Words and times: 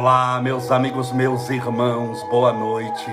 Olá, 0.00 0.40
meus 0.40 0.70
amigos, 0.70 1.10
meus 1.10 1.50
irmãos, 1.50 2.22
boa 2.30 2.52
noite. 2.52 3.04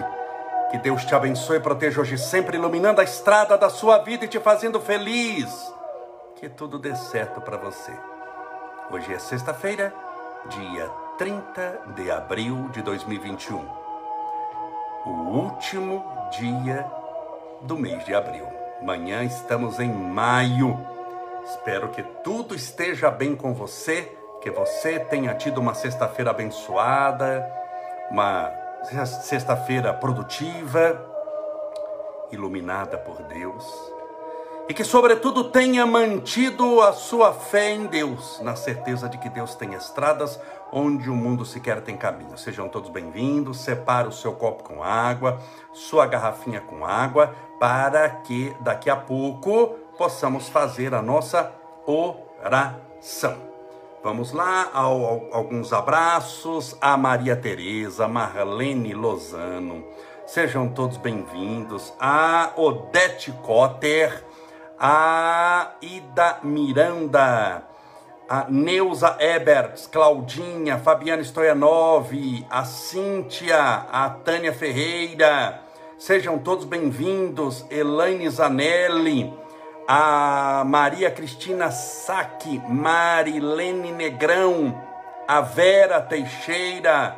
Que 0.69 0.77
Deus 0.77 1.03
te 1.03 1.15
abençoe 1.15 1.57
e 1.57 1.59
proteja 1.59 1.99
hoje 1.99 2.15
sempre, 2.15 2.57
iluminando 2.57 3.01
a 3.01 3.03
estrada 3.03 3.57
da 3.57 3.71
sua 3.71 3.97
vida 4.03 4.25
e 4.25 4.27
te 4.27 4.39
fazendo 4.39 4.79
feliz. 4.79 5.51
Que 6.35 6.47
tudo 6.47 6.77
dê 6.77 6.95
certo 6.95 7.41
para 7.41 7.57
você. 7.57 7.91
Hoje 8.91 9.11
é 9.11 9.17
sexta-feira, 9.17 9.91
dia 10.47 10.87
30 11.17 11.81
de 11.95 12.11
abril 12.11 12.69
de 12.69 12.83
2021. 12.83 13.67
O 15.07 15.09
último 15.09 16.05
dia 16.37 16.85
do 17.63 17.75
mês 17.79 18.05
de 18.05 18.13
abril. 18.13 18.45
Amanhã 18.79 19.23
estamos 19.23 19.79
em 19.79 19.91
maio. 19.91 20.79
Espero 21.45 21.89
que 21.89 22.03
tudo 22.23 22.53
esteja 22.53 23.09
bem 23.09 23.35
com 23.35 23.55
você 23.55 24.15
que 24.45 24.51
você 24.51 24.99
tenha 24.99 25.33
tido 25.33 25.57
uma 25.57 25.73
sexta-feira 25.73 26.29
abençoada, 26.29 27.51
uma 28.11 28.51
sexta-feira 29.23 29.91
produtiva, 29.91 31.03
iluminada 32.31 32.95
por 32.95 33.23
Deus, 33.23 33.65
e 34.69 34.73
que, 34.75 34.83
sobretudo, 34.83 35.45
tenha 35.45 35.83
mantido 35.87 36.79
a 36.81 36.93
sua 36.93 37.33
fé 37.33 37.71
em 37.71 37.87
Deus, 37.87 38.39
na 38.41 38.55
certeza 38.55 39.09
de 39.09 39.17
que 39.17 39.29
Deus 39.29 39.55
tem 39.55 39.73
estradas 39.73 40.39
onde 40.71 41.09
o 41.09 41.15
mundo 41.15 41.43
sequer 41.43 41.81
tem 41.81 41.97
caminho. 41.97 42.37
Sejam 42.37 42.69
todos 42.69 42.91
bem-vindos. 42.91 43.61
Separe 43.61 44.07
o 44.07 44.11
seu 44.11 44.33
copo 44.33 44.63
com 44.63 44.83
água, 44.83 45.39
sua 45.73 46.05
garrafinha 46.05 46.61
com 46.61 46.85
água, 46.85 47.33
para 47.59 48.07
que 48.09 48.55
daqui 48.59 48.91
a 48.91 48.95
pouco 48.95 49.69
possamos 49.97 50.47
fazer 50.49 50.93
a 50.93 51.01
nossa 51.01 51.51
oração. 51.87 53.54
Vamos 54.05 54.33
lá, 54.33 54.69
ao, 54.71 55.03
ao, 55.03 55.29
alguns 55.31 55.73
abraços 55.73 56.77
a 56.79 56.95
Maria 56.95 57.35
Tereza, 57.35 58.07
Marlene 58.07 58.93
Lozano. 58.93 59.83
Sejam 60.27 60.69
todos 60.69 60.97
bem-vindos. 60.97 61.91
A 61.99 62.51
Odete 62.55 63.31
Cotter, 63.41 64.23
a 64.79 65.71
Ida 65.81 66.37
Miranda, 66.43 67.63
a 68.29 68.45
Neuza 68.47 69.17
Eberts, 69.19 69.87
Claudinha, 69.87 70.77
Fabiana 70.77 71.23
Stoyanov, 71.23 72.11
a 72.47 72.63
Cíntia, 72.63 73.87
a 73.91 74.07
Tânia 74.23 74.53
Ferreira. 74.53 75.61
Sejam 75.97 76.37
todos 76.37 76.65
bem-vindos. 76.65 77.65
Elaine 77.71 78.29
Zanelli 78.29 79.33
a 79.87 80.63
Maria 80.65 81.11
Cristina 81.11 81.69
Saque, 81.69 82.59
Marilene 82.67 83.91
Negrão, 83.91 84.75
a 85.27 85.41
Vera 85.41 86.01
Teixeira, 86.01 87.17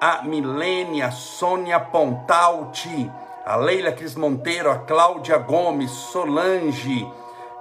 a 0.00 0.22
Milênia, 0.22 1.10
Sônia 1.10 1.78
Pontalti, 1.78 3.10
a 3.44 3.56
Leila 3.56 3.92
Cris 3.92 4.16
Monteiro, 4.16 4.70
a 4.70 4.78
Cláudia 4.78 5.38
Gomes, 5.38 5.90
Solange, 5.90 7.06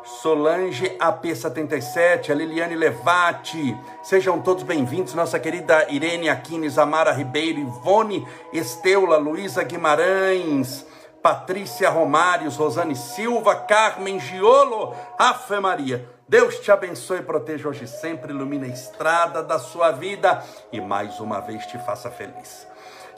Solange 0.03 0.89
AP77, 0.97 2.31
a 2.31 2.33
Liliane 2.33 2.75
Levati, 2.75 3.77
sejam 4.01 4.41
todos 4.41 4.63
bem-vindos, 4.63 5.13
nossa 5.13 5.39
querida 5.39 5.85
Irene 5.91 6.29
Aquines, 6.29 6.79
Amara 6.79 7.11
Ribeiro, 7.11 7.59
Ivone 7.59 8.27
Esteula, 8.51 9.17
Luísa 9.17 9.63
Guimarães, 9.63 10.86
Patrícia 11.27 11.89
Romários, 11.89 12.55
Rosane 12.55 12.95
Silva, 12.95 13.53
Carmen 13.53 14.17
Giolo, 14.17 14.95
Afe 15.19 15.59
Maria. 15.59 16.07
Deus 16.25 16.57
te 16.59 16.71
abençoe 16.71 17.21
proteja 17.21 17.67
hoje 17.67 17.85
sempre, 17.85 18.31
ilumine 18.31 18.67
a 18.67 18.69
estrada 18.69 19.43
da 19.43 19.59
sua 19.59 19.91
vida 19.91 20.41
e 20.71 20.79
mais 20.79 21.19
uma 21.19 21.41
vez 21.41 21.65
te 21.65 21.77
faça 21.79 22.09
feliz. 22.09 22.65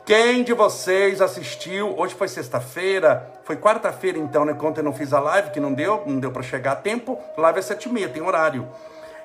Quem 0.08 0.44
de 0.44 0.54
vocês 0.54 1.22
assistiu? 1.22 1.94
Hoje 2.00 2.16
foi 2.16 2.28
sexta-feira, 2.28 3.32
foi 3.44 3.58
quarta-feira 3.58 4.18
então, 4.18 4.44
né? 4.44 4.58
Ontem 4.60 4.80
eu 4.80 4.86
não 4.86 4.94
fiz 4.94 5.14
a 5.14 5.20
live, 5.20 5.52
que 5.52 5.60
não 5.60 5.72
deu, 5.72 6.02
não 6.08 6.20
deu 6.20 6.32
para 6.32 6.42
chegar 6.42 6.72
a 6.72 6.78
tempo. 6.78 7.16
Live 7.38 7.60
é 7.60 7.62
sete 7.62 7.90
e 7.90 7.92
meia, 7.92 8.10
tem 8.10 8.24
horário. 8.24 8.68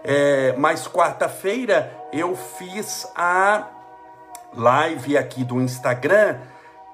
É, 0.04 0.54
mas 0.58 0.86
quarta-feira 0.86 1.90
eu 2.12 2.36
fiz 2.36 3.10
a 3.16 3.66
live 4.54 5.16
aqui 5.16 5.42
do 5.42 5.58
Instagram 5.58 6.36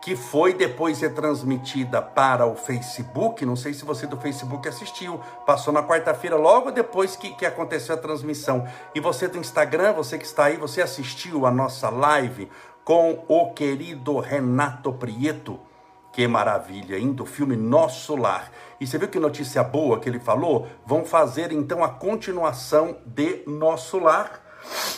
que 0.00 0.16
foi 0.16 0.54
depois 0.54 1.00
retransmitida 1.00 2.00
para 2.00 2.46
o 2.46 2.56
Facebook. 2.56 3.44
Não 3.44 3.56
sei 3.56 3.74
se 3.74 3.84
você 3.84 4.06
do 4.06 4.16
Facebook 4.16 4.66
assistiu, 4.68 5.20
passou 5.44 5.72
na 5.72 5.82
quarta-feira, 5.82 6.36
logo 6.36 6.70
depois 6.70 7.16
que, 7.16 7.34
que 7.34 7.44
aconteceu 7.44 7.94
a 7.94 7.98
transmissão. 7.98 8.66
E 8.94 9.00
você 9.00 9.28
do 9.28 9.38
Instagram, 9.38 9.92
você 9.92 10.16
que 10.16 10.24
está 10.24 10.44
aí, 10.44 10.56
você 10.56 10.80
assistiu 10.80 11.44
a 11.44 11.50
nossa 11.50 11.90
live 11.90 12.48
com 12.84 13.24
o 13.28 13.52
querido 13.52 14.18
Renato 14.18 14.92
Prieto. 14.92 15.60
Que 16.12 16.26
maravilha, 16.26 16.98
hein? 16.98 17.12
Do 17.12 17.24
filme 17.24 17.54
Nosso 17.54 18.16
Lar. 18.16 18.50
E 18.80 18.86
você 18.86 18.98
viu 18.98 19.08
que 19.08 19.20
notícia 19.20 19.62
boa 19.62 20.00
que 20.00 20.08
ele 20.08 20.18
falou? 20.18 20.66
Vão 20.84 21.04
fazer 21.04 21.52
então 21.52 21.84
a 21.84 21.88
continuação 21.88 22.96
de 23.06 23.44
Nosso 23.46 23.98
Lar 23.98 24.49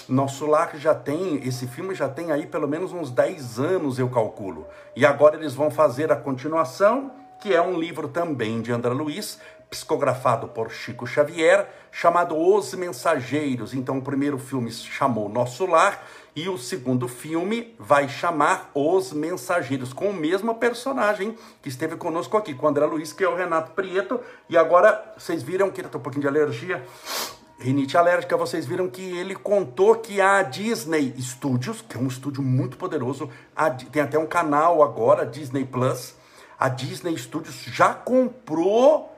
nosso 0.08 0.46
lar 0.46 0.76
já 0.76 0.94
tem, 0.94 1.46
esse 1.46 1.66
filme 1.66 1.94
já 1.94 2.08
tem 2.08 2.32
aí 2.32 2.46
pelo 2.46 2.68
menos 2.68 2.92
uns 2.92 3.10
10 3.10 3.58
anos, 3.58 3.98
eu 3.98 4.08
calculo. 4.08 4.66
E 4.94 5.06
agora 5.06 5.36
eles 5.36 5.54
vão 5.54 5.70
fazer 5.70 6.10
a 6.12 6.16
continuação, 6.16 7.12
que 7.40 7.54
é 7.54 7.60
um 7.60 7.78
livro 7.78 8.08
também 8.08 8.60
de 8.60 8.72
André 8.72 8.92
Luiz, 8.92 9.38
psicografado 9.72 10.48
por 10.48 10.70
Chico 10.70 11.06
Xavier, 11.06 11.66
chamado 11.90 12.36
Os 12.36 12.74
Mensageiros. 12.74 13.72
Então 13.72 13.98
o 13.98 14.02
primeiro 14.02 14.38
filme 14.38 14.70
chamou 14.70 15.30
Nosso 15.30 15.64
Lar 15.64 16.02
e 16.36 16.48
o 16.48 16.58
segundo 16.58 17.08
filme 17.08 17.74
vai 17.78 18.08
chamar 18.08 18.70
Os 18.74 19.12
Mensageiros, 19.12 19.92
com 19.92 20.10
o 20.10 20.14
mesmo 20.14 20.54
personagem 20.56 21.36
que 21.62 21.70
esteve 21.70 21.96
conosco 21.96 22.36
aqui, 22.36 22.54
com 22.54 22.66
o 22.66 22.68
André 22.68 22.84
Luiz, 22.84 23.12
que 23.12 23.24
é 23.24 23.28
o 23.28 23.34
Renato 23.34 23.72
Prieto. 23.72 24.20
E 24.48 24.56
agora, 24.56 25.14
vocês 25.16 25.42
viram 25.42 25.70
que 25.70 25.80
ele 25.80 25.88
tem 25.88 25.98
um 25.98 26.02
pouquinho 26.02 26.22
de 26.22 26.28
alergia 26.28 26.84
rinite 27.62 27.96
alérgica, 27.96 28.36
vocês 28.36 28.66
viram 28.66 28.88
que 28.88 29.00
ele 29.16 29.34
contou 29.36 29.94
que 29.94 30.20
a 30.20 30.42
Disney 30.42 31.14
Studios, 31.18 31.80
que 31.80 31.96
é 31.96 32.00
um 32.00 32.08
estúdio 32.08 32.42
muito 32.42 32.76
poderoso, 32.76 33.30
a, 33.54 33.70
tem 33.70 34.02
até 34.02 34.18
um 34.18 34.26
canal 34.26 34.82
agora, 34.82 35.24
Disney 35.24 35.64
Plus, 35.64 36.16
a 36.58 36.68
Disney 36.68 37.16
Studios 37.16 37.54
já 37.62 37.94
comprou 37.94 39.16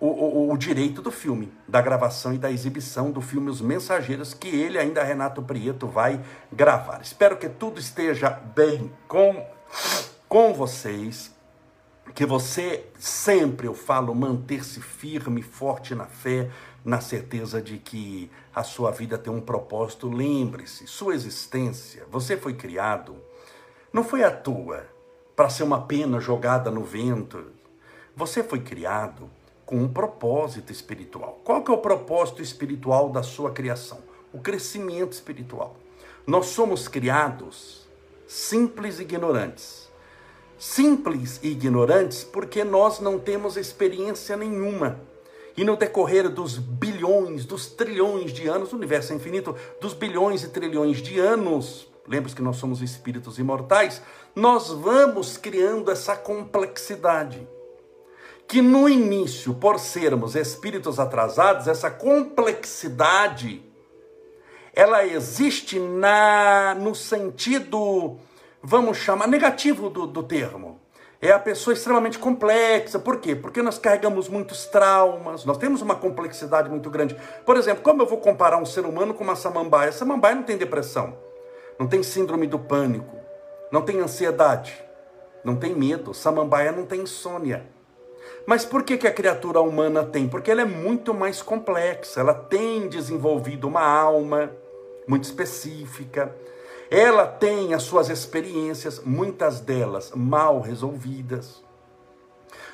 o, 0.00 0.06
o, 0.06 0.52
o, 0.52 0.56
direito 0.56 1.00
do 1.00 1.10
filme, 1.10 1.52
da 1.66 1.80
gravação 1.80 2.34
e 2.34 2.38
da 2.38 2.50
exibição 2.50 3.10
do 3.10 3.20
filme 3.20 3.48
Os 3.50 3.60
Mensageiros, 3.60 4.34
que 4.34 4.48
ele 4.48 4.78
ainda, 4.78 5.02
Renato 5.02 5.42
Prieto, 5.42 5.86
vai 5.86 6.20
gravar. 6.52 7.00
Espero 7.00 7.36
que 7.36 7.48
tudo 7.48 7.80
esteja 7.80 8.30
bem 8.30 8.92
com, 9.06 9.44
com 10.28 10.52
vocês 10.52 11.36
que 12.14 12.26
você 12.26 12.84
sempre, 12.98 13.66
eu 13.66 13.74
falo, 13.74 14.14
manter-se 14.14 14.80
firme, 14.80 15.42
forte 15.42 15.94
na 15.94 16.06
fé, 16.06 16.50
na 16.88 17.02
certeza 17.02 17.60
de 17.60 17.76
que 17.76 18.30
a 18.54 18.62
sua 18.62 18.90
vida 18.90 19.18
tem 19.18 19.30
um 19.30 19.42
propósito. 19.42 20.08
Lembre-se, 20.08 20.86
sua 20.86 21.14
existência, 21.14 22.06
você 22.10 22.34
foi 22.34 22.54
criado, 22.54 23.14
não 23.92 24.02
foi 24.02 24.24
à 24.24 24.30
toa 24.30 24.86
para 25.36 25.50
ser 25.50 25.64
uma 25.64 25.82
pena 25.82 26.18
jogada 26.18 26.70
no 26.70 26.82
vento. 26.82 27.52
Você 28.16 28.42
foi 28.42 28.60
criado 28.60 29.28
com 29.66 29.76
um 29.76 29.92
propósito 29.92 30.72
espiritual. 30.72 31.38
Qual 31.44 31.62
que 31.62 31.70
é 31.70 31.74
o 31.74 31.78
propósito 31.78 32.40
espiritual 32.40 33.10
da 33.10 33.22
sua 33.22 33.50
criação? 33.50 33.98
O 34.32 34.40
crescimento 34.40 35.12
espiritual. 35.12 35.76
Nós 36.26 36.46
somos 36.46 36.88
criados 36.88 37.86
simples 38.26 38.98
e 38.98 39.02
ignorantes 39.02 39.88
simples 40.58 41.38
e 41.42 41.50
ignorantes 41.50 42.24
porque 42.24 42.64
nós 42.64 42.98
não 42.98 43.18
temos 43.18 43.56
experiência 43.56 44.36
nenhuma. 44.36 45.00
E 45.58 45.64
no 45.64 45.76
decorrer 45.76 46.28
dos 46.28 46.56
bilhões, 46.56 47.44
dos 47.44 47.66
trilhões 47.66 48.32
de 48.32 48.46
anos, 48.46 48.72
o 48.72 48.76
universo 48.76 49.12
é 49.12 49.16
infinito, 49.16 49.56
dos 49.80 49.92
bilhões 49.92 50.44
e 50.44 50.48
trilhões 50.50 51.02
de 51.02 51.18
anos, 51.18 51.88
lembre-se 52.06 52.36
que 52.36 52.42
nós 52.42 52.58
somos 52.58 52.80
espíritos 52.80 53.40
imortais, 53.40 54.00
nós 54.36 54.68
vamos 54.68 55.36
criando 55.36 55.90
essa 55.90 56.14
complexidade. 56.14 57.44
Que 58.46 58.62
no 58.62 58.88
início, 58.88 59.52
por 59.52 59.80
sermos 59.80 60.36
espíritos 60.36 61.00
atrasados, 61.00 61.66
essa 61.66 61.90
complexidade 61.90 63.60
ela 64.72 65.04
existe 65.04 65.80
na 65.80 66.76
no 66.78 66.94
sentido 66.94 68.16
vamos 68.62 68.96
chamar, 68.98 69.26
negativo 69.26 69.90
do, 69.90 70.06
do 70.06 70.22
termo. 70.22 70.77
É 71.20 71.32
a 71.32 71.38
pessoa 71.38 71.74
extremamente 71.74 72.18
complexa. 72.18 72.98
Por 72.98 73.18
quê? 73.18 73.34
Porque 73.34 73.60
nós 73.60 73.76
carregamos 73.76 74.28
muitos 74.28 74.66
traumas, 74.66 75.44
nós 75.44 75.58
temos 75.58 75.82
uma 75.82 75.96
complexidade 75.96 76.68
muito 76.70 76.88
grande. 76.88 77.16
Por 77.44 77.56
exemplo, 77.56 77.82
como 77.82 78.02
eu 78.02 78.06
vou 78.06 78.18
comparar 78.18 78.58
um 78.58 78.64
ser 78.64 78.86
humano 78.86 79.12
com 79.12 79.24
uma 79.24 79.34
samambaia? 79.34 79.88
A 79.88 79.92
samambaia 79.92 80.36
não 80.36 80.44
tem 80.44 80.56
depressão, 80.56 81.16
não 81.78 81.88
tem 81.88 82.04
síndrome 82.04 82.46
do 82.46 82.58
pânico, 82.58 83.16
não 83.72 83.82
tem 83.82 83.98
ansiedade, 84.00 84.80
não 85.42 85.56
tem 85.56 85.74
medo. 85.74 86.14
Samambaia 86.14 86.70
não 86.70 86.86
tem 86.86 87.00
insônia. 87.00 87.66
Mas 88.46 88.64
por 88.64 88.84
que, 88.84 88.96
que 88.96 89.06
a 89.06 89.12
criatura 89.12 89.60
humana 89.60 90.04
tem? 90.04 90.28
Porque 90.28 90.52
ela 90.52 90.62
é 90.62 90.64
muito 90.64 91.12
mais 91.12 91.42
complexa, 91.42 92.20
ela 92.20 92.34
tem 92.34 92.88
desenvolvido 92.88 93.66
uma 93.66 93.82
alma 93.82 94.52
muito 95.06 95.24
específica, 95.24 96.34
Ela 96.90 97.26
tem 97.26 97.74
as 97.74 97.82
suas 97.82 98.08
experiências, 98.08 99.02
muitas 99.04 99.60
delas 99.60 100.12
mal 100.14 100.60
resolvidas. 100.60 101.62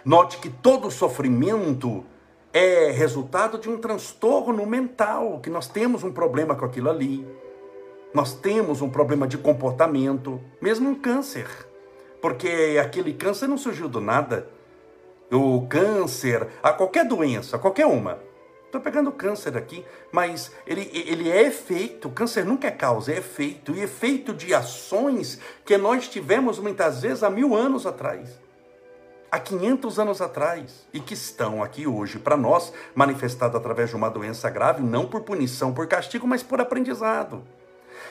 Note 0.04 0.38
que 0.38 0.48
todo 0.48 0.90
sofrimento 0.90 2.04
é 2.52 2.92
resultado 2.92 3.58
de 3.58 3.68
um 3.68 3.76
transtorno 3.76 4.64
mental, 4.64 5.40
que 5.40 5.50
nós 5.50 5.66
temos 5.66 6.04
um 6.04 6.12
problema 6.12 6.54
com 6.54 6.64
aquilo 6.64 6.88
ali. 6.88 7.26
Nós 8.12 8.32
temos 8.32 8.80
um 8.80 8.88
problema 8.88 9.26
de 9.26 9.36
comportamento, 9.36 10.40
mesmo 10.60 10.88
um 10.88 10.94
câncer. 10.94 11.48
Porque 12.22 12.78
aquele 12.80 13.12
câncer 13.12 13.48
não 13.48 13.58
surgiu 13.58 13.88
do 13.88 14.00
nada. 14.00 14.48
O 15.32 15.66
câncer, 15.66 16.46
a 16.62 16.72
qualquer 16.72 17.04
doença, 17.04 17.58
qualquer 17.58 17.86
uma. 17.86 18.20
Estou 18.74 18.82
pegando 18.82 19.12
câncer 19.12 19.56
aqui, 19.56 19.84
mas 20.10 20.50
ele, 20.66 20.90
ele 20.92 21.30
é 21.30 21.42
efeito. 21.42 22.10
Câncer 22.10 22.44
nunca 22.44 22.66
é 22.66 22.72
causa, 22.72 23.12
é 23.12 23.18
efeito. 23.18 23.72
E 23.72 23.80
efeito 23.80 24.34
de 24.34 24.52
ações 24.52 25.38
que 25.64 25.78
nós 25.78 26.08
tivemos 26.08 26.58
muitas 26.58 27.02
vezes 27.02 27.22
há 27.22 27.30
mil 27.30 27.54
anos 27.54 27.86
atrás 27.86 28.42
há 29.30 29.38
500 29.40 29.98
anos 29.98 30.20
atrás 30.20 30.86
e 30.92 31.00
que 31.00 31.14
estão 31.14 31.60
aqui 31.60 31.88
hoje 31.88 32.20
para 32.20 32.36
nós, 32.36 32.72
manifestado 32.94 33.56
através 33.56 33.90
de 33.90 33.96
uma 33.96 34.08
doença 34.08 34.48
grave, 34.48 34.80
não 34.80 35.06
por 35.06 35.22
punição, 35.22 35.74
por 35.74 35.88
castigo, 35.88 36.24
mas 36.24 36.44
por 36.44 36.60
aprendizado. 36.60 37.42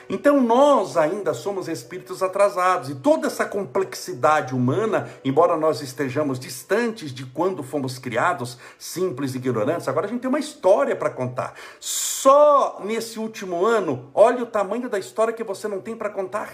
Então 0.08 0.40
nós 0.40 0.96
ainda 0.96 1.32
somos 1.32 1.68
espíritos 1.68 2.22
atrasados 2.22 2.90
e 2.90 2.94
toda 2.94 3.26
essa 3.26 3.44
complexidade 3.44 4.54
humana, 4.54 5.08
embora 5.24 5.56
nós 5.56 5.80
estejamos 5.80 6.38
distantes 6.38 7.12
de 7.12 7.24
quando 7.26 7.62
fomos 7.62 7.98
criados, 7.98 8.58
simples 8.78 9.34
e 9.34 9.38
ignorantes, 9.38 9.88
agora 9.88 10.06
a 10.06 10.08
gente 10.08 10.20
tem 10.20 10.28
uma 10.28 10.38
história 10.38 10.94
para 10.94 11.10
contar. 11.10 11.54
Só 11.80 12.80
nesse 12.84 13.18
último 13.18 13.64
ano, 13.64 14.10
olha 14.14 14.42
o 14.42 14.46
tamanho 14.46 14.88
da 14.88 14.98
história 14.98 15.32
que 15.32 15.44
você 15.44 15.68
não 15.68 15.80
tem 15.80 15.96
para 15.96 16.10
contar. 16.10 16.52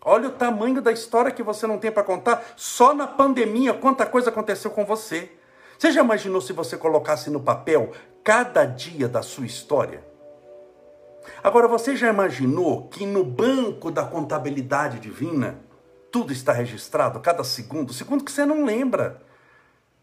Olha 0.00 0.28
o 0.28 0.32
tamanho 0.32 0.80
da 0.80 0.92
história 0.92 1.30
que 1.30 1.42
você 1.42 1.66
não 1.66 1.78
tem 1.78 1.90
para 1.90 2.02
contar. 2.02 2.42
Só 2.56 2.94
na 2.94 3.06
pandemia, 3.06 3.74
quanta 3.74 4.06
coisa 4.06 4.30
aconteceu 4.30 4.70
com 4.70 4.84
você. 4.84 5.30
Você 5.78 5.92
já 5.92 6.02
imaginou 6.02 6.40
se 6.40 6.52
você 6.52 6.76
colocasse 6.76 7.30
no 7.30 7.40
papel 7.40 7.92
cada 8.24 8.64
dia 8.64 9.08
da 9.08 9.22
sua 9.22 9.46
história? 9.46 10.07
Agora, 11.42 11.68
você 11.68 11.96
já 11.96 12.08
imaginou 12.08 12.88
que 12.88 13.06
no 13.06 13.24
banco 13.24 13.90
da 13.90 14.04
contabilidade 14.04 14.98
divina, 14.98 15.58
tudo 16.10 16.32
está 16.32 16.52
registrado, 16.52 17.20
cada 17.20 17.44
segundo, 17.44 17.92
segundo 17.92 18.24
que 18.24 18.32
você 18.32 18.44
não 18.44 18.64
lembra. 18.64 19.20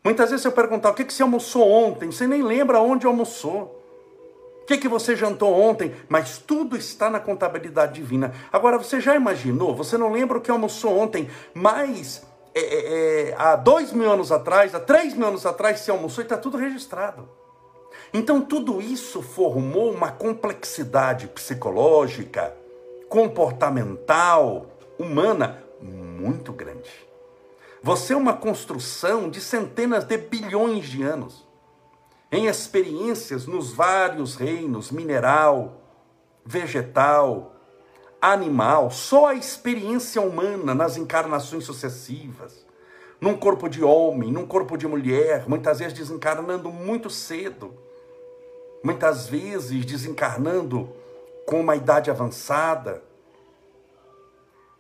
Muitas 0.04 0.30
vezes 0.30 0.46
eu 0.46 0.52
perguntar 0.52 0.92
o 0.92 0.94
que, 0.94 1.04
você 1.04 1.24
almoçou 1.24 1.70
ontem, 1.70 2.12
você 2.12 2.28
nem 2.28 2.44
lembra 2.44 2.80
onde 2.80 3.08
almoçou. 3.08 3.82
O 4.62 4.66
que, 4.66 4.78
que 4.78 4.88
você 4.88 5.16
jantou 5.16 5.54
ontem? 5.54 5.94
Mas 6.10 6.38
tudo 6.38 6.76
está 6.76 7.10
na 7.10 7.20
contabilidade 7.20 7.94
divina. 7.94 8.34
Agora, 8.52 8.78
você 8.78 9.00
já 9.00 9.16
imaginou? 9.16 9.76
Você 9.76 9.98
não 9.98 10.12
lembra 10.12 10.38
o 10.38 10.42
que 10.42 10.50
almoçou 10.50 10.98
ontem, 10.98 11.30
mas 11.54 12.26
é, 12.54 13.30
é, 13.30 13.36
há 13.38 13.56
dois 13.56 13.92
mil 13.92 14.12
anos 14.12 14.32
atrás, 14.32 14.74
há 14.74 14.80
três 14.80 15.14
mil 15.14 15.28
anos 15.28 15.46
atrás, 15.46 15.80
você 15.80 15.92
almoçou 15.92 16.24
e 16.24 16.26
está 16.26 16.38
tudo 16.38 16.58
registrado. 16.58 17.30
Então, 18.14 18.42
tudo 18.42 18.82
isso 18.82 19.22
formou 19.22 19.92
uma 19.92 20.12
complexidade 20.12 21.28
psicológica, 21.28 22.56
comportamental, 23.10 24.68
humana 24.98 25.64
muito 25.82 26.52
grande. 26.54 26.90
Você 27.82 28.14
é 28.14 28.18
uma 28.18 28.34
construção 28.34 29.30
de 29.30 29.40
centenas 29.40 30.04
de 30.06 30.18
bilhões 30.18 30.86
de 30.86 31.04
anos 31.04 31.46
em 32.32 32.48
experiências 32.48 33.46
nos 33.46 33.72
vários 33.72 34.36
reinos 34.36 34.92
mineral, 34.92 35.82
vegetal, 36.44 37.56
animal, 38.20 38.90
só 38.90 39.28
a 39.28 39.36
experiência 39.36 40.22
humana 40.22 40.74
nas 40.74 40.98
encarnações 40.98 41.64
sucessivas, 41.64 42.66
num 43.22 43.38
corpo 43.38 43.70
de 43.70 43.84
homem, 43.84 44.32
num 44.32 44.46
corpo 44.46 44.78
de 44.78 44.88
mulher, 44.88 45.48
muitas 45.48 45.80
vezes 45.80 45.94
desencarnando 45.94 46.72
muito 46.72 47.10
cedo, 47.10 47.74
muitas 48.86 49.28
vezes 49.28 49.84
desencarnando 49.84 50.90
com 51.46 51.60
uma 51.60 51.76
idade 51.76 52.12
avançada, 52.12 53.04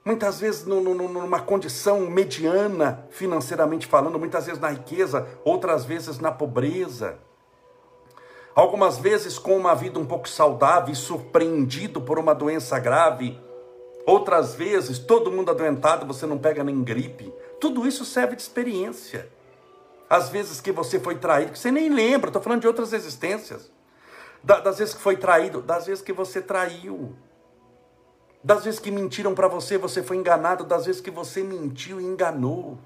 muitas 0.05 0.39
vezes 0.39 0.63
numa 0.65 1.39
condição 1.39 2.01
mediana 2.01 3.05
financeiramente 3.09 3.87
falando, 3.87 4.19
muitas 4.19 4.45
vezes 4.45 4.61
na 4.61 4.69
riqueza, 4.69 5.27
outras 5.43 5.83
vezes 5.83 6.19
na 6.19 6.31
pobreza 6.31 7.17
algumas 8.55 8.97
vezes 8.97 9.37
com 9.37 9.57
uma 9.57 9.75
vida 9.75 9.99
um 9.99 10.05
pouco 10.05 10.29
saudável 10.29 10.93
e 10.93 10.95
surpreendido 10.95 11.99
por 11.99 12.17
uma 12.17 12.33
doença 12.33 12.79
grave, 12.79 13.37
outras 14.05 14.55
vezes 14.55 14.97
todo 14.97 15.31
mundo 15.31 15.51
adoentado, 15.51 16.05
você 16.05 16.25
não 16.25 16.37
pega 16.37 16.63
nem 16.63 16.81
gripe. 16.81 17.33
Tudo 17.59 17.85
isso 17.85 18.05
serve 18.05 18.37
de 18.37 18.41
experiência. 18.43 19.27
Às 20.09 20.29
vezes 20.29 20.61
que 20.61 20.71
você 20.71 20.99
foi 20.99 21.15
traído, 21.15 21.51
que 21.51 21.59
você 21.59 21.69
nem 21.69 21.89
lembra, 21.89 22.29
estou 22.29 22.41
falando 22.41 22.61
de 22.61 22.67
outras 22.67 22.93
existências. 22.93 23.74
Das 24.45 24.77
vezes 24.77 24.93
que 24.93 25.01
foi 25.01 25.17
traído, 25.17 25.61
das 25.61 25.87
vezes 25.87 26.03
que 26.03 26.13
você 26.13 26.39
traiu. 26.39 27.15
Das 28.43 28.63
vezes 28.63 28.79
que 28.79 28.91
mentiram 28.91 29.33
para 29.33 29.47
você, 29.47 29.75
você 29.75 30.03
foi 30.03 30.17
enganado, 30.17 30.63
das 30.63 30.85
vezes 30.85 31.01
que 31.01 31.09
você 31.09 31.41
mentiu 31.41 31.99
e 31.99 32.03
enganou 32.03 32.77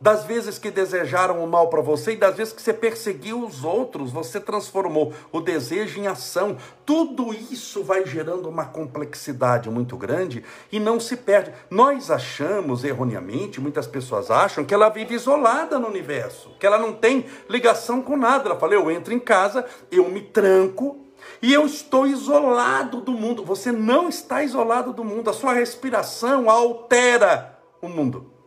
das 0.00 0.24
vezes 0.24 0.58
que 0.58 0.70
desejaram 0.70 1.44
o 1.44 1.46
mal 1.46 1.68
para 1.68 1.82
você 1.82 2.12
e 2.12 2.16
das 2.16 2.36
vezes 2.36 2.54
que 2.54 2.62
você 2.62 2.72
perseguiu 2.72 3.44
os 3.44 3.64
outros, 3.64 4.10
você 4.10 4.40
transformou 4.40 5.12
o 5.30 5.40
desejo 5.40 6.00
em 6.00 6.06
ação. 6.06 6.56
Tudo 6.86 7.34
isso 7.34 7.84
vai 7.84 8.06
gerando 8.06 8.48
uma 8.48 8.64
complexidade 8.64 9.68
muito 9.68 9.98
grande 9.98 10.42
e 10.72 10.80
não 10.80 10.98
se 10.98 11.16
perde. 11.16 11.52
Nós 11.68 12.10
achamos 12.10 12.82
erroneamente, 12.82 13.60
muitas 13.60 13.86
pessoas 13.86 14.30
acham 14.30 14.64
que 14.64 14.72
ela 14.72 14.88
vive 14.88 15.14
isolada 15.14 15.78
no 15.78 15.88
universo, 15.88 16.50
que 16.58 16.66
ela 16.66 16.78
não 16.78 16.94
tem 16.94 17.26
ligação 17.48 18.00
com 18.00 18.16
nada. 18.16 18.48
Ela 18.48 18.58
fala: 18.58 18.72
eu 18.72 18.90
entro 18.90 19.12
em 19.12 19.20
casa, 19.20 19.66
eu 19.90 20.08
me 20.08 20.22
tranco, 20.22 20.98
e 21.42 21.52
eu 21.52 21.66
estou 21.66 22.06
isolado 22.06 23.02
do 23.02 23.12
mundo. 23.12 23.44
Você 23.44 23.70
não 23.70 24.08
está 24.08 24.42
isolado 24.42 24.94
do 24.94 25.04
mundo. 25.04 25.28
A 25.28 25.34
sua 25.34 25.52
respiração 25.52 26.48
altera 26.48 27.58
o 27.82 27.88
mundo 27.88 28.39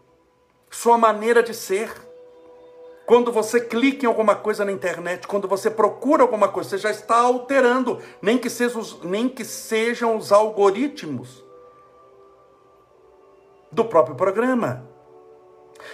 sua 0.73 0.97
maneira 0.97 1.43
de 1.43 1.53
ser. 1.53 1.91
Quando 3.05 3.31
você 3.31 3.59
clica 3.59 4.05
em 4.05 4.07
alguma 4.07 4.35
coisa 4.35 4.65
na 4.65 4.71
internet, 4.71 5.27
quando 5.27 5.47
você 5.47 5.69
procura 5.69 6.23
alguma 6.23 6.47
coisa, 6.47 6.69
você 6.69 6.77
já 6.77 6.89
está 6.89 7.17
alterando, 7.17 8.01
nem 8.21 8.37
que, 8.37 8.49
sejam 8.49 8.81
os, 8.81 9.01
nem 9.03 9.27
que 9.27 9.43
sejam 9.43 10.15
os 10.15 10.31
algoritmos 10.31 11.43
do 13.71 13.85
próprio 13.85 14.15
programa. 14.15 14.87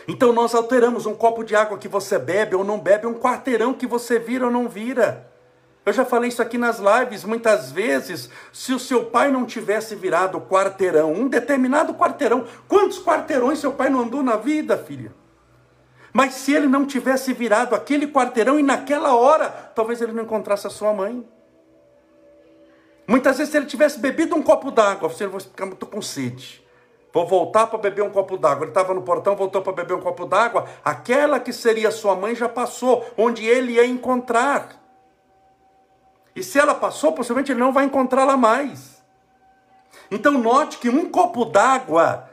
Então 0.07 0.31
nós 0.31 0.53
alteramos 0.53 1.05
um 1.05 1.15
copo 1.15 1.43
de 1.43 1.55
água 1.55 1.77
que 1.77 1.87
você 1.87 2.19
bebe 2.19 2.55
ou 2.55 2.63
não 2.63 2.79
bebe, 2.79 3.07
um 3.07 3.19
quarteirão 3.19 3.73
que 3.73 3.87
você 3.87 4.19
vira 4.19 4.45
ou 4.45 4.51
não 4.51 4.69
vira. 4.69 5.28
Eu 5.89 5.93
já 5.93 6.05
falei 6.05 6.29
isso 6.29 6.39
aqui 6.39 6.55
nas 6.55 6.77
lives 6.77 7.23
muitas 7.23 7.71
vezes. 7.71 8.29
Se 8.53 8.71
o 8.71 8.77
seu 8.77 9.05
pai 9.05 9.31
não 9.31 9.43
tivesse 9.43 9.95
virado 9.95 10.39
quarteirão, 10.39 11.11
um 11.11 11.27
determinado 11.27 11.95
quarteirão, 11.95 12.45
quantos 12.67 13.03
quarteirões 13.03 13.57
seu 13.57 13.71
pai 13.71 13.89
não 13.89 14.01
andou 14.01 14.21
na 14.21 14.35
vida, 14.35 14.77
filha? 14.77 15.11
Mas 16.13 16.35
se 16.35 16.53
ele 16.53 16.67
não 16.67 16.85
tivesse 16.85 17.33
virado 17.33 17.73
aquele 17.73 18.05
quarteirão 18.05 18.59
e 18.59 18.63
naquela 18.63 19.15
hora, 19.15 19.49
talvez 19.49 19.99
ele 19.99 20.11
não 20.11 20.21
encontrasse 20.21 20.67
a 20.67 20.69
sua 20.69 20.93
mãe. 20.93 21.27
Muitas 23.07 23.39
vezes, 23.39 23.51
se 23.51 23.57
ele 23.57 23.65
tivesse 23.65 23.99
bebido 23.99 24.35
um 24.35 24.43
copo 24.43 24.69
d'água, 24.69 25.09
você 25.09 25.25
vai 25.25 25.39
ficar 25.39 25.65
muito 25.65 25.87
com 25.87 26.03
sede. 26.03 26.63
Vou 27.11 27.25
voltar 27.25 27.65
para 27.65 27.79
beber 27.79 28.03
um 28.03 28.11
copo 28.11 28.37
d'água. 28.37 28.65
Ele 28.65 28.71
estava 28.71 28.93
no 28.93 29.01
portão, 29.01 29.35
voltou 29.35 29.63
para 29.63 29.73
beber 29.73 29.95
um 29.95 30.01
copo 30.01 30.27
d'água. 30.27 30.67
Aquela 30.85 31.39
que 31.39 31.51
seria 31.51 31.89
sua 31.89 32.15
mãe 32.15 32.35
já 32.35 32.47
passou, 32.47 33.11
onde 33.17 33.43
ele 33.43 33.71
ia 33.71 33.87
encontrar. 33.87 34.77
E 36.39 36.43
se 36.43 36.57
ela 36.57 36.73
passou, 36.73 37.11
possivelmente 37.11 37.51
ele 37.51 37.59
não 37.59 37.73
vai 37.73 37.83
encontrá-la 37.83 38.37
mais. 38.37 39.03
Então 40.09 40.37
note 40.37 40.77
que 40.77 40.87
um 40.87 41.09
copo 41.11 41.43
d'água, 41.43 42.29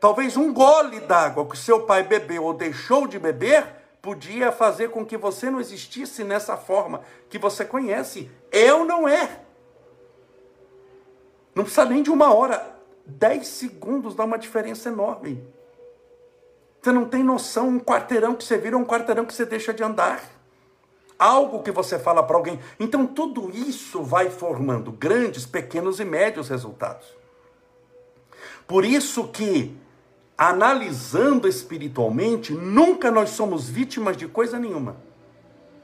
talvez 0.00 0.34
um 0.34 0.50
gole 0.50 0.98
d'água 1.00 1.46
que 1.46 1.58
seu 1.58 1.82
pai 1.82 2.02
bebeu 2.02 2.44
ou 2.44 2.54
deixou 2.54 3.06
de 3.06 3.18
beber, 3.18 3.66
podia 4.00 4.50
fazer 4.50 4.88
com 4.88 5.04
que 5.04 5.18
você 5.18 5.50
não 5.50 5.60
existisse 5.60 6.24
nessa 6.24 6.56
forma 6.56 7.02
que 7.28 7.36
você 7.36 7.66
conhece. 7.66 8.30
É 8.50 8.72
ou 8.72 8.86
não 8.86 9.06
é? 9.06 9.40
Não 11.54 11.64
precisa 11.64 11.84
nem 11.84 12.02
de 12.02 12.10
uma 12.10 12.32
hora. 12.32 12.78
Dez 13.04 13.46
segundos 13.46 14.14
dá 14.14 14.24
uma 14.24 14.38
diferença 14.38 14.88
enorme. 14.88 15.46
Você 16.80 16.92
não 16.92 17.04
tem 17.04 17.22
noção, 17.22 17.68
um 17.68 17.78
quarteirão 17.78 18.34
que 18.34 18.44
você 18.44 18.56
vira, 18.56 18.78
um 18.78 18.86
quarteirão 18.86 19.26
que 19.26 19.34
você 19.34 19.44
deixa 19.44 19.74
de 19.74 19.82
andar 19.82 20.37
algo 21.18 21.62
que 21.62 21.70
você 21.70 21.98
fala 21.98 22.22
para 22.22 22.36
alguém. 22.36 22.60
Então, 22.78 23.06
tudo 23.06 23.50
isso 23.50 24.02
vai 24.02 24.30
formando 24.30 24.92
grandes, 24.92 25.44
pequenos 25.44 25.98
e 25.98 26.04
médios 26.04 26.48
resultados. 26.48 27.06
Por 28.66 28.84
isso 28.84 29.28
que, 29.28 29.76
analisando 30.36 31.48
espiritualmente, 31.48 32.52
nunca 32.52 33.10
nós 33.10 33.30
somos 33.30 33.68
vítimas 33.68 34.16
de 34.16 34.28
coisa 34.28 34.58
nenhuma, 34.58 34.96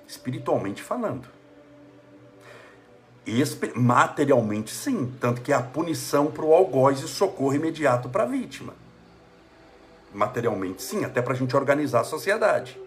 espiritualmente 0.07 0.83
falando. 0.83 1.29
Materialmente, 3.75 4.71
sim. 4.71 5.13
Tanto 5.19 5.41
que 5.41 5.53
é 5.53 5.57
a 5.57 5.63
punição 5.63 6.31
para 6.31 6.45
o 6.45 6.55
algoz 6.55 7.01
e 7.01 7.09
socorro 7.09 7.55
imediato 7.55 8.09
para 8.09 8.25
a 8.25 8.27
vítima. 8.27 8.75
Materialmente, 10.13 10.83
sim, 10.83 11.05
até 11.05 11.23
para 11.23 11.33
a 11.33 11.37
gente 11.37 11.57
organizar 11.57 12.01
a 12.01 12.05
sociedade. 12.05 12.79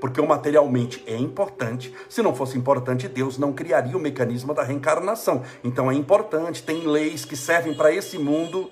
Porque 0.00 0.20
o 0.20 0.26
materialmente 0.26 1.02
é 1.06 1.16
importante. 1.16 1.94
Se 2.08 2.22
não 2.22 2.34
fosse 2.34 2.56
importante, 2.56 3.08
Deus 3.08 3.38
não 3.38 3.52
criaria 3.52 3.96
o 3.96 4.00
mecanismo 4.00 4.54
da 4.54 4.62
reencarnação. 4.62 5.42
Então 5.62 5.90
é 5.90 5.94
importante, 5.94 6.62
tem 6.62 6.86
leis 6.86 7.24
que 7.24 7.36
servem 7.36 7.74
para 7.74 7.92
esse 7.92 8.18
mundo. 8.18 8.70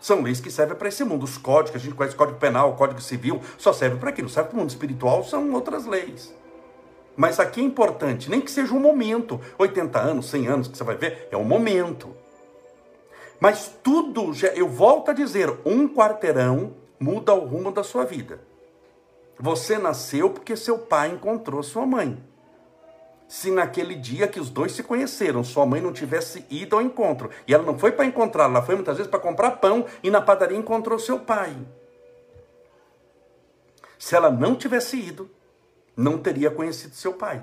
São 0.00 0.22
leis 0.22 0.40
que 0.40 0.50
servem 0.50 0.76
para 0.76 0.88
esse 0.88 1.04
mundo. 1.04 1.24
Os 1.24 1.38
códigos, 1.38 1.80
a 1.80 1.84
gente 1.84 1.94
conhece 1.94 2.14
Código 2.14 2.38
Penal, 2.38 2.74
Código 2.74 3.00
Civil, 3.00 3.40
só 3.56 3.72
serve 3.72 3.96
para 3.96 4.10
aquilo. 4.10 4.28
Serve 4.28 4.50
para 4.50 4.56
o 4.56 4.60
mundo 4.60 4.70
espiritual, 4.70 5.24
são 5.24 5.52
outras 5.52 5.86
leis. 5.86 6.34
Mas 7.16 7.40
aqui 7.40 7.60
é 7.60 7.64
importante, 7.64 8.28
nem 8.28 8.42
que 8.42 8.50
seja 8.50 8.74
um 8.74 8.80
momento, 8.80 9.40
80 9.58 9.98
anos, 9.98 10.28
100 10.28 10.46
anos, 10.48 10.68
que 10.68 10.76
você 10.76 10.84
vai 10.84 10.96
ver, 10.96 11.28
é 11.30 11.36
um 11.36 11.44
momento. 11.44 12.14
Mas 13.40 13.72
tudo, 13.82 14.32
eu 14.54 14.68
volto 14.68 15.10
a 15.10 15.14
dizer, 15.14 15.50
um 15.64 15.88
quarteirão 15.88 16.74
muda 17.00 17.32
o 17.34 17.46
rumo 17.46 17.72
da 17.72 17.82
sua 17.82 18.04
vida. 18.04 18.40
Você 19.38 19.78
nasceu 19.78 20.30
porque 20.30 20.56
seu 20.56 20.78
pai 20.78 21.10
encontrou 21.10 21.62
sua 21.62 21.86
mãe. 21.86 22.22
Se 23.28 23.50
naquele 23.50 23.94
dia 23.94 24.28
que 24.28 24.38
os 24.38 24.50
dois 24.50 24.72
se 24.72 24.82
conheceram, 24.82 25.42
sua 25.42 25.66
mãe 25.66 25.80
não 25.80 25.92
tivesse 25.92 26.44
ido 26.48 26.76
ao 26.76 26.82
encontro, 26.82 27.28
e 27.46 27.52
ela 27.52 27.64
não 27.64 27.76
foi 27.76 27.90
para 27.90 28.04
encontrar, 28.04 28.44
ela 28.44 28.62
foi 28.62 28.76
muitas 28.76 28.96
vezes 28.96 29.10
para 29.10 29.18
comprar 29.18 29.52
pão 29.52 29.84
e 30.02 30.10
na 30.10 30.20
padaria 30.20 30.56
encontrou 30.56 30.98
seu 30.98 31.18
pai. 31.18 31.56
Se 33.98 34.14
ela 34.14 34.30
não 34.30 34.54
tivesse 34.54 34.96
ido, 34.96 35.28
não 35.96 36.18
teria 36.18 36.50
conhecido 36.50 36.94
seu 36.94 37.14
pai. 37.14 37.42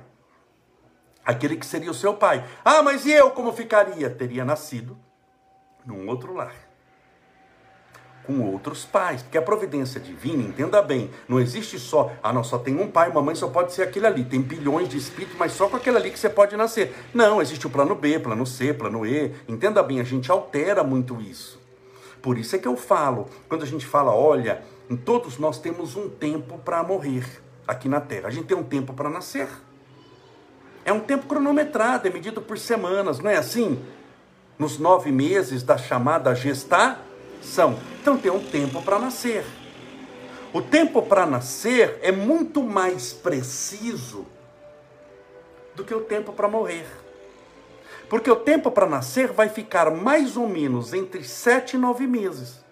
Aquele 1.25 1.57
que 1.57 1.65
seria 1.65 1.91
o 1.91 1.95
seu 1.95 2.15
pai. 2.15 2.45
Ah, 2.63 2.81
mas 2.81 3.05
e 3.05 3.11
eu 3.11 3.31
como 3.31 3.51
ficaria? 3.51 4.09
Teria 4.09 4.45
nascido 4.45 4.97
num 5.85 6.07
outro 6.07 6.33
lar. 6.33 6.72
Com 8.25 8.41
outros 8.41 8.85
pais, 8.85 9.21
porque 9.21 9.37
a 9.37 9.41
providência 9.41 9.99
divina, 9.99 10.41
entenda 10.41 10.81
bem, 10.81 11.09
não 11.27 11.41
existe 11.41 11.77
só, 11.77 12.09
ah, 12.23 12.31
não, 12.31 12.41
só 12.41 12.57
tem 12.57 12.79
um 12.79 12.89
pai, 12.89 13.09
uma 13.09 13.21
mãe, 13.21 13.35
só 13.35 13.49
pode 13.49 13.73
ser 13.73 13.81
aquele 13.81 14.07
ali. 14.07 14.23
Tem 14.23 14.41
bilhões 14.41 14.87
de 14.87 14.97
espíritos, 14.97 15.37
mas 15.37 15.51
só 15.51 15.67
com 15.67 15.75
aquele 15.75 15.97
ali 15.97 16.09
que 16.09 16.17
você 16.17 16.29
pode 16.29 16.55
nascer. 16.55 16.95
Não, 17.13 17.41
existe 17.41 17.67
o 17.67 17.69
plano 17.69 17.95
B, 17.95 18.19
plano 18.19 18.45
C, 18.45 18.73
plano 18.73 19.05
E. 19.05 19.33
Entenda 19.47 19.83
bem, 19.83 19.99
a 19.99 20.05
gente 20.05 20.31
altera 20.31 20.83
muito 20.83 21.19
isso. 21.19 21.61
Por 22.21 22.37
isso 22.37 22.55
é 22.55 22.59
que 22.59 22.67
eu 22.67 22.77
falo, 22.77 23.27
quando 23.49 23.63
a 23.63 23.67
gente 23.67 23.85
fala, 23.85 24.15
olha, 24.15 24.63
todos 25.03 25.37
nós 25.37 25.59
temos 25.59 25.97
um 25.97 26.07
tempo 26.07 26.57
para 26.57 26.81
morrer 26.81 27.25
aqui 27.67 27.89
na 27.89 27.99
Terra. 27.99 28.29
A 28.29 28.31
gente 28.31 28.45
tem 28.45 28.55
um 28.55 28.63
tempo 28.63 28.93
para 28.93 29.09
nascer. 29.09 29.49
É 30.85 30.93
um 30.93 31.01
tempo 31.01 31.27
cronometrado, 31.27 32.07
é 32.07 32.11
medido 32.11 32.41
por 32.41 32.57
semanas, 32.57 33.19
não 33.19 33.29
é 33.29 33.35
assim? 33.35 33.83
Nos 34.57 34.77
nove 34.77 35.11
meses 35.11 35.63
da 35.63 35.77
chamada 35.77 36.33
gestação. 37.43 37.77
Então 38.01 38.17
tem 38.17 38.31
um 38.31 38.39
tempo 38.39 38.81
para 38.81 38.97
nascer. 38.97 39.45
O 40.53 40.61
tempo 40.61 41.01
para 41.01 41.25
nascer 41.25 41.99
é 42.01 42.11
muito 42.11 42.63
mais 42.63 43.11
preciso 43.11 44.25
do 45.75 45.83
que 45.83 45.93
o 45.93 46.01
tempo 46.01 46.31
para 46.31 46.47
morrer. 46.47 46.85
Porque 48.09 48.29
o 48.29 48.35
tempo 48.35 48.71
para 48.71 48.85
nascer 48.85 49.31
vai 49.31 49.49
ficar 49.49 49.89
mais 49.91 50.37
ou 50.37 50.47
menos 50.47 50.93
entre 50.93 51.23
sete 51.23 51.75
e 51.75 51.79
nove 51.79 52.05
meses. 52.05 52.63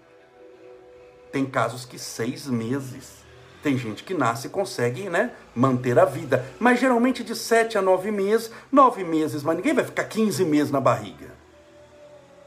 Tem 1.32 1.46
casos 1.46 1.86
que 1.86 1.98
seis 1.98 2.46
meses. 2.46 3.22
Tem 3.64 3.78
gente 3.78 4.04
que 4.04 4.14
nasce 4.14 4.48
e 4.48 4.50
consegue 4.50 5.10
né, 5.10 5.32
manter 5.56 5.98
a 5.98 6.06
vida. 6.06 6.46
Mas 6.60 6.80
geralmente 6.80 7.24
de 7.24 7.36
7 7.36 7.78
a 7.78 7.82
9 7.82 8.10
meses, 8.10 8.50
9 8.72 9.04
meses, 9.04 9.44
mas 9.44 9.56
ninguém 9.56 9.76
vai 9.76 9.86
ficar 9.86 10.06
15 10.06 10.44
meses 10.46 10.72
na 10.72 10.82
barriga. 10.82 11.41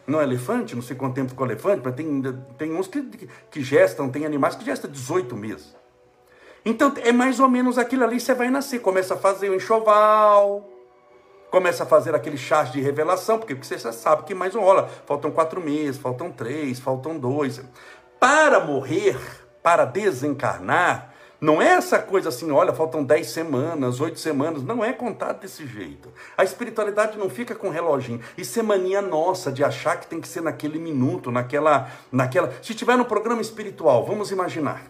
Não 0.06 0.20
é 0.20 0.24
elefante, 0.24 0.74
não 0.74 0.82
sei 0.82 0.96
quanto 0.96 1.14
tempo 1.14 1.34
com 1.34 1.44
elefante, 1.44 1.82
mas 1.84 1.94
tem, 1.94 2.22
tem 2.58 2.74
uns 2.74 2.86
que, 2.88 3.02
que 3.50 3.62
gestam, 3.62 4.10
tem 4.10 4.26
animais 4.26 4.54
que 4.54 4.64
gestam 4.64 4.90
18 4.90 5.34
meses. 5.34 5.74
Então 6.64 6.92
é 7.02 7.12
mais 7.12 7.40
ou 7.40 7.48
menos 7.48 7.78
aquilo 7.78 8.04
ali, 8.04 8.20
você 8.20 8.34
vai 8.34 8.50
nascer, 8.50 8.80
começa 8.80 9.14
a 9.14 9.16
fazer 9.16 9.50
o 9.50 9.54
enxoval, 9.54 10.68
começa 11.50 11.84
a 11.84 11.86
fazer 11.86 12.14
aquele 12.14 12.36
chá 12.36 12.64
de 12.64 12.80
revelação, 12.80 13.38
porque 13.38 13.54
você 13.54 13.78
já 13.78 13.92
sabe 13.92 14.24
que 14.24 14.34
mais 14.34 14.54
um 14.54 14.60
rola. 14.60 14.88
Faltam 15.06 15.30
quatro 15.30 15.60
meses, 15.60 16.00
faltam 16.00 16.32
três, 16.32 16.80
faltam 16.80 17.18
dois. 17.18 17.62
Para 18.18 18.60
morrer, 18.60 19.16
para 19.62 19.84
desencarnar, 19.84 21.13
não 21.44 21.60
é 21.60 21.72
essa 21.72 21.98
coisa 21.98 22.30
assim, 22.30 22.50
olha, 22.50 22.72
faltam 22.72 23.04
10 23.04 23.26
semanas, 23.26 24.00
8 24.00 24.18
semanas. 24.18 24.62
Não 24.62 24.82
é 24.82 24.94
contado 24.94 25.40
desse 25.40 25.66
jeito. 25.66 26.10
A 26.38 26.42
espiritualidade 26.42 27.18
não 27.18 27.28
fica 27.28 27.54
com 27.54 27.68
reloginho. 27.68 28.18
Isso 28.34 28.58
é 28.58 28.62
mania 28.62 29.02
nossa 29.02 29.52
de 29.52 29.62
achar 29.62 30.00
que 30.00 30.06
tem 30.06 30.22
que 30.22 30.26
ser 30.26 30.40
naquele 30.40 30.78
minuto, 30.78 31.30
naquela. 31.30 31.90
naquela. 32.10 32.50
Se 32.62 32.72
tiver 32.72 32.96
no 32.96 33.04
programa 33.04 33.42
espiritual, 33.42 34.06
vamos 34.06 34.30
imaginar. 34.30 34.84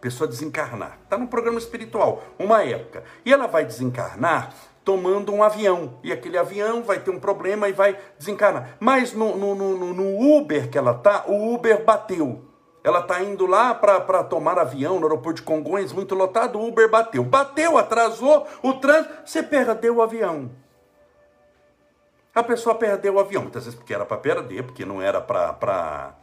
Pessoa 0.00 0.26
desencarnar. 0.26 0.98
Está 1.04 1.16
no 1.16 1.28
programa 1.28 1.58
espiritual, 1.60 2.24
uma 2.36 2.64
época. 2.64 3.04
E 3.24 3.32
ela 3.32 3.46
vai 3.46 3.64
desencarnar 3.64 4.52
tomando 4.84 5.32
um 5.32 5.44
avião. 5.44 6.00
E 6.02 6.12
aquele 6.12 6.36
avião 6.36 6.82
vai 6.82 6.98
ter 6.98 7.12
um 7.12 7.20
problema 7.20 7.68
e 7.68 7.72
vai 7.72 7.96
desencarnar. 8.18 8.76
Mas 8.80 9.12
no, 9.12 9.36
no, 9.36 9.54
no, 9.54 9.94
no 9.94 10.38
Uber 10.38 10.68
que 10.68 10.76
ela 10.76 10.94
tá, 10.94 11.24
o 11.28 11.54
Uber 11.54 11.84
bateu. 11.84 12.45
Ela 12.86 13.00
está 13.00 13.20
indo 13.20 13.46
lá 13.46 13.74
para 13.74 14.22
tomar 14.22 14.60
avião 14.60 15.00
no 15.00 15.06
aeroporto 15.06 15.40
de 15.40 15.42
Congonhas, 15.42 15.92
muito 15.92 16.14
lotado, 16.14 16.56
o 16.56 16.68
Uber 16.68 16.88
bateu. 16.88 17.24
Bateu, 17.24 17.76
atrasou 17.76 18.46
o 18.62 18.74
trânsito, 18.74 19.12
você 19.24 19.42
perdeu 19.42 19.96
o 19.96 20.02
avião. 20.02 20.52
A 22.32 22.44
pessoa 22.44 22.76
perdeu 22.76 23.14
o 23.14 23.18
avião, 23.18 23.42
muitas 23.42 23.64
vezes 23.64 23.76
porque 23.76 23.92
era 23.92 24.06
para 24.06 24.18
perder, 24.18 24.62
porque 24.62 24.84
não 24.84 25.02
era 25.02 25.20
para 25.20 26.14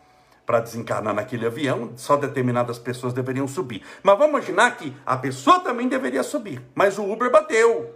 desencarnar 0.61 1.13
naquele 1.13 1.45
avião, 1.45 1.91
só 1.97 2.15
determinadas 2.15 2.79
pessoas 2.79 3.11
deveriam 3.11 3.45
subir. 3.45 3.85
Mas 4.01 4.17
vamos 4.17 4.29
imaginar 4.31 4.77
que 4.77 4.95
a 5.05 5.17
pessoa 5.17 5.59
também 5.59 5.89
deveria 5.89 6.23
subir, 6.23 6.61
mas 6.73 6.97
o 6.97 7.03
Uber 7.03 7.29
bateu. 7.29 7.93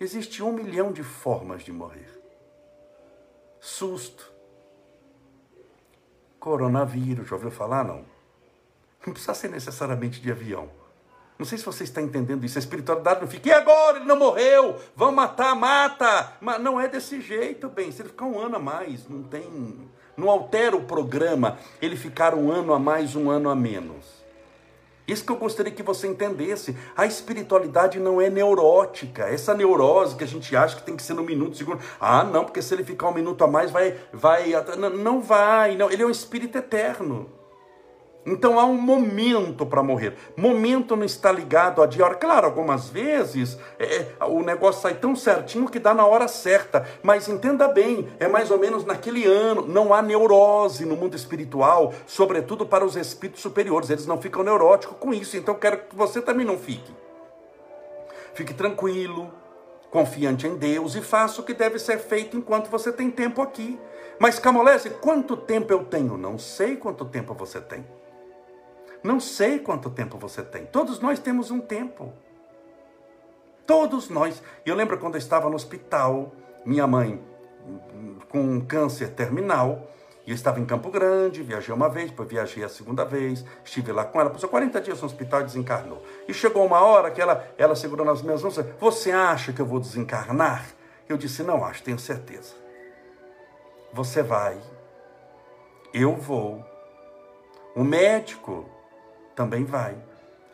Existe 0.00 0.42
um 0.42 0.54
milhão 0.54 0.90
de 0.90 1.02
formas 1.02 1.62
de 1.62 1.70
morrer. 1.70 2.18
Susto, 3.60 4.37
Coronavírus, 6.38 7.28
já 7.28 7.36
ouviu 7.36 7.50
falar? 7.50 7.84
Não. 7.84 8.04
Não 9.06 9.12
precisa 9.12 9.34
ser 9.34 9.48
necessariamente 9.48 10.20
de 10.20 10.30
avião. 10.30 10.68
Não 11.38 11.46
sei 11.46 11.56
se 11.56 11.64
você 11.64 11.84
está 11.84 12.02
entendendo 12.02 12.44
isso. 12.44 12.58
A 12.58 12.60
espiritualidade 12.60 13.20
não 13.20 13.28
fica, 13.28 13.48
e 13.48 13.52
agora? 13.52 13.98
Ele 13.98 14.06
não 14.06 14.18
morreu, 14.18 14.76
vão 14.96 15.12
matar, 15.12 15.54
mata. 15.54 16.32
Mas 16.40 16.60
não 16.60 16.80
é 16.80 16.88
desse 16.88 17.20
jeito, 17.20 17.68
bem. 17.68 17.92
Se 17.92 18.02
ele 18.02 18.08
ficar 18.08 18.24
um 18.24 18.40
ano 18.40 18.56
a 18.56 18.58
mais, 18.58 19.08
não 19.08 19.22
tem. 19.22 19.88
Não 20.16 20.28
altera 20.28 20.76
o 20.76 20.82
programa 20.82 21.56
ele 21.80 21.96
ficar 21.96 22.34
um 22.34 22.50
ano 22.50 22.74
a 22.74 22.78
mais, 22.78 23.14
um 23.14 23.30
ano 23.30 23.48
a 23.48 23.54
menos. 23.54 24.17
Isso 25.08 25.24
que 25.24 25.32
eu 25.32 25.36
gostaria 25.36 25.72
que 25.72 25.82
você 25.82 26.06
entendesse. 26.06 26.76
A 26.94 27.06
espiritualidade 27.06 27.98
não 27.98 28.20
é 28.20 28.28
neurótica. 28.28 29.24
Essa 29.24 29.54
neurose 29.54 30.14
que 30.14 30.22
a 30.22 30.26
gente 30.26 30.54
acha 30.54 30.76
que 30.76 30.82
tem 30.82 30.94
que 30.94 31.02
ser 31.02 31.14
no 31.14 31.22
minuto, 31.22 31.56
segundo. 31.56 31.80
Ah, 31.98 32.22
não, 32.22 32.44
porque 32.44 32.60
se 32.60 32.74
ele 32.74 32.84
ficar 32.84 33.08
um 33.08 33.14
minuto 33.14 33.42
a 33.42 33.46
mais, 33.46 33.70
vai. 33.70 33.96
vai 34.12 34.52
não 34.76 35.22
vai. 35.22 35.76
Não. 35.76 35.90
Ele 35.90 36.02
é 36.02 36.06
um 36.06 36.10
espírito 36.10 36.58
eterno. 36.58 37.37
Então 38.30 38.60
há 38.60 38.64
um 38.64 38.74
momento 38.74 39.64
para 39.64 39.82
morrer. 39.82 40.14
Momento 40.36 40.94
não 40.94 41.04
está 41.04 41.32
ligado 41.32 41.82
a 41.82 41.86
dia 41.86 42.04
hora. 42.04 42.14
Claro, 42.14 42.46
algumas 42.46 42.88
vezes 42.88 43.58
é, 43.78 43.84
é, 44.20 44.24
o 44.24 44.42
negócio 44.42 44.82
sai 44.82 44.94
tão 44.94 45.16
certinho 45.16 45.68
que 45.68 45.78
dá 45.78 45.94
na 45.94 46.04
hora 46.04 46.28
certa. 46.28 46.86
Mas 47.02 47.26
entenda 47.26 47.66
bem, 47.66 48.08
é 48.20 48.28
mais 48.28 48.50
ou 48.50 48.58
menos 48.58 48.84
naquele 48.84 49.24
ano. 49.24 49.66
Não 49.66 49.94
há 49.94 50.02
neurose 50.02 50.84
no 50.84 50.94
mundo 50.94 51.16
espiritual, 51.16 51.94
sobretudo 52.06 52.66
para 52.66 52.84
os 52.84 52.96
espíritos 52.96 53.40
superiores. 53.40 53.88
Eles 53.88 54.06
não 54.06 54.20
ficam 54.20 54.44
neuróticos 54.44 54.98
com 54.98 55.14
isso. 55.14 55.36
Então 55.36 55.54
quero 55.54 55.78
que 55.78 55.96
você 55.96 56.20
também 56.20 56.44
não 56.44 56.58
fique. 56.58 56.94
Fique 58.34 58.52
tranquilo, 58.52 59.32
confiante 59.90 60.46
em 60.46 60.54
Deus 60.54 60.94
e 60.94 61.00
faça 61.00 61.40
o 61.40 61.44
que 61.44 61.54
deve 61.54 61.78
ser 61.78 61.98
feito 61.98 62.36
enquanto 62.36 62.68
você 62.68 62.92
tem 62.92 63.10
tempo 63.10 63.40
aqui. 63.40 63.78
Mas 64.18 64.38
Camolese, 64.38 64.90
quanto 64.90 65.36
tempo 65.36 65.72
eu 65.72 65.82
tenho? 65.84 66.16
Não 66.18 66.38
sei 66.38 66.76
quanto 66.76 67.04
tempo 67.06 67.32
você 67.32 67.60
tem. 67.60 67.84
Não 69.02 69.20
sei 69.20 69.58
quanto 69.58 69.90
tempo 69.90 70.18
você 70.18 70.42
tem. 70.42 70.66
Todos 70.66 71.00
nós 71.00 71.18
temos 71.18 71.50
um 71.50 71.60
tempo. 71.60 72.12
Todos 73.66 74.08
nós. 74.08 74.42
Eu 74.64 74.74
lembro 74.74 74.98
quando 74.98 75.14
eu 75.14 75.18
estava 75.18 75.48
no 75.48 75.56
hospital, 75.56 76.32
minha 76.64 76.86
mãe 76.86 77.22
com 78.28 78.60
câncer 78.60 79.10
terminal, 79.10 79.88
e 80.26 80.30
eu 80.30 80.34
estava 80.34 80.60
em 80.60 80.66
Campo 80.66 80.90
Grande, 80.90 81.42
viajei 81.42 81.74
uma 81.74 81.88
vez, 81.88 82.10
depois 82.10 82.28
viajei 82.28 82.62
a 82.62 82.68
segunda 82.68 83.04
vez, 83.04 83.44
estive 83.64 83.92
lá 83.92 84.04
com 84.04 84.20
ela, 84.20 84.28
passou 84.28 84.48
40 84.48 84.80
dias 84.80 85.00
no 85.00 85.06
hospital 85.06 85.40
e 85.40 85.44
desencarnou. 85.44 86.02
E 86.26 86.34
chegou 86.34 86.66
uma 86.66 86.80
hora 86.80 87.10
que 87.10 87.20
ela, 87.20 87.48
ela 87.56 87.74
segurou 87.74 88.04
nas 88.04 88.20
minhas 88.20 88.42
mãos 88.42 88.58
e 88.58 88.62
disse, 88.62 88.74
você 88.78 89.10
acha 89.10 89.54
que 89.54 89.60
eu 89.60 89.66
vou 89.66 89.80
desencarnar? 89.80 90.66
Eu 91.08 91.16
disse, 91.16 91.42
não 91.42 91.64
acho, 91.64 91.82
tenho 91.82 91.98
certeza. 91.98 92.54
Você 93.92 94.22
vai, 94.22 94.58
eu 95.94 96.14
vou. 96.14 96.62
O 97.74 97.82
médico 97.82 98.68
também 99.38 99.64
vai. 99.64 99.96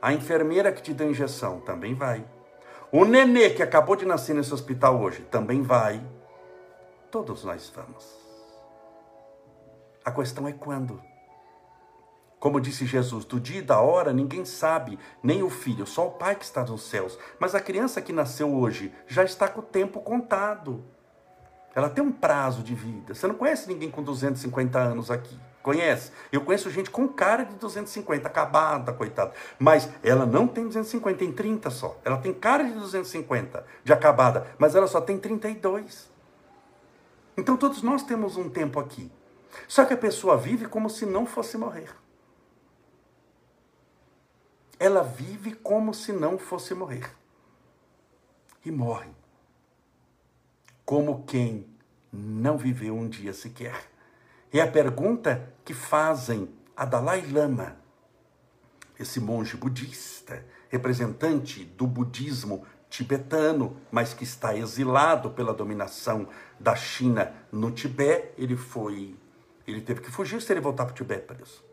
A 0.03 0.12
enfermeira 0.12 0.71
que 0.71 0.83
te 0.83 0.93
deu 0.93 1.11
injeção 1.11 1.59
também 1.61 1.95
vai. 1.95 2.23
O 2.93 3.07
nenê 3.07 3.49
que 3.49 3.62
acabou 3.62 3.97
de 3.97 4.05
nascer 4.05 4.35
nesse 4.35 4.53
hospital 4.53 5.00
hoje 5.00 5.23
também 5.31 5.62
vai. 5.62 6.07
Todos 7.11 7.45
nós 7.45 7.73
vamos. 7.75 8.05
A 10.05 10.12
questão 10.12 10.47
é 10.47 10.53
quando. 10.53 11.00
Como 12.38 12.61
disse 12.61 12.85
Jesus, 12.85 13.25
do 13.25 13.41
dia 13.41 13.61
e 13.61 13.62
da 13.62 13.81
hora 13.81 14.12
ninguém 14.12 14.45
sabe, 14.45 14.99
nem 15.23 15.43
o 15.43 15.49
filho, 15.49 15.87
só 15.87 16.09
o 16.09 16.12
pai 16.12 16.35
que 16.35 16.45
está 16.45 16.62
nos 16.62 16.83
céus. 16.83 17.19
Mas 17.41 17.55
a 17.55 17.61
criança 17.61 18.03
que 18.03 18.12
nasceu 18.12 18.55
hoje 18.55 18.93
já 19.07 19.25
está 19.25 19.49
com 19.49 19.61
o 19.61 19.64
tempo 19.64 20.03
contado. 20.03 20.85
Ela 21.75 21.88
tem 21.88 22.05
um 22.05 22.12
prazo 22.12 22.62
de 22.62 22.75
vida. 22.75 23.14
Você 23.14 23.26
não 23.26 23.35
conhece 23.35 23.67
ninguém 23.67 23.91
com 23.91 24.03
250 24.03 24.79
anos 24.79 25.11
aqui. 25.11 25.41
Conhece? 25.64 26.12
Eu 26.30 26.42
conheço 26.42 26.68
gente 26.71 26.90
com 26.90 27.09
cara 27.09 27.42
de 27.42 27.54
250, 27.54 28.28
acabada, 28.28 28.92
coitada. 28.92 29.33
Mas 29.59 29.88
ela 30.02 30.26
não 30.26 30.47
tem 30.47 30.66
250, 30.66 31.18
tem 31.18 31.33
30 31.33 31.71
só. 31.71 31.99
Ela 32.04 32.18
tem 32.18 32.35
cara 32.35 32.64
de 32.64 32.73
250, 32.73 33.64
de 33.83 33.90
acabada, 33.90 34.47
mas 34.59 34.75
ela 34.75 34.87
só 34.87 35.00
tem 35.00 35.18
32. 35.18 36.12
Então 37.35 37.56
todos 37.56 37.80
nós 37.80 38.02
temos 38.02 38.37
um 38.37 38.50
tempo 38.50 38.78
aqui. 38.78 39.11
Só 39.66 39.87
que 39.87 39.94
a 39.94 39.97
pessoa 39.97 40.37
vive 40.37 40.66
como 40.66 40.90
se 40.90 41.06
não 41.06 41.25
fosse 41.25 41.56
morrer. 41.56 41.88
Ela 44.78 45.02
vive 45.02 45.54
como 45.54 45.94
se 45.94 46.12
não 46.12 46.37
fosse 46.37 46.75
morrer. 46.75 47.11
E 48.62 48.71
morre. 48.71 49.09
Como 50.85 51.25
quem 51.25 51.66
não 52.12 52.59
viveu 52.59 52.94
um 52.94 53.09
dia 53.09 53.33
sequer. 53.33 53.94
É 54.55 54.61
a 54.61 54.71
pergunta 54.71 55.53
que 55.65 55.75
fazem 55.75 56.49
a 56.77 56.85
Dalai 56.85 57.27
Lama, 57.27 57.77
esse 58.97 59.19
monge 59.19 59.57
budista, 59.57 60.47
representante 60.69 61.65
do 61.65 61.89
budismo 61.89 62.65
tibetano, 62.89 63.77
mas 63.91 64.15
que 64.15 64.23
está 64.23 64.57
exilado 64.57 65.31
pela 65.31 65.53
dominação 65.53 66.29
da 66.61 66.77
China 66.77 67.35
no 67.51 67.73
Tibete. 67.73 68.29
Ele 68.39 68.55
foi, 68.57 69.17
ele 69.67 69.81
teve 69.81 70.01
que 70.01 70.11
fugir 70.13 70.41
se 70.41 70.53
ele 70.53 70.61
voltar 70.61 70.85
para 70.85 70.93
o 70.93 70.95
Tibete 70.95 71.27
preso. 71.27 71.65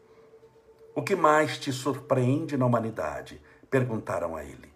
O 0.96 1.04
que 1.04 1.16
mais 1.16 1.60
te 1.60 1.72
surpreende 1.72 2.58
na 2.58 2.66
humanidade? 2.66 3.40
Perguntaram 3.70 4.36
a 4.36 4.44
ele. 4.44 4.74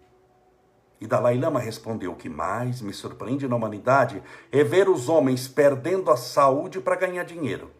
E 1.00 1.08
Dalai 1.08 1.36
Lama 1.36 1.58
respondeu: 1.58 2.12
O 2.12 2.16
que 2.16 2.28
mais 2.28 2.80
me 2.80 2.92
surpreende 2.92 3.48
na 3.48 3.56
humanidade 3.56 4.22
é 4.52 4.62
ver 4.62 4.88
os 4.88 5.08
homens 5.08 5.48
perdendo 5.48 6.08
a 6.08 6.16
saúde 6.16 6.78
para 6.78 6.94
ganhar 6.94 7.24
dinheiro. 7.24 7.74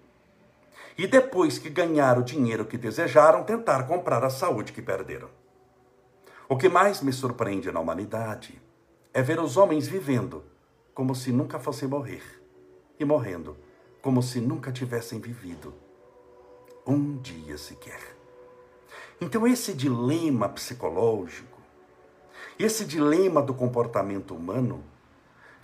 E 0.97 1.07
depois 1.07 1.59
que 1.59 1.69
ganharam 1.69 2.23
o 2.23 2.25
dinheiro 2.25 2.65
que 2.65 2.79
desejaram, 2.79 3.45
tentar 3.45 3.87
comprar 3.87 4.25
a 4.25 4.31
saúde 4.31 4.73
que 4.73 4.81
perderam. 4.81 5.29
O 6.49 6.57
que 6.57 6.69
mais 6.69 7.03
me 7.03 7.13
surpreende 7.13 7.71
na 7.71 7.81
humanidade 7.81 8.61
é 9.13 9.21
ver 9.21 9.41
os 9.41 9.57
homens 9.57 9.87
vivendo 9.87 10.45
como 10.95 11.15
se 11.15 11.33
nunca 11.33 11.59
fossem 11.59 11.89
morrer 11.89 12.23
e 12.99 13.05
morrendo 13.05 13.57
como 14.01 14.23
se 14.23 14.41
nunca 14.41 14.71
tivessem 14.71 15.21
vivido 15.21 15.75
um 16.87 17.17
dia 17.19 17.59
sequer. 17.59 18.17
Então, 19.21 19.47
esse 19.47 19.75
dilema 19.75 20.49
psicológico, 20.49 21.59
esse 22.59 22.85
dilema 22.85 23.43
do 23.43 23.53
comportamento 23.53 24.35
humano, 24.35 24.85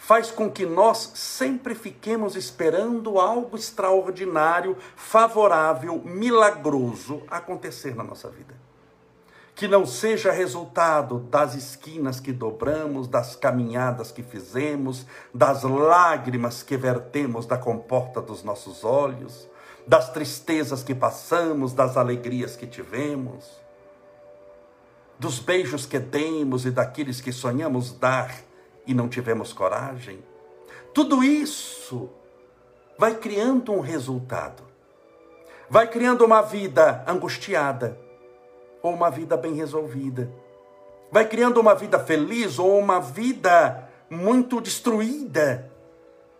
faz 0.03 0.33
com 0.33 0.51
que 0.51 0.67
nós 0.67 1.13
sempre 1.15 1.77
fiquemos 1.77 2.35
esperando 2.35 3.21
algo 3.21 3.57
extraordinário, 3.57 4.77
favorável, 4.97 6.03
milagroso 6.05 7.23
acontecer 7.29 7.95
na 7.95 8.03
nossa 8.03 8.29
vida. 8.29 8.53
Que 9.55 9.69
não 9.69 9.87
seja 9.87 10.33
resultado 10.33 11.21
das 11.21 11.55
esquinas 11.55 12.19
que 12.19 12.33
dobramos, 12.33 13.07
das 13.07 13.37
caminhadas 13.37 14.11
que 14.11 14.25
fizemos, 14.25 15.07
das 15.33 15.63
lágrimas 15.63 16.65
que 16.65 16.77
vertemos 16.77 17.47
da 17.47 17.57
comporta 17.57 18.21
dos 18.21 18.43
nossos 18.43 18.83
olhos, 18.83 19.49
das 19.87 20.11
tristezas 20.11 20.83
que 20.83 20.97
passamos, 20.97 21.73
das 21.73 21.97
alegrias 21.97 22.57
que 22.57 22.67
tivemos, 22.67 23.63
dos 25.17 25.39
beijos 25.39 25.87
que 25.87 26.01
demos 26.01 26.67
e 26.67 26.73
daqueles 26.73 27.21
que 27.21 27.31
sonhamos 27.31 27.93
dar 27.93 28.52
e 28.87 28.95
não 28.95 29.09
tivemos 29.09 29.53
coragem. 29.53 30.23
Tudo 30.95 31.23
isso 31.23 32.11
vai 32.99 33.15
criando 33.15 33.73
um 33.73 33.81
resultado. 33.81 34.63
Vai 35.69 35.89
criando 35.89 36.25
uma 36.25 36.43
vida 36.43 37.05
angustiada 37.07 37.99
ou 38.83 38.93
uma 38.93 39.11
vida 39.11 39.37
bem 39.37 39.55
resolvida. 39.55 40.31
Vai 41.11 41.27
criando 41.29 41.61
uma 41.61 41.75
vida 41.75 41.99
feliz 41.99 42.59
ou 42.59 42.79
uma 42.79 43.01
vida 43.01 43.89
muito 44.11 44.61
destruída 44.61 45.71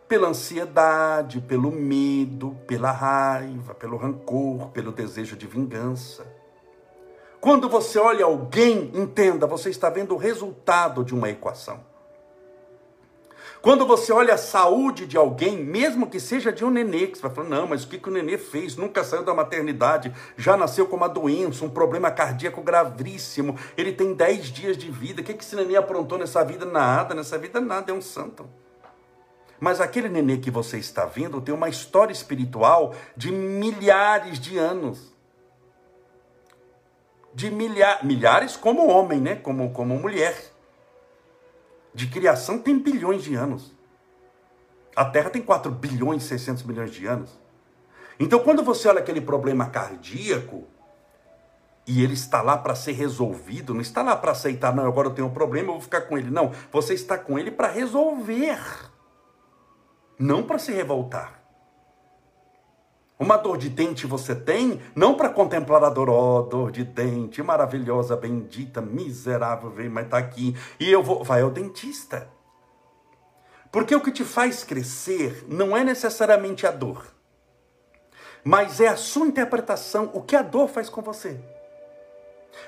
pela 0.07 0.29
ansiedade, 0.29 1.41
pelo 1.41 1.71
medo, 1.71 2.55
pela 2.67 2.91
raiva, 2.91 3.75
pelo 3.75 3.97
rancor, 3.97 4.69
pelo 4.69 4.93
desejo 4.93 5.37
de 5.37 5.47
vingança. 5.47 6.27
Quando 7.41 7.69
você 7.69 7.99
olha 7.99 8.27
alguém, 8.27 8.91
entenda, 8.95 9.47
você 9.47 9.71
está 9.71 9.89
vendo 9.89 10.15
o 10.15 10.19
resultado 10.19 11.03
de 11.03 11.15
uma 11.15 11.31
equação. 11.31 11.92
Quando 13.63 13.87
você 13.87 14.13
olha 14.13 14.35
a 14.35 14.39
saúde 14.39 15.07
de 15.07 15.17
alguém, 15.17 15.57
mesmo 15.57 16.11
que 16.11 16.19
seja 16.19 16.53
de 16.53 16.65
um 16.65 16.71
nenê, 16.71 17.07
que 17.07 17.17
você 17.17 17.23
vai 17.23 17.31
falar, 17.31 17.49
não, 17.49 17.69
mas 17.69 17.85
o 17.85 17.89
que, 17.89 17.97
que 17.97 18.09
o 18.09 18.13
nenê 18.13 18.37
fez? 18.37 18.77
Nunca 18.77 19.05
saiu 19.05 19.23
da 19.23 19.33
maternidade, 19.33 20.13
já 20.37 20.57
nasceu 20.57 20.85
com 20.85 20.97
uma 20.97 21.09
doença, 21.09 21.65
um 21.65 21.71
problema 21.71 22.11
cardíaco 22.11 22.61
gravíssimo, 22.61 23.57
ele 23.77 23.93
tem 23.93 24.15
10 24.15 24.47
dias 24.47 24.77
de 24.77 24.91
vida, 24.91 25.23
o 25.23 25.25
que, 25.25 25.33
que 25.33 25.45
esse 25.45 25.55
nenê 25.55 25.77
aprontou 25.77 26.19
nessa 26.19 26.45
vida? 26.45 26.65
Nada, 26.65 27.15
nessa 27.15 27.39
vida 27.39 27.61
nada, 27.61 27.93
é 27.93 27.95
um 27.95 28.03
santo. 28.03 28.51
Mas 29.61 29.81
aquele 29.81 30.09
nenê 30.09 30.39
que 30.39 30.51
você 30.51 30.77
está 30.77 31.05
vendo 31.05 31.41
tem 31.41 31.55
uma 31.55 31.69
história 31.69 32.13
espiritual 32.13 32.97
de 33.17 33.31
milhares 33.31 34.41
de 34.41 34.59
anos. 34.59 35.15
De 37.33 37.49
milha 37.49 38.01
milhares 38.03 38.57
como 38.57 38.89
homem, 38.89 39.21
né? 39.21 39.37
Como, 39.37 39.71
como 39.71 39.97
mulher. 39.97 40.52
De 41.95 42.07
criação 42.07 42.59
tem 42.59 42.79
bilhões 42.79 43.23
de 43.23 43.35
anos. 43.35 43.75
A 44.95 45.05
Terra 45.05 45.31
tem 45.31 45.43
4 45.43 45.71
bilhões 45.71 46.25
e 46.25 46.29
600 46.29 46.63
milhões 46.65 46.91
de 46.93 47.07
anos. 47.07 47.41
Então, 48.19 48.41
quando 48.41 48.63
você 48.63 48.89
olha 48.89 49.01
aquele 49.01 49.21
problema 49.21 49.67
cardíaco, 49.67 50.67
e 51.87 52.03
ele 52.03 52.15
está 52.15 52.43
lá 52.43 52.57
para 52.57 52.75
ser 52.75 52.93
resolvido, 52.93 53.75
não 53.75 53.81
está 53.81 54.03
lá 54.03 54.15
para 54.15 54.33
aceitar, 54.33 54.75
não, 54.75 54.87
agora 54.87 55.09
eu 55.09 55.15
tenho 55.15 55.27
um 55.27 55.33
problema, 55.33 55.69
eu 55.69 55.73
vou 55.75 55.81
ficar 55.81 56.03
com 56.03 56.17
ele. 56.17 56.31
Não, 56.31 56.53
você 56.71 56.95
está 56.95 57.19
com 57.19 57.39
ele 57.39 57.51
para 57.51 57.69
resolver 57.69 58.59
não 60.23 60.43
para 60.43 60.59
se 60.59 60.73
revoltar. 60.73 61.42
Uma 63.23 63.37
dor 63.37 63.57
de 63.57 63.69
dente 63.69 64.05
você 64.05 64.35
tem, 64.35 64.81
não 64.97 65.15
para 65.15 65.29
contemplar 65.29 65.85
a 65.85 65.89
dor, 65.89 66.11
ó, 66.11 66.41
oh, 66.41 66.43
dor 66.43 66.73
de 66.73 66.83
dente, 66.83 67.41
maravilhosa, 67.41 68.17
bendita, 68.17 68.81
miserável, 68.81 69.71
vem, 69.71 69.89
mas 69.89 70.09
tá 70.09 70.19
aqui. 70.19 70.57
E 70.81 70.91
eu 70.91 71.05
vou, 71.05 71.23
vai 71.23 71.41
ao 71.41 71.49
dentista. 71.49 72.29
Porque 73.71 73.95
o 73.95 74.01
que 74.01 74.11
te 74.11 74.25
faz 74.25 74.65
crescer 74.65 75.47
não 75.49 75.77
é 75.77 75.85
necessariamente 75.85 76.67
a 76.67 76.73
dor, 76.73 77.07
mas 78.43 78.81
é 78.81 78.89
a 78.89 78.97
sua 78.97 79.29
interpretação, 79.29 80.11
o 80.13 80.21
que 80.21 80.35
a 80.35 80.43
dor 80.43 80.67
faz 80.67 80.89
com 80.89 81.01
você. 81.01 81.39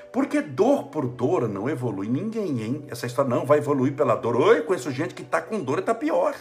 Porque 0.09 0.41
dor 0.41 0.85
por 0.85 1.05
dor 1.05 1.49
não 1.49 1.69
evolui 1.69 2.07
ninguém, 2.07 2.63
hein? 2.63 2.87
Essa 2.89 3.05
história 3.05 3.29
não 3.29 3.45
vai 3.45 3.57
evoluir 3.57 3.93
pela 3.93 4.15
dor. 4.15 4.37
Oi, 4.37 4.61
conheço 4.61 4.89
gente 4.89 5.13
que 5.13 5.21
está 5.21 5.41
com 5.41 5.61
dor 5.61 5.79
e 5.79 5.81
está 5.81 5.93
pior. 5.93 6.33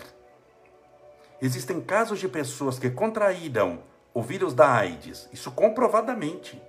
Existem 1.42 1.80
casos 1.80 2.20
de 2.20 2.28
pessoas 2.28 2.78
que 2.78 2.88
contraíram 2.88 3.80
o 4.14 4.22
vírus 4.22 4.54
da 4.54 4.72
AIDS, 4.72 5.28
isso 5.32 5.50
comprovadamente. 5.50 6.62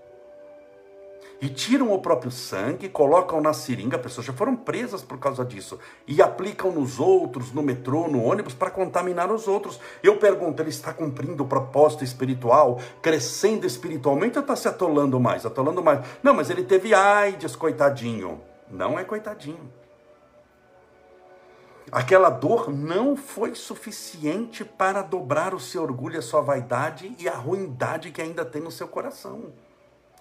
E 1.41 1.49
tiram 1.49 1.91
o 1.91 1.99
próprio 1.99 2.31
sangue, 2.31 2.89
colocam 2.89 3.41
na 3.41 3.53
seringa, 3.53 3.99
pessoas 3.99 4.25
já 4.25 4.33
foram 4.33 4.55
presas 4.55 5.03
por 5.03 5.19
causa 5.19 5.45
disso, 5.45 5.77
e 6.07 6.21
aplicam 6.21 6.71
nos 6.71 6.99
outros, 6.99 7.51
no 7.51 7.61
metrô, 7.61 8.07
no 8.07 8.23
ônibus, 8.23 8.53
para 8.53 8.71
contaminar 8.71 9.31
os 9.31 9.47
outros. 9.47 9.79
Eu 10.01 10.17
pergunto, 10.17 10.61
ele 10.63 10.69
está 10.69 10.93
cumprindo 10.93 11.43
o 11.43 11.47
propósito 11.47 12.03
espiritual, 12.03 12.79
crescendo 13.01 13.67
espiritualmente 13.67 14.37
ou 14.37 14.41
está 14.41 14.55
se 14.55 14.67
atolando 14.67 15.19
mais? 15.19 15.45
Atolando 15.45 15.83
mais. 15.83 16.03
Não, 16.23 16.33
mas 16.33 16.49
ele 16.49 16.63
teve 16.63 16.93
AIDS, 16.93 17.55
coitadinho. 17.55 18.41
Não 18.71 18.97
é 18.97 19.03
coitadinho. 19.03 19.71
Aquela 21.91 22.29
dor 22.29 22.71
não 22.71 23.15
foi 23.15 23.53
suficiente 23.53 24.65
para 24.65 25.01
dobrar 25.01 25.53
o 25.53 25.59
seu 25.59 25.83
orgulho, 25.83 26.17
a 26.17 26.21
sua 26.21 26.41
vaidade 26.41 27.15
e 27.19 27.29
a 27.29 27.35
ruindade 27.35 28.11
que 28.11 28.21
ainda 28.21 28.43
tem 28.43 28.61
no 28.61 28.71
seu 28.71 28.87
coração. 28.87 29.53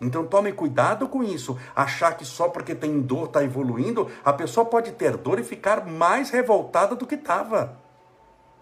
Então 0.00 0.26
tome 0.26 0.52
cuidado 0.52 1.08
com 1.08 1.22
isso. 1.22 1.58
Achar 1.74 2.16
que 2.16 2.24
só 2.24 2.48
porque 2.48 2.74
tem 2.74 3.00
dor 3.00 3.26
está 3.26 3.42
evoluindo, 3.42 4.10
a 4.24 4.32
pessoa 4.32 4.66
pode 4.66 4.92
ter 4.92 5.16
dor 5.16 5.38
e 5.38 5.44
ficar 5.44 5.86
mais 5.86 6.30
revoltada 6.30 6.94
do 6.94 7.06
que 7.06 7.14
estava. 7.14 7.83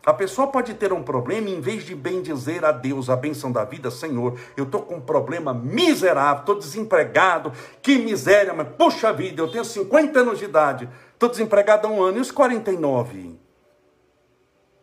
A 0.05 0.13
pessoa 0.13 0.49
pode 0.49 0.75
ter 0.75 0.93
um 0.93 1.03
problema 1.03 1.49
e, 1.49 1.55
em 1.55 1.61
vez 1.61 1.85
de 1.85 1.95
bem 1.95 2.23
dizer 2.23 2.65
a 2.65 2.73
Deus 2.73 3.09
a 3.09 3.15
benção 3.15 3.53
da 3.53 3.65
vida, 3.65 3.89
Senhor, 3.89 4.37
eu 4.57 4.65
estou 4.65 4.83
com 4.83 4.97
um 4.97 5.01
problema 5.01 5.55
miserável, 5.55 6.41
estou 6.41 6.59
desempregado, 6.59 7.53
que 7.81 7.99
miséria, 7.99 8.53
mas 8.53 8.67
puxa 8.77 9.13
vida, 9.13 9.41
eu 9.41 9.49
tenho 9.49 9.65
50 9.65 10.19
anos 10.19 10.41
de 10.41 10.47
idade, 10.47 10.89
estou 11.13 11.29
desempregado 11.29 11.87
há 11.87 11.91
um 11.91 12.03
ano, 12.03 12.19
e 12.19 12.21
os 12.21 12.33
49? 12.33 13.39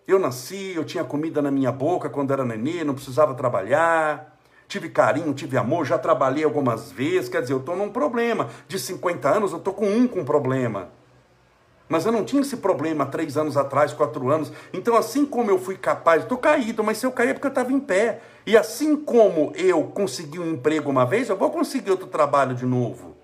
Eu 0.07 0.17
nasci, 0.17 0.73
eu 0.73 0.85
tinha 0.85 1.03
comida 1.03 1.41
na 1.41 1.51
minha 1.51 1.71
boca 1.71 2.09
quando 2.09 2.31
era 2.31 2.45
nenê, 2.45 2.85
não 2.85 2.93
precisava 2.93 3.35
trabalhar, 3.35 4.39
tive 4.69 4.87
carinho, 4.87 5.33
tive 5.33 5.57
amor, 5.57 5.85
já 5.85 5.99
trabalhei 5.99 6.45
algumas 6.45 6.93
vezes, 6.93 7.27
quer 7.27 7.41
dizer, 7.41 7.53
eu 7.53 7.59
estou 7.59 7.75
num 7.75 7.89
problema. 7.89 8.49
De 8.69 8.79
50 8.79 9.29
anos, 9.29 9.51
eu 9.51 9.57
estou 9.57 9.73
com 9.73 9.85
um 9.85 10.07
com 10.07 10.23
problema. 10.23 10.89
Mas 11.89 12.05
eu 12.05 12.11
não 12.11 12.23
tinha 12.23 12.43
esse 12.43 12.57
problema 12.57 13.07
três 13.07 13.35
anos 13.35 13.57
atrás, 13.57 13.91
quatro 13.91 14.29
anos. 14.29 14.51
Então, 14.71 14.95
assim 14.95 15.25
como 15.25 15.49
eu 15.49 15.57
fui 15.57 15.75
capaz, 15.75 16.21
estou 16.21 16.37
caído, 16.37 16.83
mas 16.83 16.99
se 16.99 17.05
eu 17.05 17.11
cair 17.11 17.29
é 17.29 17.33
porque 17.33 17.47
eu 17.47 17.49
estava 17.49 17.73
em 17.73 17.79
pé. 17.79 18.21
E 18.45 18.55
assim 18.55 18.95
como 18.95 19.51
eu 19.55 19.83
consegui 19.85 20.37
um 20.37 20.51
emprego 20.51 20.91
uma 20.91 21.03
vez, 21.03 21.27
eu 21.27 21.35
vou 21.35 21.49
conseguir 21.49 21.89
outro 21.89 22.05
trabalho 22.05 22.53
de 22.53 22.65
novo. 22.65 23.17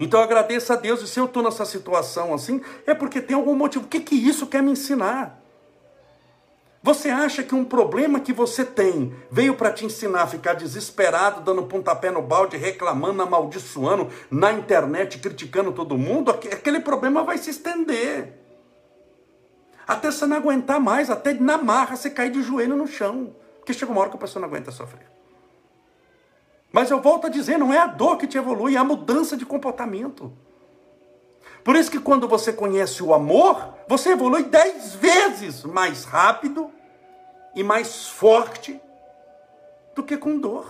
Então 0.00 0.18
eu 0.18 0.24
agradeço 0.24 0.72
a 0.72 0.76
Deus, 0.76 1.02
e 1.02 1.06
se 1.06 1.20
eu 1.20 1.26
estou 1.26 1.42
nessa 1.42 1.66
situação 1.66 2.32
assim, 2.32 2.62
é 2.86 2.94
porque 2.94 3.20
tem 3.20 3.36
algum 3.36 3.54
motivo. 3.54 3.84
O 3.84 3.88
que, 3.88 4.00
que 4.00 4.14
isso 4.14 4.46
quer 4.46 4.62
me 4.62 4.72
ensinar? 4.72 5.43
Você 6.84 7.08
acha 7.08 7.42
que 7.42 7.54
um 7.54 7.64
problema 7.64 8.20
que 8.20 8.30
você 8.30 8.62
tem 8.62 9.16
veio 9.30 9.54
para 9.54 9.72
te 9.72 9.86
ensinar 9.86 10.24
a 10.24 10.26
ficar 10.26 10.52
desesperado, 10.52 11.40
dando 11.40 11.62
pontapé 11.62 12.10
no 12.10 12.20
balde, 12.20 12.58
reclamando, 12.58 13.22
amaldiçoando 13.22 14.10
na 14.30 14.52
internet, 14.52 15.18
criticando 15.18 15.72
todo 15.72 15.96
mundo? 15.96 16.30
Aquele 16.30 16.80
problema 16.80 17.22
vai 17.22 17.38
se 17.38 17.48
estender. 17.48 18.38
Até 19.88 20.10
você 20.10 20.26
não 20.26 20.36
aguentar 20.36 20.78
mais, 20.78 21.08
até 21.08 21.32
na 21.32 21.56
marra 21.56 21.96
você 21.96 22.10
cair 22.10 22.30
de 22.30 22.42
joelho 22.42 22.76
no 22.76 22.86
chão. 22.86 23.34
Porque 23.60 23.72
chega 23.72 23.90
uma 23.90 24.02
hora 24.02 24.10
que 24.10 24.16
a 24.16 24.20
pessoa 24.20 24.42
não 24.42 24.48
aguenta 24.50 24.70
sofrer. 24.70 25.10
Mas 26.70 26.90
eu 26.90 27.00
volto 27.00 27.28
a 27.28 27.30
dizer, 27.30 27.56
não 27.56 27.72
é 27.72 27.78
a 27.78 27.86
dor 27.86 28.18
que 28.18 28.26
te 28.26 28.36
evolui, 28.36 28.76
é 28.76 28.78
a 28.78 28.84
mudança 28.84 29.38
de 29.38 29.46
comportamento. 29.46 30.30
Por 31.64 31.74
isso 31.76 31.90
que 31.90 31.98
quando 31.98 32.28
você 32.28 32.52
conhece 32.52 33.02
o 33.02 33.14
amor, 33.14 33.74
você 33.88 34.10
evolui 34.10 34.42
dez 34.44 34.94
vezes 34.94 35.64
mais 35.64 36.04
rápido 36.04 36.70
e 37.54 37.64
mais 37.64 38.06
forte 38.06 38.78
do 39.94 40.02
que 40.02 40.18
com 40.18 40.38
dor. 40.38 40.66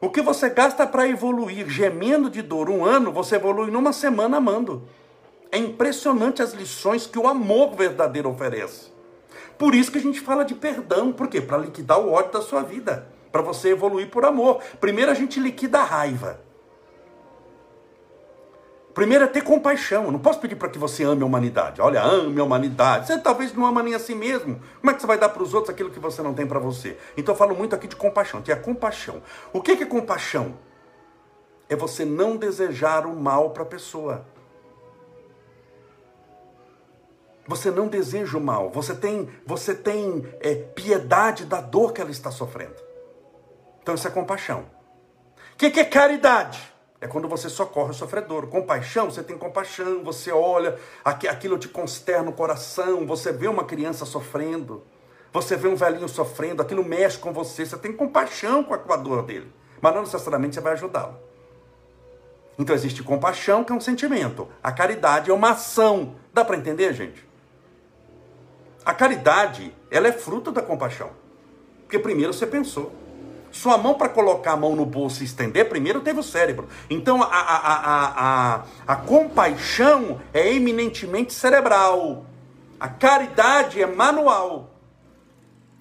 O 0.00 0.08
que 0.08 0.22
você 0.22 0.48
gasta 0.48 0.86
para 0.86 1.08
evoluir 1.08 1.68
gemendo 1.68 2.30
de 2.30 2.42
dor 2.42 2.70
um 2.70 2.84
ano, 2.84 3.10
você 3.10 3.34
evolui 3.34 3.70
numa 3.70 3.92
semana 3.92 4.36
amando. 4.36 4.88
É 5.50 5.58
impressionante 5.58 6.42
as 6.42 6.52
lições 6.52 7.06
que 7.06 7.18
o 7.18 7.26
amor 7.26 7.74
verdadeiro 7.74 8.30
oferece. 8.30 8.92
Por 9.58 9.74
isso 9.74 9.90
que 9.90 9.98
a 9.98 10.02
gente 10.02 10.20
fala 10.20 10.44
de 10.44 10.54
perdão, 10.54 11.12
por 11.12 11.26
quê? 11.26 11.40
Para 11.40 11.58
liquidar 11.58 11.98
o 11.98 12.12
ódio 12.12 12.32
da 12.32 12.42
sua 12.42 12.62
vida, 12.62 13.08
para 13.32 13.42
você 13.42 13.70
evoluir 13.70 14.10
por 14.10 14.24
amor. 14.24 14.62
Primeiro 14.78 15.10
a 15.10 15.14
gente 15.14 15.40
liquida 15.40 15.80
a 15.80 15.84
raiva. 15.84 16.45
Primeiro 18.96 19.24
é 19.24 19.26
ter 19.26 19.42
compaixão. 19.42 20.04
Eu 20.04 20.10
não 20.10 20.18
posso 20.18 20.40
pedir 20.40 20.56
para 20.56 20.70
que 20.70 20.78
você 20.78 21.04
ame 21.04 21.22
a 21.22 21.26
humanidade. 21.26 21.82
Olha, 21.82 22.02
ame 22.02 22.40
a 22.40 22.44
humanidade. 22.44 23.06
Você 23.06 23.18
talvez 23.18 23.52
não 23.52 23.66
ama 23.66 23.82
nem 23.82 23.94
a 23.94 23.98
si 23.98 24.14
mesmo. 24.14 24.58
Como 24.80 24.90
é 24.90 24.94
que 24.94 25.02
você 25.02 25.06
vai 25.06 25.18
dar 25.18 25.28
para 25.28 25.42
os 25.42 25.52
outros 25.52 25.68
aquilo 25.68 25.90
que 25.90 26.00
você 26.00 26.22
não 26.22 26.32
tem 26.32 26.46
para 26.46 26.58
você? 26.58 26.96
Então 27.14 27.34
eu 27.34 27.38
falo 27.38 27.54
muito 27.54 27.74
aqui 27.74 27.86
de 27.86 27.94
compaixão. 27.94 28.40
Tem 28.40 28.54
a 28.54 28.58
compaixão. 28.58 29.22
O 29.52 29.60
que 29.60 29.72
é 29.72 29.84
compaixão? 29.84 30.56
É 31.68 31.76
você 31.76 32.06
não 32.06 32.38
desejar 32.38 33.04
o 33.04 33.14
mal 33.14 33.50
para 33.50 33.64
a 33.64 33.66
pessoa. 33.66 34.24
Você 37.46 37.70
não 37.70 37.88
deseja 37.88 38.38
o 38.38 38.40
mal. 38.40 38.70
Você 38.70 38.94
tem, 38.94 39.28
você 39.44 39.74
tem 39.74 40.26
é, 40.40 40.54
piedade 40.54 41.44
da 41.44 41.60
dor 41.60 41.92
que 41.92 42.00
ela 42.00 42.10
está 42.10 42.30
sofrendo. 42.30 42.76
Então 43.82 43.94
isso 43.94 44.08
é 44.08 44.10
compaixão. 44.10 44.64
O 45.52 45.56
que 45.58 45.66
é 45.78 45.84
caridade? 45.84 46.75
É 47.00 47.06
quando 47.06 47.28
você 47.28 47.48
socorre 47.48 47.90
o 47.90 47.94
sofredor. 47.94 48.46
Compaixão, 48.46 49.10
você 49.10 49.22
tem 49.22 49.36
compaixão, 49.36 50.02
você 50.02 50.32
olha, 50.32 50.78
aquilo 51.04 51.58
te 51.58 51.68
consterna 51.68 52.30
o 52.30 52.32
coração, 52.32 53.06
você 53.06 53.32
vê 53.32 53.48
uma 53.48 53.64
criança 53.64 54.06
sofrendo, 54.06 54.82
você 55.32 55.56
vê 55.56 55.68
um 55.68 55.76
velhinho 55.76 56.08
sofrendo, 56.08 56.62
aquilo 56.62 56.82
mexe 56.82 57.18
com 57.18 57.32
você, 57.32 57.66
você 57.66 57.76
tem 57.76 57.92
compaixão 57.92 58.64
com 58.64 58.92
a 58.92 58.96
dor 58.96 59.22
dele, 59.22 59.52
mas 59.80 59.94
não 59.94 60.02
necessariamente 60.02 60.54
você 60.54 60.60
vai 60.60 60.72
ajudá-lo. 60.72 61.18
Então 62.58 62.74
existe 62.74 63.02
compaixão, 63.02 63.62
que 63.62 63.70
é 63.70 63.74
um 63.74 63.80
sentimento. 63.80 64.48
A 64.62 64.72
caridade 64.72 65.30
é 65.30 65.34
uma 65.34 65.50
ação. 65.50 66.14
Dá 66.32 66.42
para 66.42 66.56
entender, 66.56 66.94
gente? 66.94 67.26
A 68.82 68.94
caridade, 68.94 69.74
ela 69.90 70.08
é 70.08 70.12
fruto 70.12 70.50
da 70.50 70.62
compaixão. 70.62 71.10
Porque 71.82 71.98
primeiro 71.98 72.32
você 72.32 72.46
pensou. 72.46 72.92
Sua 73.56 73.78
mão 73.78 73.94
para 73.94 74.10
colocar 74.10 74.52
a 74.52 74.56
mão 74.56 74.76
no 74.76 74.84
bolso 74.84 75.22
e 75.22 75.24
estender, 75.24 75.66
primeiro 75.66 76.02
teve 76.02 76.20
o 76.20 76.22
cérebro. 76.22 76.68
Então 76.90 77.22
a, 77.22 77.26
a, 77.26 78.56
a, 78.56 78.64
a, 78.86 78.96
compaixão 78.96 80.20
é 80.34 80.52
eminentemente 80.52 81.32
cerebral. 81.32 82.26
A 82.78 82.86
caridade 82.86 83.80
é 83.80 83.86
manual. 83.86 84.74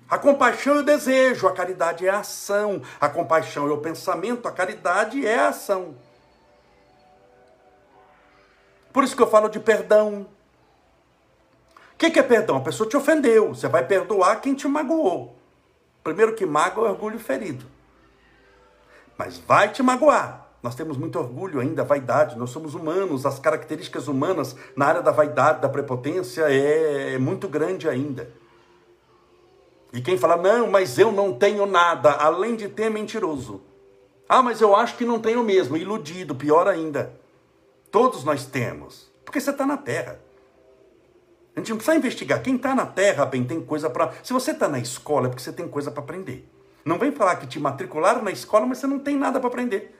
A 0.09 0.17
compaixão 0.17 0.77
é 0.77 0.79
o 0.79 0.83
desejo, 0.83 1.47
a 1.47 1.51
caridade 1.51 2.07
é 2.07 2.09
a 2.09 2.19
ação. 2.19 2.81
A 2.99 3.09
compaixão 3.09 3.67
é 3.67 3.73
o 3.73 3.79
pensamento, 3.79 4.47
a 4.47 4.53
caridade 4.53 5.27
é 5.27 5.37
a 5.37 5.49
ação. 5.49 5.95
Por 8.93 9.03
isso 9.03 9.17
que 9.17 9.21
eu 9.21 9.29
falo 9.29 9.49
de 9.49 9.59
perdão. 9.59 10.25
O 11.93 11.97
que, 11.97 12.09
que 12.09 12.19
é 12.19 12.23
perdão? 12.23 12.55
A 12.55 12.61
pessoa 12.61 12.87
te 12.87 12.95
ofendeu. 12.95 13.49
Você 13.49 13.67
vai 13.67 13.85
perdoar 13.85 14.39
quem 14.39 14.53
te 14.53 14.65
magoou. 14.65 15.34
Primeiro 16.05 16.35
que 16.35 16.45
magoa 16.45 16.87
é 16.87 16.91
orgulho 16.91 17.17
ferido. 17.17 17.65
Mas 19.17 19.39
vai 19.39 19.71
te 19.71 19.81
magoar. 19.81 20.51
Nós 20.61 20.75
temos 20.75 20.97
muito 20.97 21.17
orgulho 21.17 21.59
ainda, 21.59 21.83
vaidade, 21.83 22.37
nós 22.37 22.51
somos 22.51 22.75
humanos, 22.75 23.25
as 23.25 23.39
características 23.39 24.07
humanas 24.07 24.55
na 24.75 24.85
área 24.85 25.01
da 25.01 25.09
vaidade, 25.09 25.61
da 25.61 25.69
prepotência 25.69 26.43
é, 26.43 27.15
é 27.15 27.17
muito 27.17 27.47
grande 27.47 27.89
ainda. 27.89 28.31
E 29.91 29.99
quem 29.99 30.15
fala, 30.15 30.37
não, 30.37 30.69
mas 30.69 30.99
eu 30.99 31.11
não 31.11 31.33
tenho 31.33 31.65
nada, 31.65 32.11
além 32.11 32.55
de 32.55 32.69
ter 32.69 32.83
é 32.83 32.89
mentiroso. 32.91 33.63
Ah, 34.29 34.43
mas 34.43 34.61
eu 34.61 34.75
acho 34.75 34.97
que 34.97 35.05
não 35.05 35.19
tenho 35.19 35.43
mesmo, 35.43 35.75
iludido, 35.75 36.35
pior 36.35 36.67
ainda. 36.67 37.19
Todos 37.89 38.23
nós 38.23 38.45
temos, 38.45 39.11
porque 39.23 39.41
você 39.41 39.49
está 39.49 39.65
na 39.65 39.77
terra. 39.77 40.19
A 41.55 41.59
gente 41.59 41.69
não 41.69 41.77
precisa 41.77 41.97
investigar. 41.97 42.41
Quem 42.41 42.55
está 42.55 42.75
na 42.75 42.85
terra, 42.85 43.25
bem, 43.25 43.43
tem 43.43 43.61
coisa 43.61 43.89
para. 43.89 44.11
Se 44.21 44.33
você 44.33 44.51
está 44.51 44.67
na 44.67 44.79
escola, 44.79 45.27
é 45.27 45.29
porque 45.29 45.41
você 45.41 45.53
tem 45.53 45.67
coisa 45.67 45.89
para 45.89 46.03
aprender. 46.03 46.49
Não 46.83 46.99
vem 46.99 47.11
falar 47.11 47.37
que 47.37 47.47
te 47.47 47.59
matricularam 47.59 48.21
na 48.21 48.31
escola, 48.31 48.65
mas 48.65 48.77
você 48.77 48.87
não 48.87 48.99
tem 48.99 49.17
nada 49.17 49.39
para 49.39 49.47
aprender. 49.47 49.95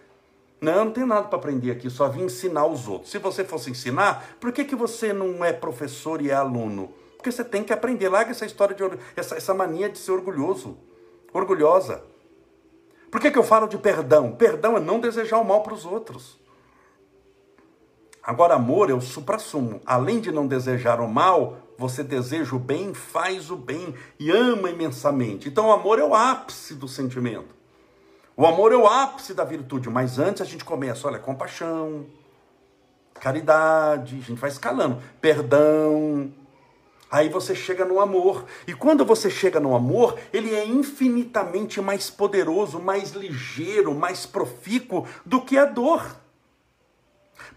Não, 0.61 0.85
não 0.85 0.91
tem 0.91 1.05
nada 1.05 1.27
para 1.27 1.37
aprender 1.37 1.71
aqui, 1.71 1.89
só 1.89 2.07
vim 2.07 2.23
ensinar 2.23 2.65
os 2.65 2.87
outros. 2.87 3.11
Se 3.11 3.17
você 3.17 3.43
fosse 3.43 3.69
ensinar, 3.69 4.35
por 4.39 4.51
que, 4.51 4.63
que 4.65 4.75
você 4.75 5.13
não 5.13 5.43
é 5.43 5.53
professor 5.53 6.21
e 6.21 6.29
é 6.29 6.33
aluno? 6.33 6.93
Porque 7.17 7.31
você 7.31 7.43
tem 7.43 7.63
que 7.63 7.73
aprender. 7.73 8.09
Larga 8.09 8.31
essa 8.31 8.45
história 8.45 8.75
de 8.75 8.83
essa, 9.15 9.35
essa 9.35 9.53
mania 9.53 9.89
de 9.89 9.97
ser 9.97 10.11
orgulhoso, 10.11 10.77
orgulhosa. 11.33 12.03
Por 13.09 13.21
que, 13.21 13.31
que 13.31 13.37
eu 13.37 13.43
falo 13.43 13.67
de 13.67 13.77
perdão? 13.77 14.33
Perdão 14.33 14.77
é 14.77 14.79
não 14.79 14.99
desejar 14.99 15.39
o 15.39 15.45
mal 15.45 15.63
para 15.63 15.73
os 15.73 15.85
outros. 15.85 16.39
Agora, 18.25 18.55
amor 18.55 18.89
é 18.89 18.93
o 18.93 19.01
supra-sumo. 19.01 19.79
Além 19.85 20.19
de 20.19 20.31
não 20.31 20.47
desejar 20.47 20.99
o 20.99 21.07
mal, 21.07 21.57
você 21.77 22.03
deseja 22.03 22.55
o 22.55 22.59
bem, 22.59 22.91
faz 22.91 23.51
o 23.51 23.55
bem 23.55 23.93
e 24.19 24.31
ama 24.31 24.71
imensamente. 24.71 25.47
Então, 25.47 25.67
o 25.67 25.71
amor 25.71 25.99
é 25.99 26.03
o 26.03 26.15
ápice 26.15 26.73
do 26.73 26.87
sentimento. 26.87 27.53
O 28.35 28.47
amor 28.47 28.73
é 28.73 28.75
o 28.75 28.87
ápice 28.87 29.35
da 29.35 29.43
virtude. 29.43 29.91
Mas 29.91 30.17
antes 30.17 30.41
a 30.41 30.45
gente 30.45 30.65
começa, 30.65 31.07
olha, 31.07 31.19
compaixão, 31.19 32.07
caridade, 33.13 34.17
a 34.17 34.21
gente 34.21 34.39
vai 34.39 34.49
escalando, 34.49 34.97
perdão. 35.21 36.33
Aí 37.11 37.29
você 37.29 37.53
chega 37.53 37.85
no 37.85 37.99
amor. 37.99 38.45
E 38.65 38.73
quando 38.73 39.05
você 39.05 39.29
chega 39.29 39.59
no 39.59 39.75
amor, 39.75 40.17
ele 40.33 40.55
é 40.55 40.65
infinitamente 40.65 41.79
mais 41.79 42.09
poderoso, 42.09 42.79
mais 42.79 43.11
ligeiro, 43.11 43.93
mais 43.93 44.25
profícuo 44.25 45.05
do 45.23 45.41
que 45.41 45.59
a 45.59 45.65
dor. 45.65 46.24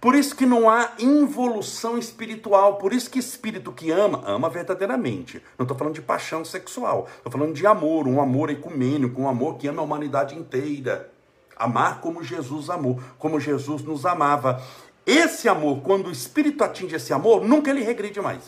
Por 0.01 0.14
isso 0.14 0.37
que 0.37 0.47
não 0.47 0.69
há 0.69 0.93
involução 0.99 1.99
espiritual. 1.99 2.77
Por 2.77 2.93
isso 2.93 3.11
que 3.11 3.19
espírito 3.19 3.73
que 3.73 3.91
ama, 3.91 4.23
ama 4.27 4.49
verdadeiramente. 4.49 5.43
Não 5.59 5.64
estou 5.64 5.77
falando 5.77 5.95
de 5.95 6.03
paixão 6.03 6.45
sexual. 6.45 7.09
Estou 7.17 7.33
falando 7.33 7.55
de 7.55 7.67
amor, 7.67 8.07
um 8.07 8.21
amor 8.21 8.51
ecumênico, 8.51 9.21
um 9.21 9.29
amor 9.29 9.57
que 9.57 9.67
ama 9.67 9.83
a 9.83 9.85
humanidade 9.85 10.37
inteira. 10.37 11.11
Amar 11.57 12.01
como 12.01 12.23
Jesus 12.23 12.71
amou, 12.71 13.01
como 13.19 13.41
Jesus 13.41 13.83
nos 13.83 14.07
amava. 14.07 14.62
Esse 15.05 15.49
amor, 15.49 15.81
quando 15.81 16.09
o 16.09 16.12
espírito 16.12 16.62
atinge 16.62 16.95
esse 16.95 17.12
amor, 17.12 17.45
nunca 17.45 17.71
ele 17.71 17.83
regride 17.83 18.21
mais. 18.21 18.43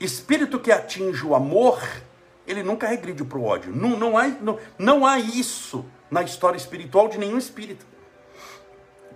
Espírito 0.00 0.58
que 0.58 0.72
atinge 0.72 1.26
o 1.26 1.34
amor, 1.34 1.78
ele 2.46 2.62
nunca 2.62 2.86
regride 2.86 3.24
para 3.24 3.38
o 3.38 3.44
ódio. 3.44 3.74
Não, 3.74 3.90
não, 3.98 4.16
há, 4.16 4.28
não, 4.28 4.58
não 4.78 5.06
há 5.06 5.18
isso 5.18 5.84
na 6.10 6.22
história 6.22 6.56
espiritual 6.56 7.08
de 7.08 7.18
nenhum 7.18 7.38
espírito. 7.38 7.84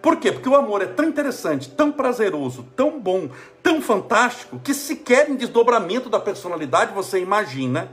Por 0.00 0.16
quê? 0.16 0.30
Porque 0.30 0.48
o 0.48 0.54
amor 0.54 0.80
é 0.82 0.86
tão 0.86 1.06
interessante, 1.06 1.68
tão 1.70 1.90
prazeroso, 1.90 2.64
tão 2.76 3.00
bom, 3.00 3.28
tão 3.62 3.82
fantástico, 3.82 4.60
que 4.60 4.72
sequer 4.72 5.28
em 5.28 5.34
desdobramento 5.34 6.08
da 6.08 6.20
personalidade 6.20 6.94
você 6.94 7.18
imagina 7.20 7.90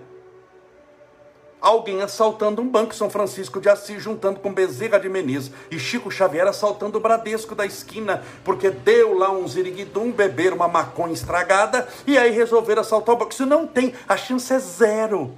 alguém 1.65 2.03
assaltando 2.03 2.61
um 2.61 2.69
banco 2.69 2.93
São 2.93 3.09
Francisco 3.09 3.59
de 3.59 3.67
Assis, 3.67 4.01
juntando 4.01 4.39
com 4.39 4.53
Bezerra 4.53 4.99
de 4.99 5.09
Menezes 5.09 5.51
e 5.71 5.79
Chico 5.79 6.11
Xavier 6.11 6.47
assaltando 6.47 6.99
o 6.99 7.01
Bradesco 7.01 7.55
da 7.55 7.65
esquina, 7.65 8.23
porque 8.43 8.69
deu 8.69 9.17
lá 9.17 9.31
um 9.31 9.47
ziriguidum, 9.47 10.11
beber 10.11 10.53
uma 10.53 10.67
maconha 10.67 11.13
estragada 11.13 11.87
e 12.05 12.19
aí 12.19 12.29
resolveram 12.29 12.81
assaltar 12.81 13.15
o 13.15 13.17
banco. 13.17 13.31
Isso 13.31 13.47
não 13.47 13.65
tem, 13.65 13.95
a 14.07 14.15
chance 14.15 14.53
é 14.53 14.59
zero. 14.59 15.35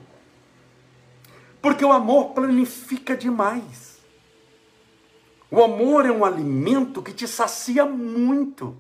Porque 1.62 1.86
o 1.86 1.94
amor 1.94 2.32
planifica 2.32 3.16
demais. 3.16 3.87
O 5.50 5.64
amor 5.64 6.06
é 6.06 6.12
um 6.12 6.26
alimento 6.26 7.02
que 7.02 7.14
te 7.14 7.28
sacia 7.28 7.86
muito. 7.86 8.76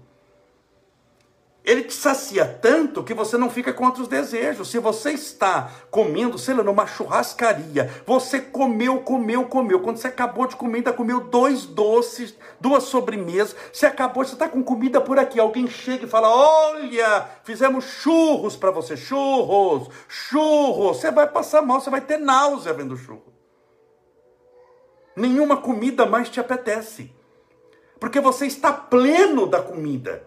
Ele 1.67 1.83
te 1.83 1.93
sacia 1.93 2.45
tanto 2.45 3.03
que 3.03 3.13
você 3.13 3.37
não 3.37 3.49
fica 3.49 3.73
com 3.73 3.85
outros 3.85 4.07
desejos. 4.07 4.71
Se 4.71 4.79
você 4.79 5.11
está 5.11 5.69
comendo, 5.91 6.39
sei 6.39 6.53
lá, 6.53 6.63
numa 6.63 6.87
churrascaria, 6.87 7.91
você 8.05 8.39
comeu, 8.39 9.01
comeu, 9.01 9.43
comeu. 9.43 9.81
Quando 9.81 9.97
você 9.97 10.07
acabou 10.07 10.47
de 10.47 10.55
comer, 10.55 10.77
ainda 10.77 10.93
comeu 10.93 11.19
dois 11.19 11.65
doces, 11.65 12.33
duas 12.57 12.83
sobremesas. 12.83 13.53
Você 13.73 13.85
acabou, 13.85 14.23
você 14.23 14.31
está 14.31 14.47
com 14.47 14.63
comida 14.63 15.01
por 15.01 15.19
aqui. 15.19 15.41
Alguém 15.41 15.67
chega 15.67 16.05
e 16.05 16.09
fala: 16.09 16.29
Olha, 16.29 17.27
fizemos 17.43 17.83
churros 17.83 18.55
para 18.55 18.71
você. 18.71 18.95
Churros, 18.95 19.89
churros. 20.07 20.97
Você 20.97 21.11
vai 21.11 21.27
passar 21.27 21.61
mal, 21.61 21.81
você 21.81 21.89
vai 21.89 21.99
ter 21.99 22.17
náusea 22.17 22.73
vendo 22.73 22.95
churro. 22.95 23.36
Nenhuma 25.17 25.57
comida 25.57 26.05
mais 26.05 26.29
te 26.29 26.39
apetece. 26.39 27.11
Porque 27.99 28.19
você 28.19 28.45
está 28.45 28.71
pleno 28.71 29.47
da 29.47 29.59
comida 29.59 30.23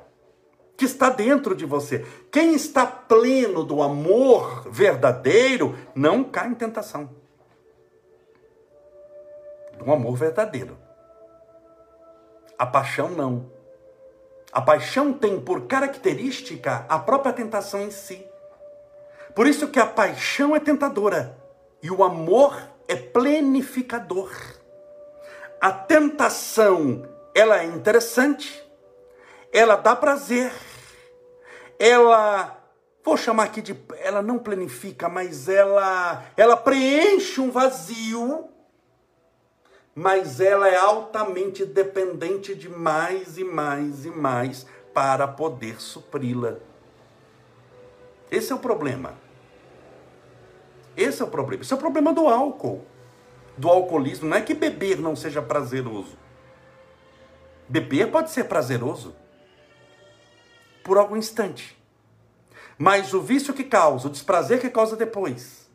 que 0.77 0.85
está 0.85 1.09
dentro 1.09 1.55
de 1.55 1.65
você. 1.65 2.05
Quem 2.33 2.55
está 2.55 2.85
pleno 2.85 3.63
do 3.63 3.83
amor 3.83 4.69
verdadeiro 4.69 5.79
não 5.95 6.25
cai 6.25 6.49
em 6.49 6.55
tentação. 6.55 7.09
Do 9.79 9.93
amor 9.93 10.17
verdadeiro. 10.17 10.77
A 12.59 12.67
paixão 12.67 13.11
não. 13.11 13.49
A 14.53 14.61
paixão 14.61 15.13
tem 15.13 15.41
por 15.41 15.69
característica 15.69 16.85
a 16.89 16.99
própria 16.99 17.33
tentação 17.33 17.81
em 17.81 17.93
si. 17.93 18.27
Por 19.37 19.47
isso 19.47 19.69
que 19.69 19.79
a 19.79 19.87
paixão 19.87 20.57
é 20.57 20.59
tentadora 20.59 21.39
e 21.81 21.93
o 21.93 22.03
amor 22.03 22.61
é 22.89 22.97
plenificador. 22.97 24.60
A 25.61 25.71
tentação, 25.71 27.07
ela 27.35 27.61
é 27.61 27.65
interessante, 27.65 28.65
ela 29.53 29.77
dá 29.77 29.95
prazer, 29.95 30.51
ela 31.79 32.57
vou 33.05 33.17
chamar 33.17 33.45
aqui 33.45 33.61
de 33.61 33.77
ela 33.99 34.23
não 34.23 34.39
planifica, 34.39 35.09
mas 35.09 35.49
ela 35.49 36.25
ela 36.37 36.57
preenche 36.57 37.41
um 37.41 37.51
vazio, 37.51 38.49
mas 39.95 40.41
ela 40.41 40.69
é 40.69 40.77
altamente 40.77 41.65
dependente 41.67 42.55
de 42.55 42.69
mais 42.69 43.37
e 43.37 43.45
mais 43.45 44.07
e 44.07 44.11
mais 44.11 44.67
para 44.95 45.29
poder 45.29 45.81
supri-la. 45.81 46.57
Esse 48.31 48.53
é 48.53 48.55
o 48.55 48.59
problema. 48.59 49.15
Esse 50.97 51.21
é 51.21 51.25
o 51.25 51.29
problema. 51.29 51.63
Esse 51.63 51.73
é 51.73 51.77
o 51.77 51.79
problema 51.79 52.13
do 52.13 52.29
álcool, 52.29 52.85
do 53.57 53.69
alcoolismo. 53.69 54.29
Não 54.29 54.37
é 54.37 54.41
que 54.41 54.55
beber 54.55 54.99
não 54.99 55.15
seja 55.15 55.43
prazeroso. 55.43 56.19
Beber 57.69 58.11
pode 58.11 58.31
ser 58.31 58.45
prazeroso 58.45 59.15
por 60.83 60.99
algum 60.99 61.17
instante. 61.17 61.79
Mas 62.77 63.13
o 63.13 63.21
vício 63.21 63.55
que 63.55 63.65
causa, 63.65 64.09
o 64.09 64.11
desprazer 64.11 64.61
que 64.61 64.71
causa 64.71 64.97
depois, 64.97 65.71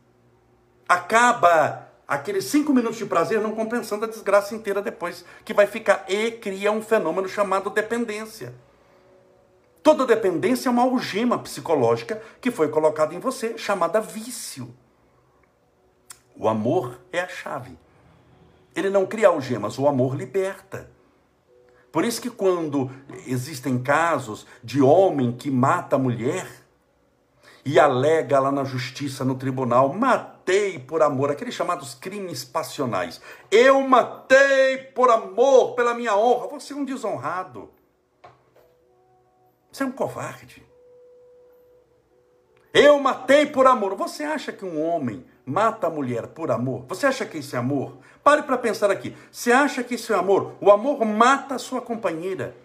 acaba 0.89 1.87
aqueles 2.07 2.45
cinco 2.45 2.73
minutos 2.73 2.97
de 2.97 3.05
prazer 3.05 3.39
não 3.39 3.55
compensando 3.55 4.05
a 4.05 4.07
desgraça 4.07 4.55
inteira 4.55 4.81
depois, 4.81 5.23
que 5.43 5.53
vai 5.53 5.67
ficar 5.67 6.05
e 6.07 6.31
cria 6.31 6.71
um 6.71 6.81
fenômeno 6.81 7.27
chamado 7.27 7.69
dependência. 7.69 8.53
Toda 9.81 10.05
dependência 10.05 10.67
é 10.67 10.71
uma 10.71 10.81
algema 10.81 11.37
psicológica 11.37 12.21
que 12.41 12.49
foi 12.49 12.69
colocada 12.69 13.13
em 13.13 13.19
você, 13.19 13.57
chamada 13.57 14.01
vício. 14.01 14.73
O 16.37 16.47
amor 16.49 16.99
é 17.11 17.21
a 17.21 17.27
chave. 17.27 17.77
Ele 18.75 18.89
não 18.89 19.05
cria 19.05 19.29
algemas, 19.29 19.79
o 19.79 19.87
amor 19.87 20.15
liberta. 20.15 20.91
Por 21.91 22.03
isso 22.03 22.21
que 22.21 22.29
quando 22.29 22.91
existem 23.25 23.81
casos 23.81 24.45
de 24.61 24.81
homem 24.81 25.31
que 25.31 25.49
mata 25.49 25.95
a 25.95 25.99
mulher 25.99 26.45
e 27.63 27.79
alega 27.79 28.37
lá 28.37 28.51
na 28.51 28.65
justiça, 28.65 29.23
no 29.23 29.35
tribunal, 29.35 29.93
matei 29.93 30.77
por 30.77 31.01
amor, 31.01 31.31
aqueles 31.31 31.55
chamados 31.55 31.95
crimes 31.95 32.43
passionais. 32.43 33.21
Eu 33.49 33.79
matei 33.81 34.77
por 34.77 35.09
amor, 35.09 35.73
pela 35.73 35.93
minha 35.93 36.17
honra. 36.17 36.47
Você 36.49 36.73
é 36.73 36.75
um 36.75 36.83
desonrado. 36.83 37.71
Você 39.71 39.83
é 39.83 39.85
um 39.85 39.91
covarde. 39.91 40.63
Eu 42.73 42.99
matei 42.99 43.45
por 43.45 43.65
amor. 43.65 43.95
Você 43.95 44.23
acha 44.23 44.51
que 44.51 44.65
um 44.65 44.85
homem 44.85 45.25
mata 45.45 45.87
a 45.87 45.89
mulher 45.89 46.27
por 46.27 46.49
amor? 46.49 46.85
Você 46.87 47.05
acha 47.05 47.25
que 47.25 47.37
isso 47.37 47.55
é 47.55 47.59
amor? 47.59 47.97
Pare 48.23 48.43
para 48.43 48.57
pensar 48.57 48.89
aqui. 48.89 49.15
Você 49.31 49.51
acha 49.51 49.83
que 49.83 49.95
isso 49.95 50.11
é 50.11 50.15
amor? 50.15 50.53
O 50.59 50.71
amor 50.71 51.05
mata 51.05 51.55
a 51.55 51.59
sua 51.59 51.81
companheira, 51.81 52.55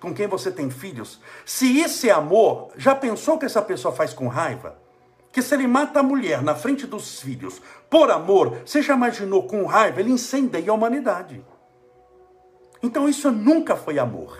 com 0.00 0.12
quem 0.12 0.26
você 0.26 0.50
tem 0.50 0.68
filhos. 0.68 1.20
Se 1.46 1.80
isso 1.80 2.06
é 2.06 2.10
amor, 2.10 2.70
já 2.76 2.94
pensou 2.94 3.38
que 3.38 3.46
essa 3.46 3.62
pessoa 3.62 3.94
faz 3.94 4.12
com 4.12 4.28
raiva? 4.28 4.76
Que 5.32 5.40
se 5.40 5.54
ele 5.54 5.66
mata 5.66 6.00
a 6.00 6.02
mulher 6.02 6.42
na 6.42 6.54
frente 6.54 6.86
dos 6.86 7.20
filhos 7.20 7.60
por 7.88 8.10
amor, 8.10 8.58
você 8.64 8.82
já 8.82 8.94
imaginou 8.94 9.46
com 9.46 9.64
raiva 9.64 10.00
ele 10.00 10.10
incendeia 10.10 10.70
a 10.70 10.74
humanidade? 10.74 11.44
Então 12.82 13.08
isso 13.08 13.30
nunca 13.30 13.76
foi 13.76 13.98
amor. 13.98 14.38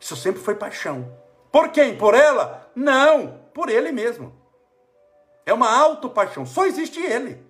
Isso 0.00 0.14
sempre 0.14 0.40
foi 0.40 0.54
paixão. 0.54 1.10
Por 1.50 1.70
quem? 1.70 1.96
Por 1.96 2.14
ela? 2.14 2.70
Não, 2.74 3.40
por 3.52 3.68
ele 3.68 3.90
mesmo. 3.90 4.37
É 5.48 5.54
uma 5.54 5.74
autopaixão, 5.74 6.44
só 6.44 6.66
existe 6.66 7.00
ele. 7.00 7.42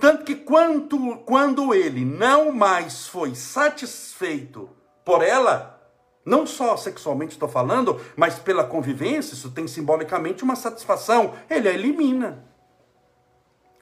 Tanto 0.00 0.24
que 0.24 0.34
quando, 0.34 1.18
quando 1.26 1.74
ele 1.74 2.02
não 2.02 2.50
mais 2.50 3.06
foi 3.06 3.34
satisfeito 3.34 4.70
por 5.04 5.22
ela, 5.22 5.78
não 6.24 6.46
só 6.46 6.78
sexualmente 6.78 7.32
estou 7.32 7.46
falando, 7.46 8.00
mas 8.16 8.38
pela 8.38 8.64
convivência, 8.64 9.34
isso 9.34 9.50
tem 9.50 9.68
simbolicamente 9.68 10.42
uma 10.42 10.56
satisfação, 10.56 11.34
ele 11.50 11.68
a 11.68 11.74
elimina 11.74 12.49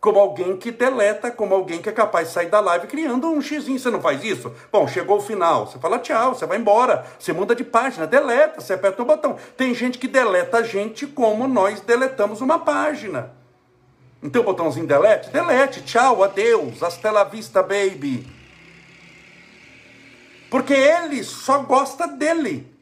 como 0.01 0.19
alguém 0.19 0.57
que 0.57 0.71
deleta, 0.71 1.31
como 1.31 1.55
alguém 1.55 1.83
que 1.83 1.89
é 1.89 1.93
capaz 1.93 2.29
de 2.29 2.35
sair 2.35 2.49
da 2.49 2.61
live 2.61 2.87
criando 2.87 3.31
um 3.31 3.43
xizinho. 3.43 3.79
Você 3.79 3.91
não 3.91 4.01
faz 4.01 4.23
isso? 4.23 4.53
Bom, 4.71 4.87
chegou 4.87 5.19
o 5.19 5.21
final, 5.21 5.67
você 5.67 5.79
fala 5.79 5.99
tchau, 5.99 6.35
você 6.35 6.47
vai 6.47 6.59
embora, 6.59 7.05
você 7.19 7.33
muda 7.33 7.55
de 7.55 7.65
página, 7.65 8.07
deleta, 8.07 8.61
você 8.61 8.75
aperta 8.75 9.03
o 9.03 9.07
botão. 9.07 9.37
Tem 9.57 9.75
gente 9.75 9.99
que 9.99 10.07
deleta 10.07 10.59
a 10.59 10.63
gente 10.63 11.07
como 11.07 11.49
nós 11.49 11.81
deletamos 11.81 12.41
uma 12.41 12.61
página. 12.61 13.33
Então 14.23 14.45
botãozinho 14.45 14.87
delete, 14.87 15.31
delete, 15.31 15.83
tchau, 15.83 16.23
adeus, 16.23 16.83
hasta 16.83 17.11
la 17.11 17.25
vista, 17.25 17.63
baby. 17.63 18.27
Porque 20.49 20.75
ele 20.75 21.23
só 21.25 21.59
gosta 21.59 22.07
dele. 22.07 22.73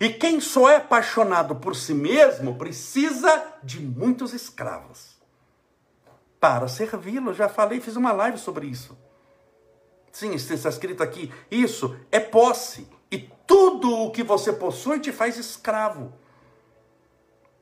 E 0.00 0.08
quem 0.08 0.40
só 0.40 0.68
é 0.68 0.76
apaixonado 0.76 1.54
por 1.54 1.74
si 1.76 1.94
mesmo 1.94 2.56
precisa 2.56 3.42
de 3.62 3.80
muitos 3.80 4.34
escravos 4.34 5.13
para 6.44 6.68
servi-lo. 6.68 7.32
Já 7.32 7.48
falei, 7.48 7.80
fiz 7.80 7.96
uma 7.96 8.12
live 8.12 8.36
sobre 8.36 8.66
isso. 8.66 8.94
Sim, 10.12 10.34
está 10.34 10.68
escrito 10.68 11.02
aqui. 11.02 11.32
Isso 11.50 11.96
é 12.12 12.20
posse. 12.20 12.86
E 13.10 13.16
tudo 13.46 13.90
o 13.90 14.10
que 14.10 14.22
você 14.22 14.52
possui 14.52 15.00
te 15.00 15.10
faz 15.10 15.38
escravo. 15.38 16.12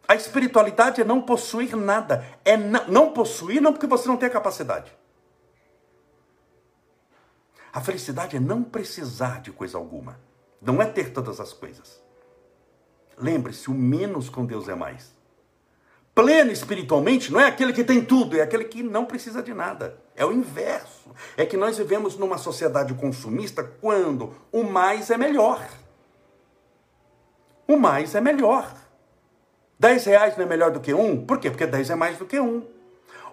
A 0.08 0.16
espiritualidade 0.16 1.00
é 1.00 1.04
não 1.04 1.22
possuir 1.22 1.76
nada. 1.76 2.26
É 2.44 2.56
não 2.56 3.12
possuir 3.12 3.62
não 3.62 3.72
porque 3.72 3.86
você 3.86 4.08
não 4.08 4.16
tem 4.16 4.28
a 4.28 4.32
capacidade. 4.32 4.92
A 7.72 7.80
felicidade 7.80 8.36
é 8.36 8.40
não 8.40 8.64
precisar 8.64 9.42
de 9.42 9.52
coisa 9.52 9.78
alguma. 9.78 10.18
Não 10.60 10.82
é 10.82 10.86
ter 10.86 11.12
todas 11.12 11.38
as 11.38 11.52
coisas. 11.52 12.02
Lembre-se, 13.16 13.70
o 13.70 13.74
menos 13.74 14.28
com 14.28 14.44
Deus 14.44 14.68
é 14.68 14.74
mais. 14.74 15.14
Pleno 16.14 16.52
espiritualmente 16.52 17.32
não 17.32 17.40
é 17.40 17.46
aquele 17.46 17.72
que 17.72 17.82
tem 17.82 18.04
tudo, 18.04 18.36
é 18.36 18.42
aquele 18.42 18.64
que 18.64 18.82
não 18.82 19.06
precisa 19.06 19.42
de 19.42 19.54
nada. 19.54 19.98
É 20.14 20.26
o 20.26 20.32
inverso. 20.32 21.10
É 21.36 21.46
que 21.46 21.56
nós 21.56 21.78
vivemos 21.78 22.16
numa 22.16 22.36
sociedade 22.36 22.92
consumista 22.94 23.64
quando 23.64 24.34
o 24.50 24.62
mais 24.62 25.10
é 25.10 25.16
melhor. 25.16 25.66
O 27.66 27.76
mais 27.76 28.14
é 28.14 28.20
melhor. 28.20 28.74
Dez 29.78 30.04
reais 30.04 30.36
não 30.36 30.44
é 30.44 30.48
melhor 30.48 30.70
do 30.70 30.80
que 30.80 30.92
um? 30.92 31.24
Por 31.24 31.38
quê? 31.38 31.50
Porque 31.50 31.66
dez 31.66 31.88
é 31.88 31.94
mais 31.94 32.18
do 32.18 32.26
que 32.26 32.38
um. 32.38 32.62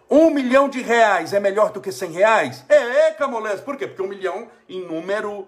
Um 0.09 0.29
milhão 0.31 0.69
de 0.69 0.81
reais 0.81 1.33
é 1.33 1.39
melhor 1.39 1.71
do 1.71 1.81
que 1.81 1.91
cem 1.91 2.11
reais? 2.11 2.63
É, 2.69 3.07
é 3.07 3.11
Camolés. 3.11 3.59
Por 3.59 3.75
quê? 3.75 3.87
Porque 3.87 4.01
um 4.01 4.07
milhão 4.07 4.47
em 4.67 4.81
número 4.85 5.47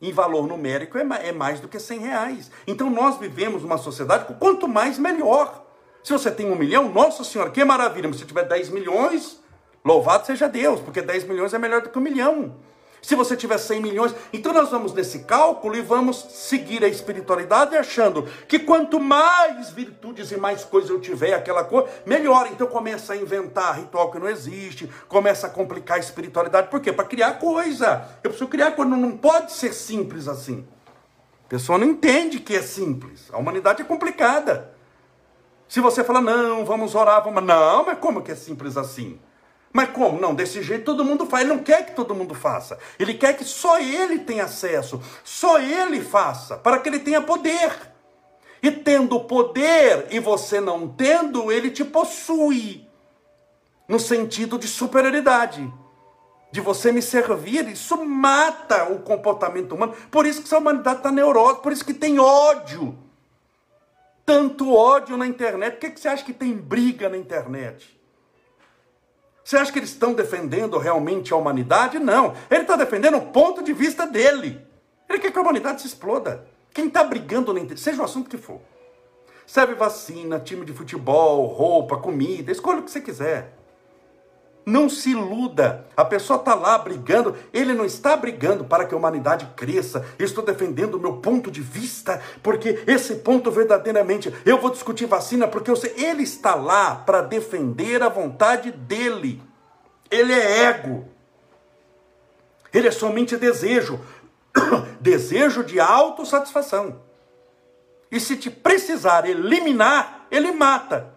em 0.00 0.12
valor 0.12 0.46
numérico, 0.46 0.98
é, 0.98 1.28
é 1.28 1.32
mais 1.32 1.60
do 1.60 1.68
que 1.68 1.78
100 1.78 1.98
reais. 2.00 2.50
Então 2.66 2.90
nós 2.90 3.18
vivemos 3.18 3.64
uma 3.64 3.78
sociedade 3.78 4.26
com 4.26 4.34
quanto 4.34 4.68
mais, 4.68 4.98
melhor. 4.98 5.65
Se 6.06 6.12
você 6.12 6.30
tem 6.30 6.48
um 6.48 6.54
milhão, 6.54 6.88
nossa 6.88 7.24
senhora, 7.24 7.50
que 7.50 7.64
maravilha. 7.64 8.06
Mas 8.06 8.18
se 8.18 8.24
tiver 8.24 8.44
10 8.44 8.68
milhões, 8.68 9.42
louvado 9.84 10.24
seja 10.24 10.48
Deus, 10.48 10.78
porque 10.78 11.02
10 11.02 11.24
milhões 11.24 11.52
é 11.52 11.58
melhor 11.58 11.82
do 11.82 11.90
que 11.90 11.98
um 11.98 12.00
milhão. 12.00 12.54
Se 13.02 13.16
você 13.16 13.36
tiver 13.36 13.58
100 13.58 13.80
milhões, 13.80 14.14
então 14.32 14.52
nós 14.52 14.70
vamos 14.70 14.92
nesse 14.94 15.24
cálculo 15.24 15.74
e 15.74 15.82
vamos 15.82 16.24
seguir 16.30 16.84
a 16.84 16.86
espiritualidade 16.86 17.76
achando 17.76 18.22
que 18.46 18.60
quanto 18.60 19.00
mais 19.00 19.70
virtudes 19.70 20.30
e 20.30 20.36
mais 20.36 20.62
coisas 20.62 20.90
eu 20.90 21.00
tiver, 21.00 21.34
aquela 21.34 21.64
coisa, 21.64 21.88
melhor. 22.06 22.50
Então 22.52 22.68
começa 22.68 23.14
a 23.14 23.16
inventar 23.16 23.76
ritual 23.76 24.08
que 24.12 24.20
não 24.20 24.28
existe, 24.28 24.88
começa 25.08 25.48
a 25.48 25.50
complicar 25.50 25.96
a 25.96 26.00
espiritualidade. 26.00 26.68
Por 26.68 26.78
quê? 26.78 26.92
Para 26.92 27.04
criar 27.04 27.40
coisa. 27.40 28.08
Eu 28.22 28.30
preciso 28.30 28.48
criar 28.48 28.70
coisa, 28.76 28.96
não 28.96 29.16
pode 29.16 29.50
ser 29.50 29.74
simples 29.74 30.28
assim. 30.28 30.64
A 31.46 31.48
pessoa 31.48 31.76
não 31.76 31.88
entende 31.88 32.38
que 32.38 32.54
é 32.54 32.62
simples. 32.62 33.28
A 33.32 33.38
humanidade 33.38 33.82
é 33.82 33.84
complicada. 33.84 34.75
Se 35.68 35.80
você 35.80 36.04
fala, 36.04 36.20
não, 36.20 36.64
vamos 36.64 36.94
orar, 36.94 37.22
vamos. 37.22 37.42
Não, 37.42 37.84
mas 37.84 37.98
como 37.98 38.22
que 38.22 38.32
é 38.32 38.36
simples 38.36 38.76
assim? 38.76 39.18
Mas 39.72 39.90
como? 39.90 40.20
Não, 40.20 40.34
desse 40.34 40.62
jeito 40.62 40.84
todo 40.84 41.04
mundo 41.04 41.26
faz. 41.26 41.44
Ele 41.44 41.54
não 41.54 41.62
quer 41.62 41.84
que 41.84 41.94
todo 41.94 42.14
mundo 42.14 42.34
faça. 42.34 42.78
Ele 42.98 43.14
quer 43.14 43.36
que 43.36 43.44
só 43.44 43.78
ele 43.78 44.20
tenha 44.20 44.44
acesso, 44.44 45.02
só 45.22 45.58
ele 45.58 46.00
faça, 46.00 46.56
para 46.56 46.78
que 46.78 46.88
ele 46.88 47.00
tenha 47.00 47.20
poder. 47.20 47.92
E 48.62 48.70
tendo 48.70 49.20
poder 49.20 50.06
e 50.10 50.18
você 50.18 50.60
não 50.60 50.88
tendo, 50.88 51.52
ele 51.52 51.70
te 51.70 51.84
possui. 51.84 52.88
No 53.88 54.00
sentido 54.00 54.58
de 54.58 54.66
superioridade. 54.66 55.70
De 56.50 56.60
você 56.60 56.90
me 56.90 57.02
servir, 57.02 57.68
isso 57.68 58.02
mata 58.02 58.84
o 58.90 59.00
comportamento 59.00 59.74
humano. 59.74 59.94
Por 60.10 60.24
isso 60.24 60.40
que 60.40 60.46
essa 60.46 60.58
humanidade 60.58 61.00
está 61.00 61.12
neurosa, 61.12 61.56
por 61.56 61.70
isso 61.70 61.84
que 61.84 61.92
tem 61.92 62.18
ódio. 62.18 62.96
Tanto 64.26 64.74
ódio 64.74 65.16
na 65.16 65.24
internet. 65.26 65.74
Por 65.74 65.80
que, 65.80 65.90
que 65.90 66.00
você 66.00 66.08
acha 66.08 66.24
que 66.24 66.32
tem 66.32 66.52
briga 66.52 67.08
na 67.08 67.16
internet? 67.16 67.96
Você 69.44 69.56
acha 69.56 69.70
que 69.70 69.78
eles 69.78 69.90
estão 69.90 70.12
defendendo 70.12 70.76
realmente 70.76 71.32
a 71.32 71.36
humanidade? 71.36 72.00
Não. 72.00 72.34
Ele 72.50 72.62
está 72.62 72.74
defendendo 72.74 73.18
o 73.18 73.26
ponto 73.28 73.62
de 73.62 73.72
vista 73.72 74.04
dele. 74.04 74.60
Ele 75.08 75.20
quer 75.20 75.30
que 75.30 75.38
a 75.38 75.40
humanidade 75.40 75.80
se 75.80 75.86
exploda. 75.86 76.44
Quem 76.74 76.88
está 76.88 77.04
brigando, 77.04 77.54
seja 77.76 78.02
o 78.02 78.04
assunto 78.04 78.28
que 78.28 78.36
for. 78.36 78.60
Serve 79.46 79.74
vacina, 79.74 80.40
time 80.40 80.64
de 80.64 80.72
futebol, 80.72 81.46
roupa, 81.46 81.96
comida, 81.98 82.50
escolha 82.50 82.80
o 82.80 82.82
que 82.82 82.90
você 82.90 83.00
quiser. 83.00 83.55
Não 84.66 84.88
se 84.88 85.10
iluda. 85.12 85.86
A 85.96 86.04
pessoa 86.04 86.40
está 86.40 86.52
lá 86.52 86.76
brigando. 86.76 87.36
Ele 87.52 87.72
não 87.72 87.84
está 87.84 88.16
brigando 88.16 88.64
para 88.64 88.84
que 88.84 88.92
a 88.92 88.98
humanidade 88.98 89.48
cresça. 89.54 90.04
Eu 90.18 90.26
estou 90.26 90.44
defendendo 90.44 90.96
o 90.96 91.00
meu 91.00 91.18
ponto 91.18 91.52
de 91.52 91.60
vista, 91.60 92.20
porque 92.42 92.82
esse 92.84 93.14
ponto 93.16 93.48
verdadeiramente 93.48 94.34
eu 94.44 94.60
vou 94.60 94.70
discutir 94.70 95.06
vacina, 95.06 95.46
porque 95.46 95.74
sei, 95.76 95.94
ele 95.96 96.24
está 96.24 96.56
lá 96.56 96.96
para 96.96 97.22
defender 97.22 98.02
a 98.02 98.08
vontade 98.08 98.72
dele. 98.72 99.40
Ele 100.10 100.32
é 100.32 100.64
ego. 100.64 101.06
Ele 102.74 102.88
é 102.88 102.90
somente 102.90 103.36
desejo. 103.36 104.00
desejo 105.00 105.62
de 105.62 105.78
autossatisfação. 105.78 107.00
E 108.10 108.18
se 108.18 108.36
te 108.36 108.50
precisar 108.50 109.28
eliminar, 109.28 110.26
ele 110.28 110.50
mata. 110.50 111.14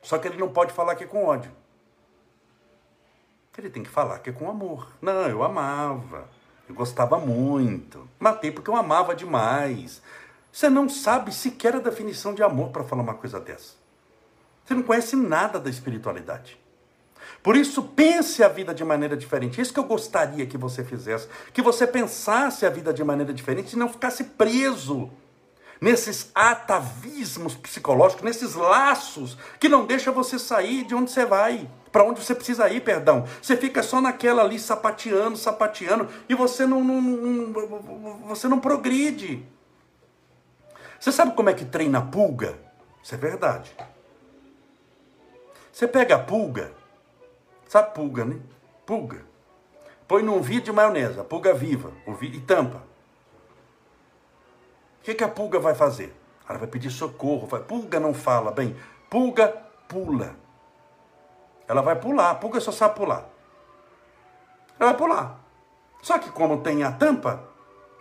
Só 0.00 0.18
que 0.18 0.28
ele 0.28 0.38
não 0.38 0.50
pode 0.50 0.72
falar 0.72 0.92
aqui 0.92 1.04
com 1.04 1.24
ódio. 1.24 1.57
Ele 3.58 3.68
tem 3.68 3.82
que 3.82 3.90
falar 3.90 4.20
que 4.20 4.30
é 4.30 4.32
com 4.32 4.48
amor. 4.48 4.92
Não, 5.02 5.28
eu 5.28 5.42
amava. 5.42 6.28
Eu 6.68 6.74
gostava 6.76 7.18
muito. 7.18 8.08
Matei 8.20 8.52
porque 8.52 8.70
eu 8.70 8.76
amava 8.76 9.16
demais. 9.16 10.00
Você 10.52 10.70
não 10.70 10.88
sabe 10.88 11.34
sequer 11.34 11.74
a 11.74 11.80
definição 11.80 12.32
de 12.32 12.42
amor 12.42 12.70
para 12.70 12.84
falar 12.84 13.02
uma 13.02 13.14
coisa 13.14 13.40
dessa. 13.40 13.74
Você 14.64 14.74
não 14.74 14.84
conhece 14.84 15.16
nada 15.16 15.58
da 15.58 15.68
espiritualidade. 15.68 16.56
Por 17.42 17.56
isso, 17.56 17.82
pense 17.82 18.44
a 18.44 18.48
vida 18.48 18.72
de 18.72 18.84
maneira 18.84 19.16
diferente. 19.16 19.60
Isso 19.60 19.72
que 19.72 19.80
eu 19.80 19.84
gostaria 19.84 20.46
que 20.46 20.56
você 20.56 20.84
fizesse. 20.84 21.28
Que 21.52 21.60
você 21.60 21.84
pensasse 21.84 22.64
a 22.64 22.70
vida 22.70 22.92
de 22.94 23.02
maneira 23.02 23.34
diferente 23.34 23.72
e 23.72 23.78
não 23.78 23.88
ficasse 23.88 24.22
preso 24.22 25.10
nesses 25.80 26.30
atavismos 26.32 27.56
psicológicos, 27.56 28.24
nesses 28.24 28.54
laços 28.54 29.36
que 29.58 29.68
não 29.68 29.84
deixa 29.84 30.12
você 30.12 30.38
sair 30.38 30.84
de 30.84 30.94
onde 30.94 31.10
você 31.10 31.26
vai 31.26 31.68
para 31.98 32.06
onde 32.06 32.24
você 32.24 32.32
precisa 32.32 32.70
ir, 32.70 32.80
perdão. 32.80 33.26
Você 33.42 33.56
fica 33.56 33.82
só 33.82 34.00
naquela 34.00 34.44
ali 34.44 34.56
sapateando, 34.56 35.36
sapateando 35.36 36.08
e 36.28 36.34
você 36.36 36.64
não, 36.64 36.84
não, 36.84 37.00
não, 37.00 38.18
você 38.18 38.46
não 38.46 38.60
progride. 38.60 39.44
Você 41.00 41.10
sabe 41.10 41.34
como 41.34 41.50
é 41.50 41.54
que 41.54 41.64
treina 41.64 41.98
a 41.98 42.02
pulga? 42.02 42.56
Isso 43.02 43.16
é 43.16 43.18
verdade. 43.18 43.76
Você 45.72 45.88
pega 45.88 46.14
a 46.14 46.18
pulga, 46.20 46.70
sabe 47.66 47.92
pulga, 47.92 48.24
né? 48.24 48.38
Pulga. 48.86 49.24
Põe 50.06 50.22
num 50.22 50.40
vidro 50.40 50.66
de 50.66 50.72
maionese, 50.72 51.18
a 51.18 51.24
pulga 51.24 51.52
viva, 51.52 51.90
e 52.22 52.40
tampa. 52.42 52.78
O 55.00 55.02
que, 55.02 55.14
que 55.14 55.24
a 55.24 55.28
pulga 55.28 55.58
vai 55.58 55.74
fazer? 55.74 56.14
Ela 56.48 56.60
vai 56.60 56.68
pedir 56.68 56.92
socorro. 56.92 57.48
Vai, 57.48 57.60
pulga 57.60 57.98
não 57.98 58.14
fala 58.14 58.52
bem. 58.52 58.76
Pulga 59.10 59.48
pula. 59.88 60.46
Ela 61.68 61.82
vai 61.82 61.96
pular, 61.96 62.30
a 62.30 62.34
pulga 62.34 62.58
só 62.60 62.72
sabe 62.72 62.96
pular. 62.96 63.28
Ela 64.80 64.90
vai 64.90 64.96
pular. 64.96 65.40
Só 66.02 66.18
que 66.18 66.30
como 66.30 66.62
tem 66.62 66.82
a 66.82 66.90
tampa, 66.90 67.44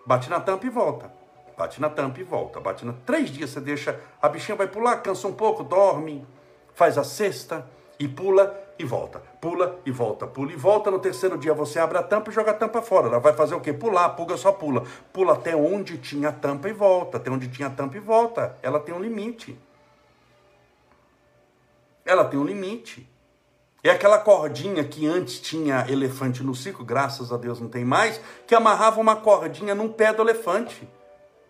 bate 0.05 0.29
na 0.29 0.39
tampa 0.39 0.65
e 0.65 0.69
volta. 0.69 1.11
Bate 1.57 1.81
na 1.81 1.89
tampa 1.89 2.19
e 2.19 2.23
volta. 2.23 2.59
Bate 2.59 2.85
na... 2.85 2.93
Três 3.05 3.29
dias 3.29 3.49
você 3.49 3.59
deixa, 3.59 3.99
a 4.21 4.29
bichinha 4.29 4.55
vai 4.55 4.67
pular, 4.67 4.97
cansa 5.01 5.27
um 5.27 5.33
pouco, 5.33 5.63
dorme, 5.63 6.25
faz 6.73 6.97
a 6.97 7.03
cesta 7.03 7.67
e 7.99 8.07
pula 8.07 8.55
e 8.77 8.85
volta. 8.85 9.19
Pula 9.41 9.79
e 9.85 9.91
volta, 9.91 10.27
pula 10.27 10.51
e 10.51 10.55
volta. 10.55 10.91
No 10.91 10.99
terceiro 10.99 11.37
dia 11.37 11.53
você 11.53 11.79
abre 11.79 11.97
a 11.97 12.03
tampa 12.03 12.29
e 12.29 12.33
joga 12.33 12.51
a 12.51 12.53
tampa 12.53 12.81
fora. 12.81 13.07
Ela 13.07 13.19
vai 13.19 13.33
fazer 13.33 13.55
o 13.55 13.59
quê? 13.59 13.73
Pular, 13.73 14.05
a 14.05 14.09
pulga 14.09 14.37
só 14.37 14.51
pula. 14.51 14.83
Pula 15.11 15.33
até 15.33 15.55
onde 15.55 15.97
tinha 15.97 16.29
a 16.29 16.31
tampa 16.31 16.69
e 16.69 16.73
volta. 16.73 17.17
Até 17.17 17.31
onde 17.31 17.47
tinha 17.49 17.67
a 17.67 17.71
tampa 17.71 17.97
e 17.97 17.99
volta. 17.99 18.55
Ela 18.61 18.79
tem 18.79 18.93
um 18.93 18.99
limite. 18.99 19.59
Ela 22.05 22.23
tem 22.23 22.39
um 22.39 22.45
limite. 22.45 23.09
É 23.87 23.91
aquela 23.91 24.17
cordinha 24.17 24.83
que 24.83 25.07
antes 25.07 25.39
tinha 25.39 25.85
elefante 25.87 26.43
no 26.43 26.53
circo, 26.53 26.83
graças 26.83 27.31
a 27.31 27.37
Deus 27.37 27.61
não 27.61 27.69
tem 27.69 27.85
mais, 27.85 28.19
que 28.45 28.53
amarrava 28.53 28.99
uma 28.99 29.15
cordinha 29.15 29.73
num 29.73 29.87
pé 29.87 30.11
do 30.11 30.21
elefante 30.21 30.85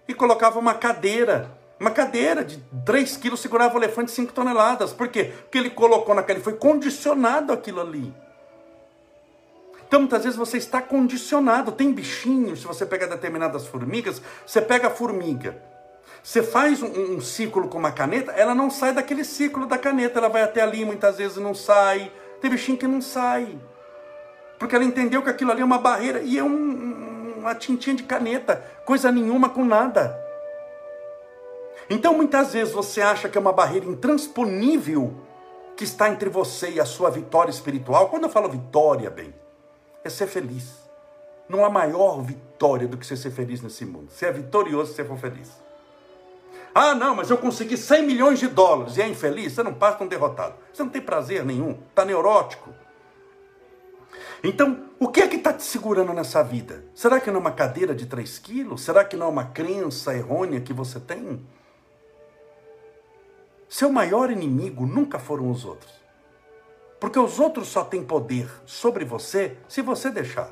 e 0.07 0.13
colocava 0.13 0.59
uma 0.59 0.75
cadeira. 0.75 1.49
Uma 1.79 1.89
cadeira 1.89 2.45
de 2.45 2.57
3 2.85 3.17
quilos 3.17 3.39
segurava 3.39 3.73
o 3.73 3.79
elefante 3.79 4.11
5 4.11 4.33
toneladas. 4.33 4.93
Por 4.93 5.07
quê? 5.07 5.33
Porque 5.41 5.57
ele 5.57 5.71
colocou 5.71 6.13
naquele, 6.13 6.39
foi 6.39 6.53
condicionado 6.53 7.51
aquilo 7.51 7.81
ali. 7.81 8.13
Então, 9.87 10.01
muitas 10.01 10.23
vezes 10.23 10.37
você 10.37 10.57
está 10.57 10.79
condicionado. 10.79 11.71
Tem 11.71 11.91
bichinhos, 11.91 12.61
se 12.61 12.67
você 12.67 12.85
pega 12.85 13.07
determinadas 13.07 13.65
formigas, 13.65 14.21
você 14.45 14.61
pega 14.61 14.89
a 14.89 14.91
formiga, 14.91 15.59
você 16.21 16.43
faz 16.43 16.83
um, 16.83 17.15
um, 17.15 17.19
ciclo 17.19 17.67
com 17.67 17.79
uma 17.79 17.91
caneta, 17.91 18.31
ela 18.33 18.53
não 18.53 18.69
sai 18.69 18.93
daquele 18.93 19.23
ciclo 19.23 19.65
da 19.65 19.77
caneta, 19.77 20.19
ela 20.19 20.29
vai 20.29 20.43
até 20.43 20.61
ali, 20.61 20.85
muitas 20.85 21.17
vezes 21.17 21.37
não 21.37 21.55
sai. 21.55 22.11
Tem 22.41 22.49
bichinho 22.49 22.77
que 22.77 22.87
não 22.87 23.01
sai. 23.01 23.57
Porque 24.59 24.75
ela 24.75 24.83
entendeu 24.83 25.21
que 25.21 25.29
aquilo 25.29 25.51
ali 25.51 25.61
é 25.61 25.65
uma 25.65 25.77
barreira 25.77 26.21
e 26.21 26.37
é 26.37 26.43
um, 26.43 27.35
uma 27.37 27.55
tintinha 27.55 27.95
de 27.95 28.03
caneta, 28.03 28.63
coisa 28.85 29.11
nenhuma 29.11 29.49
com 29.49 29.63
nada. 29.63 30.17
Então 31.89 32.13
muitas 32.13 32.53
vezes 32.53 32.73
você 32.73 33.01
acha 33.01 33.29
que 33.29 33.37
é 33.37 33.41
uma 33.41 33.53
barreira 33.53 33.85
intransponível 33.85 35.13
que 35.75 35.83
está 35.83 36.09
entre 36.09 36.29
você 36.29 36.71
e 36.71 36.79
a 36.79 36.85
sua 36.85 37.09
vitória 37.09 37.51
espiritual. 37.51 38.09
Quando 38.09 38.23
eu 38.23 38.29
falo 38.29 38.49
vitória, 38.49 39.09
bem, 39.09 39.33
é 40.03 40.09
ser 40.09 40.27
feliz. 40.27 40.87
Não 41.47 41.63
há 41.63 41.69
maior 41.69 42.21
vitória 42.21 42.87
do 42.87 42.97
que 42.97 43.05
você 43.05 43.15
ser 43.15 43.31
feliz 43.31 43.61
nesse 43.61 43.85
mundo. 43.85 44.09
Você 44.09 44.25
é 44.25 44.31
vitorioso 44.31 44.91
se 44.91 44.97
você 44.97 45.05
for 45.05 45.17
feliz. 45.17 45.66
Ah, 46.79 46.93
não, 46.93 47.15
mas 47.15 47.31
eu 47.31 47.39
consegui 47.39 47.75
100 47.75 48.03
milhões 48.03 48.37
de 48.37 48.47
dólares 48.47 48.97
e 48.97 49.01
é 49.01 49.07
infeliz, 49.07 49.53
você 49.53 49.63
não 49.63 49.73
passa 49.73 50.03
um 50.03 50.07
derrotado. 50.07 50.53
Você 50.71 50.83
não 50.83 50.91
tem 50.91 51.01
prazer 51.01 51.43
nenhum, 51.43 51.71
está 51.89 52.05
neurótico. 52.05 52.71
Então, 54.43 54.85
o 54.99 55.07
que 55.07 55.21
é 55.21 55.27
que 55.27 55.37
está 55.37 55.51
te 55.51 55.63
segurando 55.63 56.13
nessa 56.13 56.43
vida? 56.43 56.85
Será 56.93 57.19
que 57.19 57.31
não 57.31 57.37
é 57.37 57.39
uma 57.39 57.51
cadeira 57.51 57.95
de 57.95 58.05
3 58.05 58.37
quilos? 58.37 58.81
Será 58.81 59.03
que 59.03 59.17
não 59.17 59.25
é 59.25 59.29
uma 59.29 59.45
crença 59.45 60.13
errônea 60.13 60.61
que 60.61 60.71
você 60.71 60.99
tem? 60.99 61.43
Seu 63.67 63.91
maior 63.91 64.29
inimigo 64.29 64.85
nunca 64.85 65.17
foram 65.17 65.49
os 65.49 65.65
outros. 65.65 65.93
Porque 66.99 67.17
os 67.17 67.39
outros 67.39 67.69
só 67.69 67.83
têm 67.83 68.03
poder 68.03 68.47
sobre 68.67 69.03
você 69.03 69.57
se 69.67 69.81
você 69.81 70.11
deixar. 70.11 70.51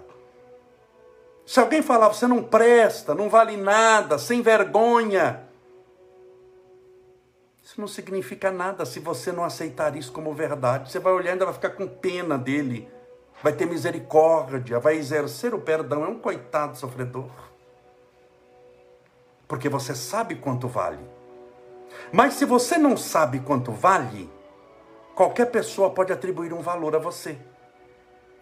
Se 1.45 1.59
alguém 1.59 1.83
falar, 1.83 2.07
você 2.07 2.25
não 2.25 2.41
presta, 2.41 3.13
não 3.13 3.29
vale 3.29 3.55
nada, 3.55 4.17
sem 4.17 4.41
vergonha, 4.41 5.44
isso 7.75 7.81
não 7.81 7.89
significa 7.89 8.51
nada 8.51 8.85
se 8.85 9.01
você 9.01 9.33
não 9.33 9.43
aceitar 9.43 9.97
isso 9.97 10.09
como 10.09 10.33
verdade. 10.33 10.89
Você 10.89 10.97
vai 10.97 11.11
olhando, 11.11 11.43
vai 11.43 11.53
ficar 11.53 11.71
com 11.71 11.85
pena 11.85 12.37
dele, 12.37 12.89
vai 13.43 13.51
ter 13.51 13.65
misericórdia, 13.65 14.79
vai 14.79 14.95
exercer 14.95 15.53
o 15.53 15.59
perdão. 15.59 16.05
É 16.05 16.07
um 16.07 16.17
coitado 16.17 16.77
sofredor. 16.77 17.29
porque 19.45 19.67
você 19.67 19.93
sabe 19.93 20.35
quanto 20.35 20.69
vale. 20.69 21.05
Mas 22.13 22.35
se 22.35 22.45
você 22.45 22.77
não 22.77 22.95
sabe 22.95 23.41
quanto 23.41 23.71
vale, 23.73 24.29
qualquer 25.13 25.51
pessoa 25.51 25.89
pode 25.89 26.13
atribuir 26.13 26.53
um 26.53 26.61
valor 26.61 26.95
a 26.95 26.99
você. 26.99 27.37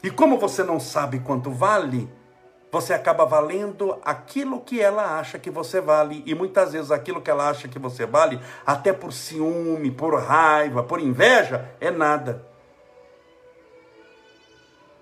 E 0.03 0.11
como 0.11 0.38
você 0.38 0.63
não 0.63 0.79
sabe 0.79 1.19
quanto 1.19 1.49
vale, 1.51 2.07
você 2.74 2.91
acaba 2.91 3.24
valendo 3.24 3.99
aquilo 4.03 4.59
que 4.59 4.82
ela 4.82 5.19
acha 5.19 5.38
que 5.38 5.51
você 5.51 5.80
vale. 5.80 6.24
E 6.26 6.34
muitas 6.34 6.74
vezes 6.74 6.89
aquilo 6.89 7.21
que 7.21 7.30
ela 7.30 7.47
acha 7.47 7.67
que 7.67 7.78
você 7.78 8.03
vale, 8.03 8.39
até 8.65 8.91
por 8.91 9.13
ciúme, 9.13 9.91
por 9.91 10.19
raiva, 10.19 10.82
por 10.82 10.99
inveja, 10.99 11.69
é 11.80 11.91
nada. 11.91 12.43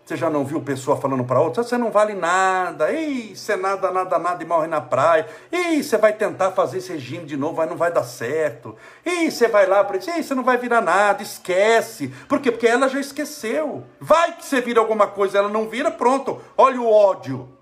Você 0.04 0.18
já 0.18 0.30
não 0.30 0.44
viu 0.44 0.60
pessoa 0.60 0.98
falando 0.98 1.24
para 1.24 1.40
outra, 1.40 1.64
você 1.64 1.78
não 1.78 1.92
vale 1.92 2.14
nada, 2.14 2.92
ei, 2.92 3.34
você 3.34 3.56
nada, 3.56 3.90
nada, 3.90 4.20
nada 4.20 4.44
e 4.44 4.46
morre 4.46 4.68
na 4.68 4.82
praia, 4.82 5.26
ei, 5.50 5.82
você 5.82 5.98
vai 5.98 6.12
tentar 6.12 6.52
fazer 6.52 6.80
esse 6.80 6.92
regime 6.92 7.26
de 7.26 7.38
novo, 7.38 7.56
mas 7.56 7.70
não 7.70 7.78
vai 7.78 7.90
dar 7.90 8.04
certo, 8.04 8.76
ei, 9.06 9.32
você 9.32 9.48
vai 9.48 9.66
lá 9.66 9.82
para 9.86 9.98
dizer, 9.98 10.16
ei, 10.18 10.24
você 10.24 10.36
não 10.36 10.44
vai 10.44 10.58
virar 10.58 10.82
nada, 10.82 11.24
esquece, 11.24 12.10
por 12.28 12.42
quê? 12.42 12.52
Porque 12.52 12.68
ela 12.68 12.90
já 12.90 13.00
esqueceu, 13.00 13.86
vai 13.98 14.36
que 14.36 14.46
você 14.46 14.60
vira 14.60 14.82
alguma 14.82 15.08
coisa, 15.08 15.38
ela 15.38 15.48
não 15.48 15.70
vira, 15.70 15.90
pronto, 15.90 16.42
olha 16.58 16.82
o 16.82 16.92
ódio. 16.92 17.61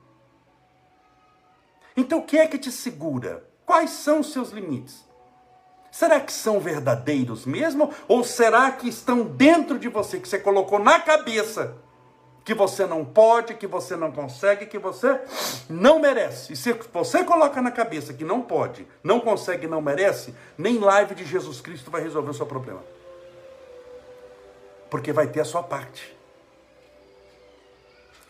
Então 1.99 2.19
o 2.19 2.23
que 2.23 2.37
é 2.37 2.47
que 2.47 2.57
te 2.57 2.71
segura? 2.71 3.43
Quais 3.65 3.89
são 3.89 4.21
os 4.21 4.31
seus 4.31 4.51
limites? 4.51 5.03
Será 5.91 6.17
que 6.21 6.31
são 6.31 6.57
verdadeiros 6.57 7.45
mesmo? 7.45 7.93
Ou 8.07 8.23
será 8.23 8.71
que 8.71 8.87
estão 8.87 9.23
dentro 9.23 9.77
de 9.77 9.89
você, 9.89 10.17
que 10.17 10.27
você 10.29 10.39
colocou 10.39 10.79
na 10.79 10.99
cabeça? 11.01 11.75
que 12.45 12.53
você 12.55 12.87
não 12.87 13.05
pode, 13.05 13.53
que 13.53 13.67
você 13.67 13.95
não 13.95 14.11
consegue, 14.11 14.65
que 14.65 14.79
você 14.79 15.21
não 15.69 15.99
merece. 15.99 16.53
E 16.53 16.55
se 16.55 16.73
você 16.91 17.23
coloca 17.23 17.61
na 17.61 17.69
cabeça 17.69 18.11
que 18.11 18.23
não 18.23 18.41
pode, 18.41 18.87
não 19.03 19.19
consegue, 19.19 19.67
não 19.67 19.79
merece, 19.79 20.33
nem 20.57 20.79
live 20.79 21.13
de 21.13 21.25
Jesus 21.25 21.61
Cristo 21.61 21.91
vai 21.91 22.01
resolver 22.01 22.31
o 22.31 22.33
seu 22.33 22.47
problema. 22.47 22.81
Porque 24.89 25.13
vai 25.13 25.27
ter 25.27 25.41
a 25.41 25.45
sua 25.45 25.61
parte. 25.61 26.17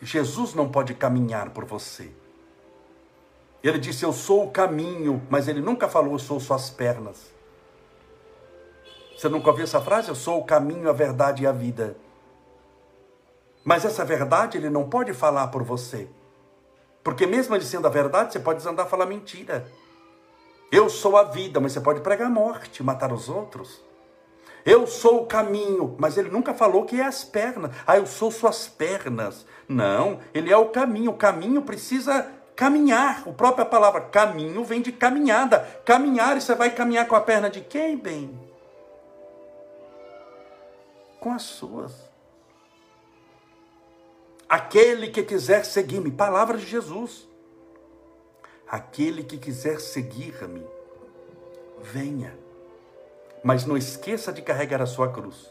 Jesus 0.02 0.52
não 0.52 0.68
pode 0.68 0.92
caminhar 0.92 1.48
por 1.48 1.64
você. 1.64 2.10
Ele 3.62 3.78
disse: 3.78 4.04
Eu 4.04 4.12
sou 4.12 4.44
o 4.44 4.50
caminho, 4.50 5.22
mas 5.28 5.48
ele 5.48 5.60
nunca 5.60 5.88
falou: 5.88 6.12
Eu 6.12 6.18
sou 6.18 6.40
suas 6.40 6.70
pernas. 6.70 7.30
Você 9.16 9.28
nunca 9.28 9.50
ouviu 9.50 9.64
essa 9.64 9.80
frase? 9.80 10.08
Eu 10.08 10.14
sou 10.14 10.40
o 10.40 10.44
caminho, 10.44 10.88
a 10.88 10.92
verdade 10.92 11.42
e 11.42 11.46
a 11.46 11.52
vida. 11.52 11.96
Mas 13.62 13.84
essa 13.84 14.04
verdade 14.04 14.56
ele 14.56 14.70
não 14.70 14.88
pode 14.88 15.12
falar 15.12 15.48
por 15.48 15.62
você. 15.62 16.08
Porque 17.04 17.26
mesmo 17.26 17.54
ele 17.54 17.64
sendo 17.64 17.86
a 17.86 17.90
verdade, 17.90 18.32
você 18.32 18.40
pode 18.40 18.58
desandar 18.58 18.86
a 18.86 18.88
falar 18.88 19.04
mentira. 19.04 19.66
Eu 20.72 20.88
sou 20.88 21.16
a 21.16 21.24
vida, 21.24 21.60
mas 21.60 21.72
você 21.72 21.80
pode 21.80 22.00
pregar 22.00 22.28
a 22.28 22.30
morte, 22.30 22.82
matar 22.82 23.12
os 23.12 23.28
outros. 23.28 23.82
Eu 24.64 24.86
sou 24.86 25.22
o 25.22 25.26
caminho, 25.26 25.96
mas 25.98 26.16
ele 26.16 26.30
nunca 26.30 26.54
falou 26.54 26.84
que 26.84 27.00
é 27.00 27.04
as 27.04 27.24
pernas. 27.24 27.72
Ah, 27.86 27.96
eu 27.96 28.06
sou 28.06 28.30
suas 28.30 28.68
pernas. 28.68 29.46
Não, 29.68 30.20
ele 30.32 30.52
é 30.52 30.56
o 30.56 30.68
caminho. 30.68 31.10
O 31.10 31.16
caminho 31.16 31.62
precisa 31.62 32.26
caminhar. 32.60 33.26
A 33.26 33.32
própria 33.32 33.64
palavra 33.64 34.02
caminho 34.02 34.62
vem 34.62 34.82
de 34.82 34.92
caminhada. 34.92 35.60
Caminhar, 35.82 36.36
e 36.36 36.42
você 36.42 36.54
vai 36.54 36.70
caminhar 36.70 37.08
com 37.08 37.16
a 37.16 37.20
perna 37.22 37.48
de 37.48 37.62
quem, 37.62 37.96
bem? 37.96 38.38
Com 41.18 41.32
as 41.32 41.40
suas. 41.40 41.94
Aquele 44.46 45.08
que 45.08 45.22
quiser 45.22 45.64
seguir-me, 45.64 46.10
palavra 46.10 46.58
de 46.58 46.66
Jesus. 46.66 47.26
Aquele 48.68 49.24
que 49.24 49.38
quiser 49.38 49.80
seguir-me, 49.80 50.62
venha. 51.80 52.36
Mas 53.42 53.64
não 53.64 53.74
esqueça 53.74 54.30
de 54.30 54.42
carregar 54.42 54.82
a 54.82 54.86
sua 54.86 55.10
cruz. 55.10 55.50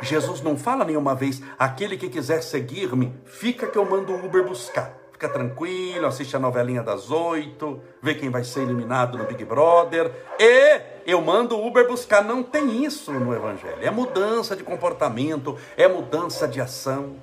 Jesus 0.00 0.40
não 0.40 0.56
fala 0.56 0.84
nenhuma 0.84 1.16
vez, 1.16 1.42
aquele 1.58 1.96
que 1.96 2.08
quiser 2.08 2.42
seguir-me, 2.42 3.12
fica 3.24 3.66
que 3.66 3.76
eu 3.76 3.84
mando 3.84 4.12
o 4.12 4.24
Uber 4.24 4.46
buscar. 4.46 5.01
Fica 5.22 5.34
tranquilo, 5.34 6.08
assiste 6.08 6.34
a 6.34 6.38
novelinha 6.40 6.82
das 6.82 7.08
oito, 7.08 7.80
vê 8.02 8.12
quem 8.12 8.28
vai 8.28 8.42
ser 8.42 8.62
eliminado 8.62 9.16
no 9.16 9.22
Big 9.22 9.44
Brother. 9.44 10.10
E 10.36 10.80
eu 11.06 11.22
mando 11.22 11.56
o 11.56 11.64
Uber 11.64 11.86
buscar. 11.86 12.24
Não 12.24 12.42
tem 12.42 12.84
isso 12.84 13.12
no 13.12 13.32
Evangelho. 13.32 13.78
É 13.80 13.88
mudança 13.88 14.56
de 14.56 14.64
comportamento, 14.64 15.56
é 15.76 15.86
mudança 15.86 16.48
de 16.48 16.60
ação. 16.60 17.22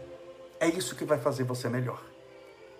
É 0.61 0.67
isso 0.69 0.95
que 0.95 1.03
vai 1.03 1.17
fazer 1.17 1.43
você 1.43 1.67
melhor. 1.67 2.01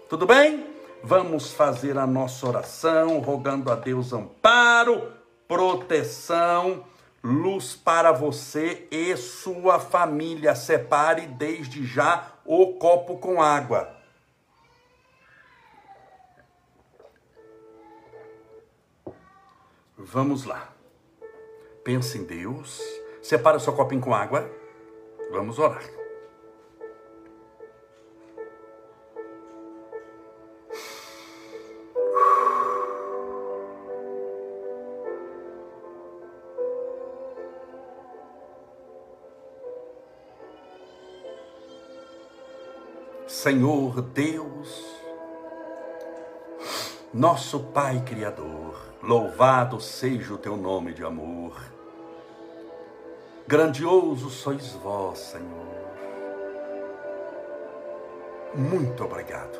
Tudo 0.07 0.25
bem? 0.25 0.65
Vamos 1.03 1.51
fazer 1.51 1.97
a 1.97 2.07
nossa 2.07 2.47
oração, 2.47 3.19
rogando 3.19 3.69
a 3.69 3.75
Deus 3.75 4.13
amparo, 4.13 5.11
proteção, 5.49 6.85
luz 7.21 7.75
para 7.75 8.13
você 8.13 8.87
e 8.89 9.17
sua 9.17 9.79
família. 9.79 10.55
Separe 10.55 11.27
desde 11.27 11.85
já 11.85 12.25
o 12.45 12.75
copo 12.75 13.17
com 13.17 13.41
água. 13.41 13.98
Vamos 20.01 20.45
lá. 20.45 20.73
Pense 21.83 22.17
em 22.17 22.23
Deus. 22.23 22.81
Separa 23.21 23.59
seu 23.59 23.73
copinho 23.73 23.99
com 23.99 24.13
água. 24.15 24.49
Vamos 25.29 25.59
orar. 25.59 25.83
Senhor 43.27 44.01
Deus, 44.01 44.85
nosso 47.13 47.59
Pai 47.59 48.03
Criador, 48.05 48.68
louvado 49.01 49.79
seja 49.79 50.33
o 50.33 50.37
teu 50.37 50.55
nome 50.55 50.93
de 50.93 51.03
amor. 51.03 51.55
Grandioso 53.47 54.29
sois 54.29 54.71
vós, 54.73 55.19
Senhor. 55.19 55.69
Muito 58.55 59.03
obrigado 59.03 59.59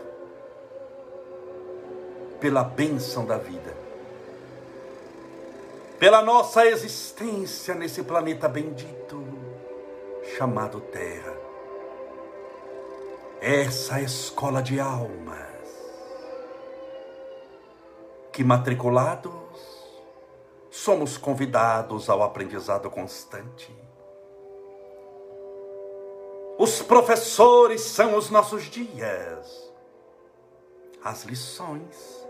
pela 2.40 2.64
bênção 2.64 3.26
da 3.26 3.38
vida, 3.38 3.76
pela 6.00 6.22
nossa 6.22 6.66
existência 6.66 7.76
nesse 7.76 8.04
planeta 8.04 8.48
bendito 8.48 9.28
chamado 10.38 10.80
Terra 10.80 11.40
essa 13.42 14.02
escola 14.02 14.62
de 14.62 14.80
almas, 14.80 15.49
que 18.40 18.44
matriculados 18.46 19.34
somos 20.72 21.18
convidados 21.18 22.10
ao 22.10 22.24
aprendizado 22.24 22.90
constante. 22.90 23.76
Os 26.58 26.82
professores 26.82 27.82
são 27.82 28.16
os 28.16 28.30
nossos 28.30 28.64
dias, 28.64 29.70
as 31.04 31.26
lições, 31.26 32.26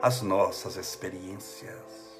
as 0.00 0.22
nossas 0.22 0.76
experiências. 0.76 2.16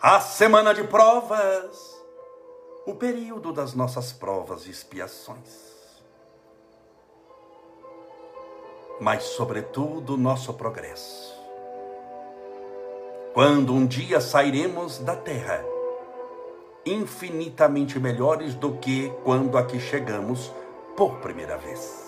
A 0.00 0.20
semana 0.20 0.72
de 0.72 0.84
provas, 0.84 2.00
o 2.86 2.94
período 2.94 3.52
das 3.52 3.74
nossas 3.74 4.12
provas 4.12 4.66
e 4.66 4.70
expiações. 4.70 5.74
mas, 9.00 9.24
sobretudo, 9.24 10.16
nosso 10.16 10.54
progresso. 10.54 11.33
Quando 13.34 13.74
um 13.74 13.84
dia 13.84 14.20
sairemos 14.20 15.00
da 15.00 15.16
terra, 15.16 15.60
infinitamente 16.86 17.98
melhores 17.98 18.54
do 18.54 18.76
que 18.78 19.12
quando 19.24 19.58
aqui 19.58 19.80
chegamos 19.80 20.52
por 20.96 21.16
primeira 21.16 21.56
vez. 21.58 22.04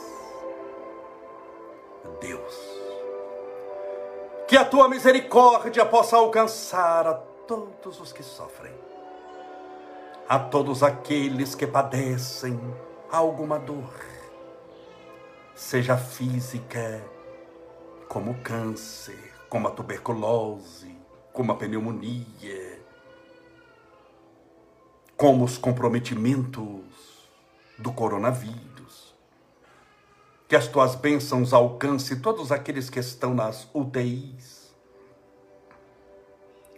Deus, 2.20 2.55
que 4.47 4.57
a 4.57 4.64
tua 4.64 4.89
misericórdia 4.89 5.85
possa 5.85 6.16
alcançar 6.16 7.07
a 7.07 7.14
todos 7.14 8.01
os 8.01 8.12
que 8.12 8.22
sofrem, 8.22 8.72
a 10.29 10.39
todos 10.39 10.83
aqueles 10.83 11.55
que 11.55 11.66
padecem 11.66 12.59
alguma 13.11 13.59
dor 13.59 13.93
seja 15.57 15.97
física, 15.97 17.03
como 18.09 18.33
o 18.33 18.43
câncer, 18.43 19.33
como 19.49 19.66
a 19.66 19.70
tuberculose, 19.70 20.95
como 21.37 21.53
a 21.53 21.55
pneumonia, 21.55 22.80
como 25.18 25.45
os 25.45 25.59
comprometimentos 25.59 26.80
do 27.76 27.93
coronavírus. 27.93 29.14
Que 30.49 30.57
as 30.57 30.66
tuas 30.66 30.95
bênçãos 30.95 31.53
alcancem 31.53 32.20
todos 32.20 32.51
aqueles 32.51 32.89
que 32.89 32.99
estão 32.99 33.34
nas 33.34 33.68
UTIs, 33.74 34.74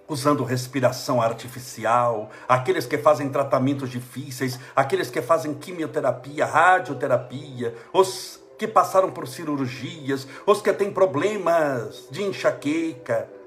usando 0.09 0.43
respiração 0.43 1.23
artificial, 1.23 2.29
aqueles 2.49 2.85
que 2.85 2.99
fazem 2.99 3.29
tratamentos 3.29 3.89
difíceis, 3.89 4.59
aqueles 4.75 5.09
que 5.09 5.23
fazem 5.23 5.55
quimioterapia, 5.55 6.45
radioterapia, 6.45 7.77
os 7.93 8.41
que 8.59 8.67
passaram 8.67 9.13
por 9.13 9.29
cirurgias, 9.29 10.27
os 10.45 10.61
que 10.61 10.73
têm 10.73 10.93
problemas 10.93 12.09
de 12.11 12.25
enxaqueca, 12.25 13.38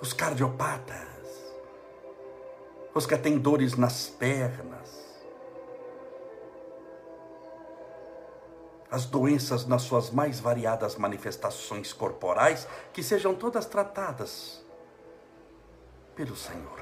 os 0.00 0.12
cardiopatas, 0.12 1.06
os 2.94 3.06
que 3.06 3.16
têm 3.16 3.38
dores 3.38 3.76
nas 3.76 4.08
pernas, 4.08 5.06
as 8.90 9.04
doenças 9.04 9.66
nas 9.66 9.82
suas 9.82 10.10
mais 10.10 10.40
variadas 10.40 10.96
manifestações 10.96 11.92
corporais, 11.92 12.66
que 12.92 13.02
sejam 13.02 13.34
todas 13.34 13.66
tratadas 13.66 14.64
pelo 16.14 16.36
Senhor. 16.36 16.80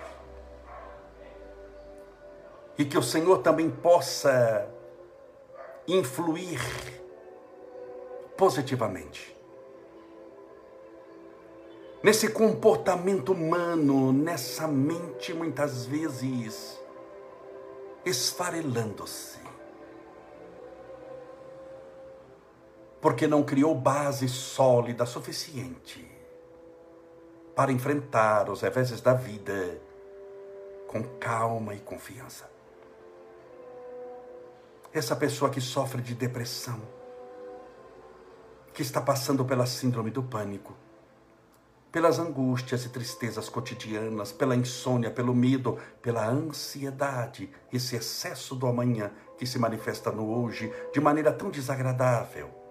E 2.76 2.84
que 2.84 2.98
o 2.98 3.02
Senhor 3.02 3.38
também 3.38 3.70
possa 3.70 4.68
influir 5.86 6.60
positivamente 8.36 9.33
nesse 12.04 12.28
comportamento 12.28 13.32
humano, 13.32 14.12
nessa 14.12 14.68
mente 14.68 15.34
muitas 15.34 15.86
vezes 15.86 16.78
esfarelando-se. 18.04 19.42
porque 23.04 23.26
não 23.26 23.42
criou 23.42 23.74
base 23.74 24.26
sólida 24.30 25.04
suficiente 25.04 26.10
para 27.54 27.70
enfrentar 27.70 28.48
os 28.48 28.62
reveses 28.62 29.02
da 29.02 29.12
vida 29.12 29.78
com 30.86 31.02
calma 31.18 31.74
e 31.74 31.80
confiança. 31.80 32.50
Essa 34.90 35.14
pessoa 35.14 35.50
que 35.50 35.60
sofre 35.60 36.00
de 36.00 36.14
depressão, 36.14 36.80
que 38.72 38.80
está 38.80 39.02
passando 39.02 39.44
pela 39.44 39.66
síndrome 39.66 40.10
do 40.10 40.22
pânico, 40.22 40.74
pelas 41.94 42.18
angústias 42.18 42.84
e 42.84 42.88
tristezas 42.88 43.48
cotidianas, 43.48 44.32
pela 44.32 44.56
insônia, 44.56 45.12
pelo 45.12 45.32
medo, 45.32 45.78
pela 46.02 46.28
ansiedade, 46.28 47.48
esse 47.72 47.94
excesso 47.94 48.56
do 48.56 48.66
amanhã 48.66 49.12
que 49.38 49.46
se 49.46 49.60
manifesta 49.60 50.10
no 50.10 50.42
hoje 50.42 50.72
de 50.92 51.00
maneira 51.00 51.32
tão 51.32 51.50
desagradável 51.50 52.64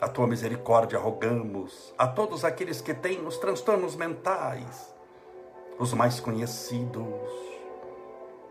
a 0.00 0.08
tua 0.08 0.26
misericórdia 0.26 0.98
rogamos 0.98 1.94
a 1.96 2.06
todos 2.06 2.44
aqueles 2.44 2.80
que 2.80 2.92
têm 2.92 3.26
os 3.26 3.38
transtornos 3.38 3.96
mentais, 3.96 4.94
os 5.78 5.92
mais 5.94 6.20
conhecidos, 6.20 7.06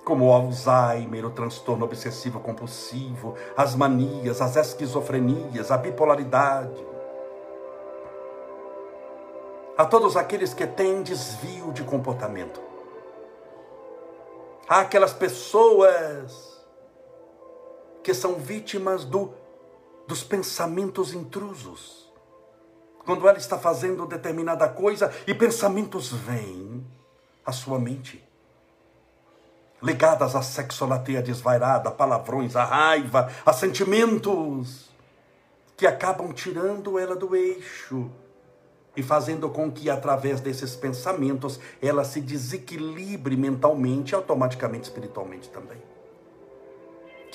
como 0.04 0.26
o 0.26 0.34
Alzheimer, 0.34 1.26
o 1.26 1.32
transtorno 1.32 1.86
obsessivo 1.86 2.40
compulsivo, 2.40 3.36
as 3.56 3.76
manias, 3.76 4.42
as 4.42 4.56
esquizofrenias, 4.56 5.72
a 5.72 5.78
bipolaridade. 5.78 6.95
A 9.78 9.86
todos 9.86 10.16
aqueles 10.16 10.54
que 10.54 10.66
têm 10.66 11.04
desvio 11.04 11.74
de 11.74 11.84
comportamento. 11.84 12.62
Há 14.70 14.80
aquelas 14.80 15.14
pessoas 15.14 16.64
que 18.02 18.14
são 18.14 18.36
vítimas 18.36 19.04
do 19.04 19.34
dos 20.08 20.24
pensamentos 20.24 21.14
intrusos. 21.14 22.12
Quando 23.06 23.28
ela 23.28 23.38
está 23.38 23.58
fazendo 23.58 24.06
determinada 24.06 24.68
coisa 24.70 25.12
e 25.28 25.34
pensamentos 25.34 26.12
vêm 26.12 26.86
à 27.46 27.52
sua 27.52 27.80
mente, 27.80 28.24
ligadas 29.82 30.36
à 30.36 30.42
sexolateia 30.42 31.22
desvairada, 31.22 31.90
a 31.90 31.92
palavrões, 31.92 32.56
a 32.56 32.64
raiva, 32.64 33.32
a 33.46 33.54
sentimentos 33.54 34.90
que 35.76 35.86
acabam 35.86 36.32
tirando 36.32 36.98
ela 36.98 37.16
do 37.16 37.36
eixo 37.36 38.10
e 38.96 39.04
fazendo 39.04 39.50
com 39.50 39.72
que, 39.72 39.90
através 39.90 40.40
desses 40.40 40.76
pensamentos, 40.76 41.60
ela 41.82 42.04
se 42.04 42.22
desequilibre 42.22 43.36
mentalmente 43.36 44.12
e 44.12 44.16
automaticamente 44.16 44.86
espiritualmente 44.86 45.50
também 45.50 45.78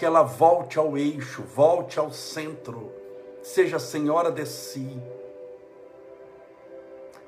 que 0.01 0.07
ela 0.07 0.23
volte 0.23 0.79
ao 0.79 0.97
eixo, 0.97 1.43
volte 1.43 1.99
ao 1.99 2.11
centro, 2.11 2.91
seja 3.43 3.79
senhora 3.79 4.33
de 4.33 4.47
si. 4.47 4.99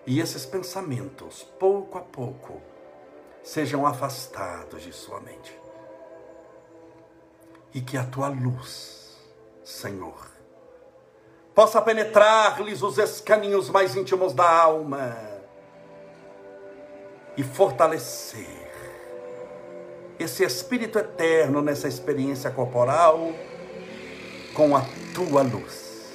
E 0.07 0.19
esses 0.19 0.47
pensamentos, 0.47 1.43
pouco 1.61 1.99
a 1.99 2.01
pouco, 2.01 2.63
sejam 3.43 3.87
afastados 3.87 4.81
de 4.81 4.91
sua 4.91 5.21
mente. 5.21 5.55
E 7.75 7.83
que 7.83 7.99
a 7.99 8.07
tua 8.07 8.29
luz, 8.29 9.19
Senhor, 9.63 10.32
possa 11.55 11.83
penetrar-lhes 11.83 12.83
os 12.83 12.99
escaninhos 12.99 13.69
mais 13.69 13.95
íntimos 13.95 14.33
da 14.33 14.49
alma 14.49 15.17
e 17.37 17.43
fortalecer 17.43 18.63
esse 20.19 20.45
Espírito 20.45 20.99
eterno 20.99 21.61
nessa 21.61 21.89
experiência 21.89 22.51
corporal 22.51 23.33
com 24.55 24.77
a 24.77 24.83
tua 25.15 25.43
luz, 25.43 26.13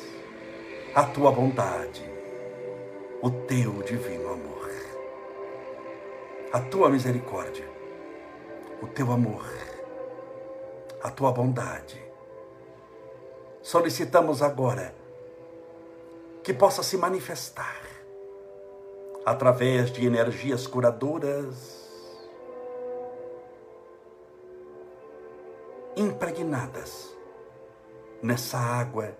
a 0.95 1.03
tua 1.03 1.31
bondade, 1.31 2.03
o 3.21 3.29
teu 3.29 3.83
divino 3.83 4.31
amor, 4.31 4.71
a 6.53 6.59
tua 6.61 6.89
misericórdia, 6.89 7.67
o 8.81 8.87
teu 8.87 9.11
amor, 9.11 9.45
a 11.03 11.09
tua 11.09 11.31
bondade. 11.31 12.01
Solicitamos 13.61 14.41
agora 14.41 14.93
que 16.47 16.53
possa 16.53 16.81
se 16.81 16.95
manifestar 16.95 17.81
através 19.25 19.91
de 19.91 20.07
energias 20.07 20.65
curadoras 20.65 21.75
impregnadas 25.97 27.13
nessa 28.23 28.57
água 28.57 29.13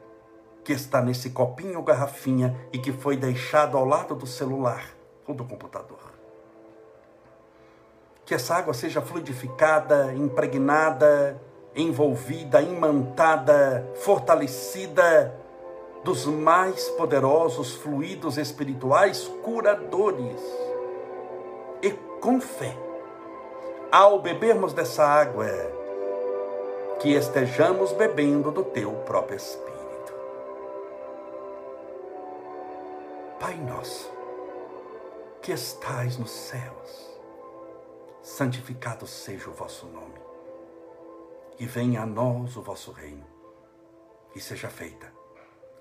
que 0.63 0.71
está 0.71 1.01
nesse 1.01 1.31
copinho 1.31 1.79
ou 1.79 1.83
garrafinha 1.83 2.57
e 2.71 2.79
que 2.79 2.93
foi 2.93 3.17
deixado 3.17 3.75
ao 3.75 3.83
lado 3.83 4.15
do 4.15 4.25
celular 4.25 4.85
ou 5.27 5.35
do 5.35 5.43
computador. 5.43 6.13
Que 8.25 8.35
essa 8.35 8.55
água 8.55 8.73
seja 8.73 9.01
fluidificada, 9.01 10.13
impregnada, 10.13 11.41
envolvida, 11.75 12.61
imantada, 12.61 13.85
fortalecida 13.95 15.45
dos 16.07 16.25
mais 16.25 16.87
poderosos 16.91 17.75
fluidos 17.75 18.37
espirituais 18.37 19.27
curadores. 19.43 20.41
E 21.81 21.91
com 22.21 22.39
fé, 22.39 22.77
ao 23.91 24.17
bebermos 24.21 24.71
dessa 24.71 25.05
água, 25.05 25.47
que 27.01 27.13
estejamos 27.13 27.91
bebendo 27.91 28.51
do 28.51 28.63
teu 28.63 28.93
próprio 29.03 29.35
Espírito. 29.35 30.13
Pai 33.37 33.57
nosso, 33.57 34.09
que 35.41 35.51
estais 35.51 36.17
nos 36.17 36.31
céus, 36.31 37.19
santificado 38.21 39.05
seja 39.05 39.49
o 39.49 39.53
vosso 39.53 39.85
nome, 39.87 40.21
e 41.59 41.65
venha 41.65 42.03
a 42.03 42.05
nós 42.05 42.55
o 42.55 42.61
vosso 42.61 42.93
reino, 42.93 43.27
e 44.33 44.39
seja 44.39 44.69
feita 44.69 45.16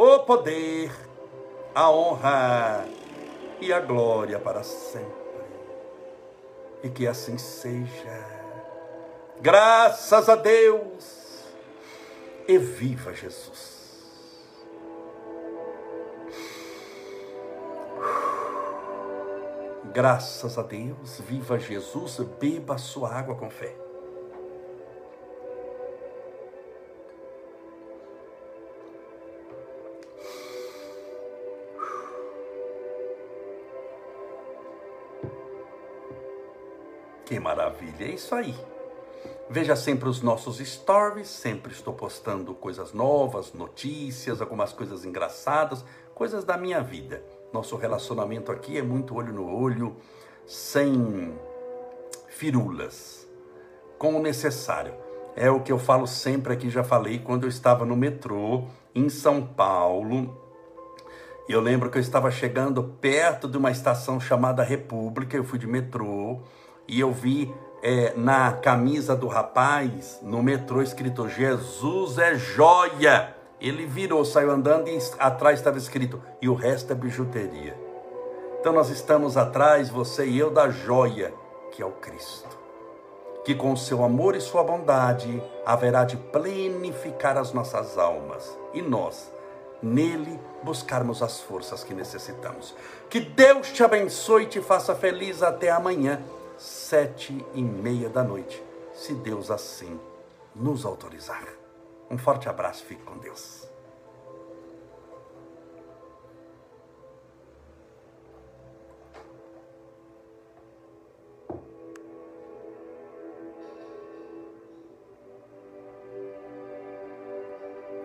o 0.00 0.20
poder, 0.20 0.90
a 1.74 1.90
honra 1.90 2.86
e 3.60 3.70
a 3.70 3.80
glória 3.80 4.38
para 4.38 4.62
sempre. 4.62 5.10
E 6.82 6.88
que 6.88 7.06
assim 7.06 7.36
seja. 7.36 8.24
Graças 9.42 10.30
a 10.30 10.36
Deus. 10.36 11.44
E 12.48 12.56
viva 12.56 13.12
Jesus. 13.12 13.78
Graças 19.92 20.56
a 20.56 20.62
Deus, 20.62 21.20
viva 21.20 21.58
Jesus, 21.58 22.20
beba 22.40 22.76
a 22.76 22.78
sua 22.78 23.12
água 23.12 23.34
com 23.34 23.50
fé. 23.50 23.79
Que 37.30 37.38
maravilha, 37.38 38.06
é 38.06 38.14
isso 38.14 38.34
aí. 38.34 38.52
Veja 39.48 39.76
sempre 39.76 40.08
os 40.08 40.20
nossos 40.20 40.58
stories, 40.58 41.28
sempre 41.28 41.72
estou 41.72 41.94
postando 41.94 42.52
coisas 42.54 42.92
novas, 42.92 43.52
notícias, 43.52 44.40
algumas 44.40 44.72
coisas 44.72 45.04
engraçadas, 45.04 45.84
coisas 46.12 46.42
da 46.42 46.56
minha 46.56 46.82
vida. 46.82 47.22
Nosso 47.52 47.76
relacionamento 47.76 48.50
aqui 48.50 48.76
é 48.76 48.82
muito 48.82 49.14
olho 49.14 49.32
no 49.32 49.48
olho, 49.48 49.94
sem 50.44 51.32
firulas, 52.26 53.28
com 53.96 54.16
o 54.16 54.20
necessário. 54.20 54.94
É 55.36 55.48
o 55.48 55.60
que 55.60 55.70
eu 55.70 55.78
falo 55.78 56.08
sempre 56.08 56.52
aqui, 56.52 56.68
já 56.68 56.82
falei 56.82 57.20
quando 57.20 57.44
eu 57.44 57.48
estava 57.48 57.84
no 57.84 57.94
metrô 57.94 58.64
em 58.92 59.08
São 59.08 59.40
Paulo. 59.40 60.36
Eu 61.48 61.60
lembro 61.60 61.90
que 61.90 61.98
eu 61.98 62.02
estava 62.02 62.28
chegando 62.32 62.82
perto 62.82 63.46
de 63.46 63.56
uma 63.56 63.70
estação 63.70 64.18
chamada 64.18 64.64
República, 64.64 65.36
eu 65.36 65.44
fui 65.44 65.60
de 65.60 65.68
metrô 65.68 66.40
e 66.90 66.98
eu 66.98 67.12
vi 67.12 67.54
é, 67.84 68.12
na 68.16 68.52
camisa 68.52 69.14
do 69.14 69.28
rapaz, 69.28 70.18
no 70.22 70.42
metrô, 70.42 70.82
escrito 70.82 71.28
Jesus 71.28 72.18
é 72.18 72.34
joia. 72.34 73.36
Ele 73.60 73.86
virou, 73.86 74.24
saiu 74.24 74.50
andando 74.50 74.88
e 74.88 74.98
atrás 75.16 75.60
estava 75.60 75.78
escrito, 75.78 76.20
e 76.42 76.48
o 76.48 76.54
resto 76.54 76.92
é 76.92 76.96
bijuteria. 76.96 77.78
Então 78.58 78.72
nós 78.72 78.90
estamos 78.90 79.36
atrás, 79.36 79.88
você 79.88 80.26
e 80.26 80.36
eu, 80.36 80.50
da 80.50 80.68
joia, 80.68 81.32
que 81.70 81.80
é 81.80 81.86
o 81.86 81.92
Cristo. 81.92 82.58
Que 83.44 83.54
com 83.54 83.76
seu 83.76 84.02
amor 84.02 84.34
e 84.34 84.40
sua 84.40 84.64
bondade 84.64 85.40
haverá 85.64 86.04
de 86.04 86.16
plenificar 86.16 87.38
as 87.38 87.52
nossas 87.52 87.96
almas. 87.96 88.58
E 88.74 88.82
nós, 88.82 89.30
nele, 89.80 90.40
buscarmos 90.64 91.22
as 91.22 91.40
forças 91.40 91.84
que 91.84 91.94
necessitamos. 91.94 92.74
Que 93.08 93.20
Deus 93.20 93.70
te 93.70 93.84
abençoe 93.84 94.42
e 94.42 94.46
te 94.46 94.60
faça 94.60 94.92
feliz 94.92 95.40
até 95.40 95.70
amanhã 95.70 96.20
sete 96.60 97.42
e 97.54 97.62
meia 97.62 98.10
da 98.10 98.22
noite, 98.22 98.62
se 98.92 99.14
Deus 99.14 99.50
assim 99.50 99.98
nos 100.54 100.84
autorizar. 100.84 101.48
Um 102.10 102.18
forte 102.18 102.50
abraço, 102.50 102.84
fique 102.84 103.02
com 103.02 103.16
Deus. 103.16 103.69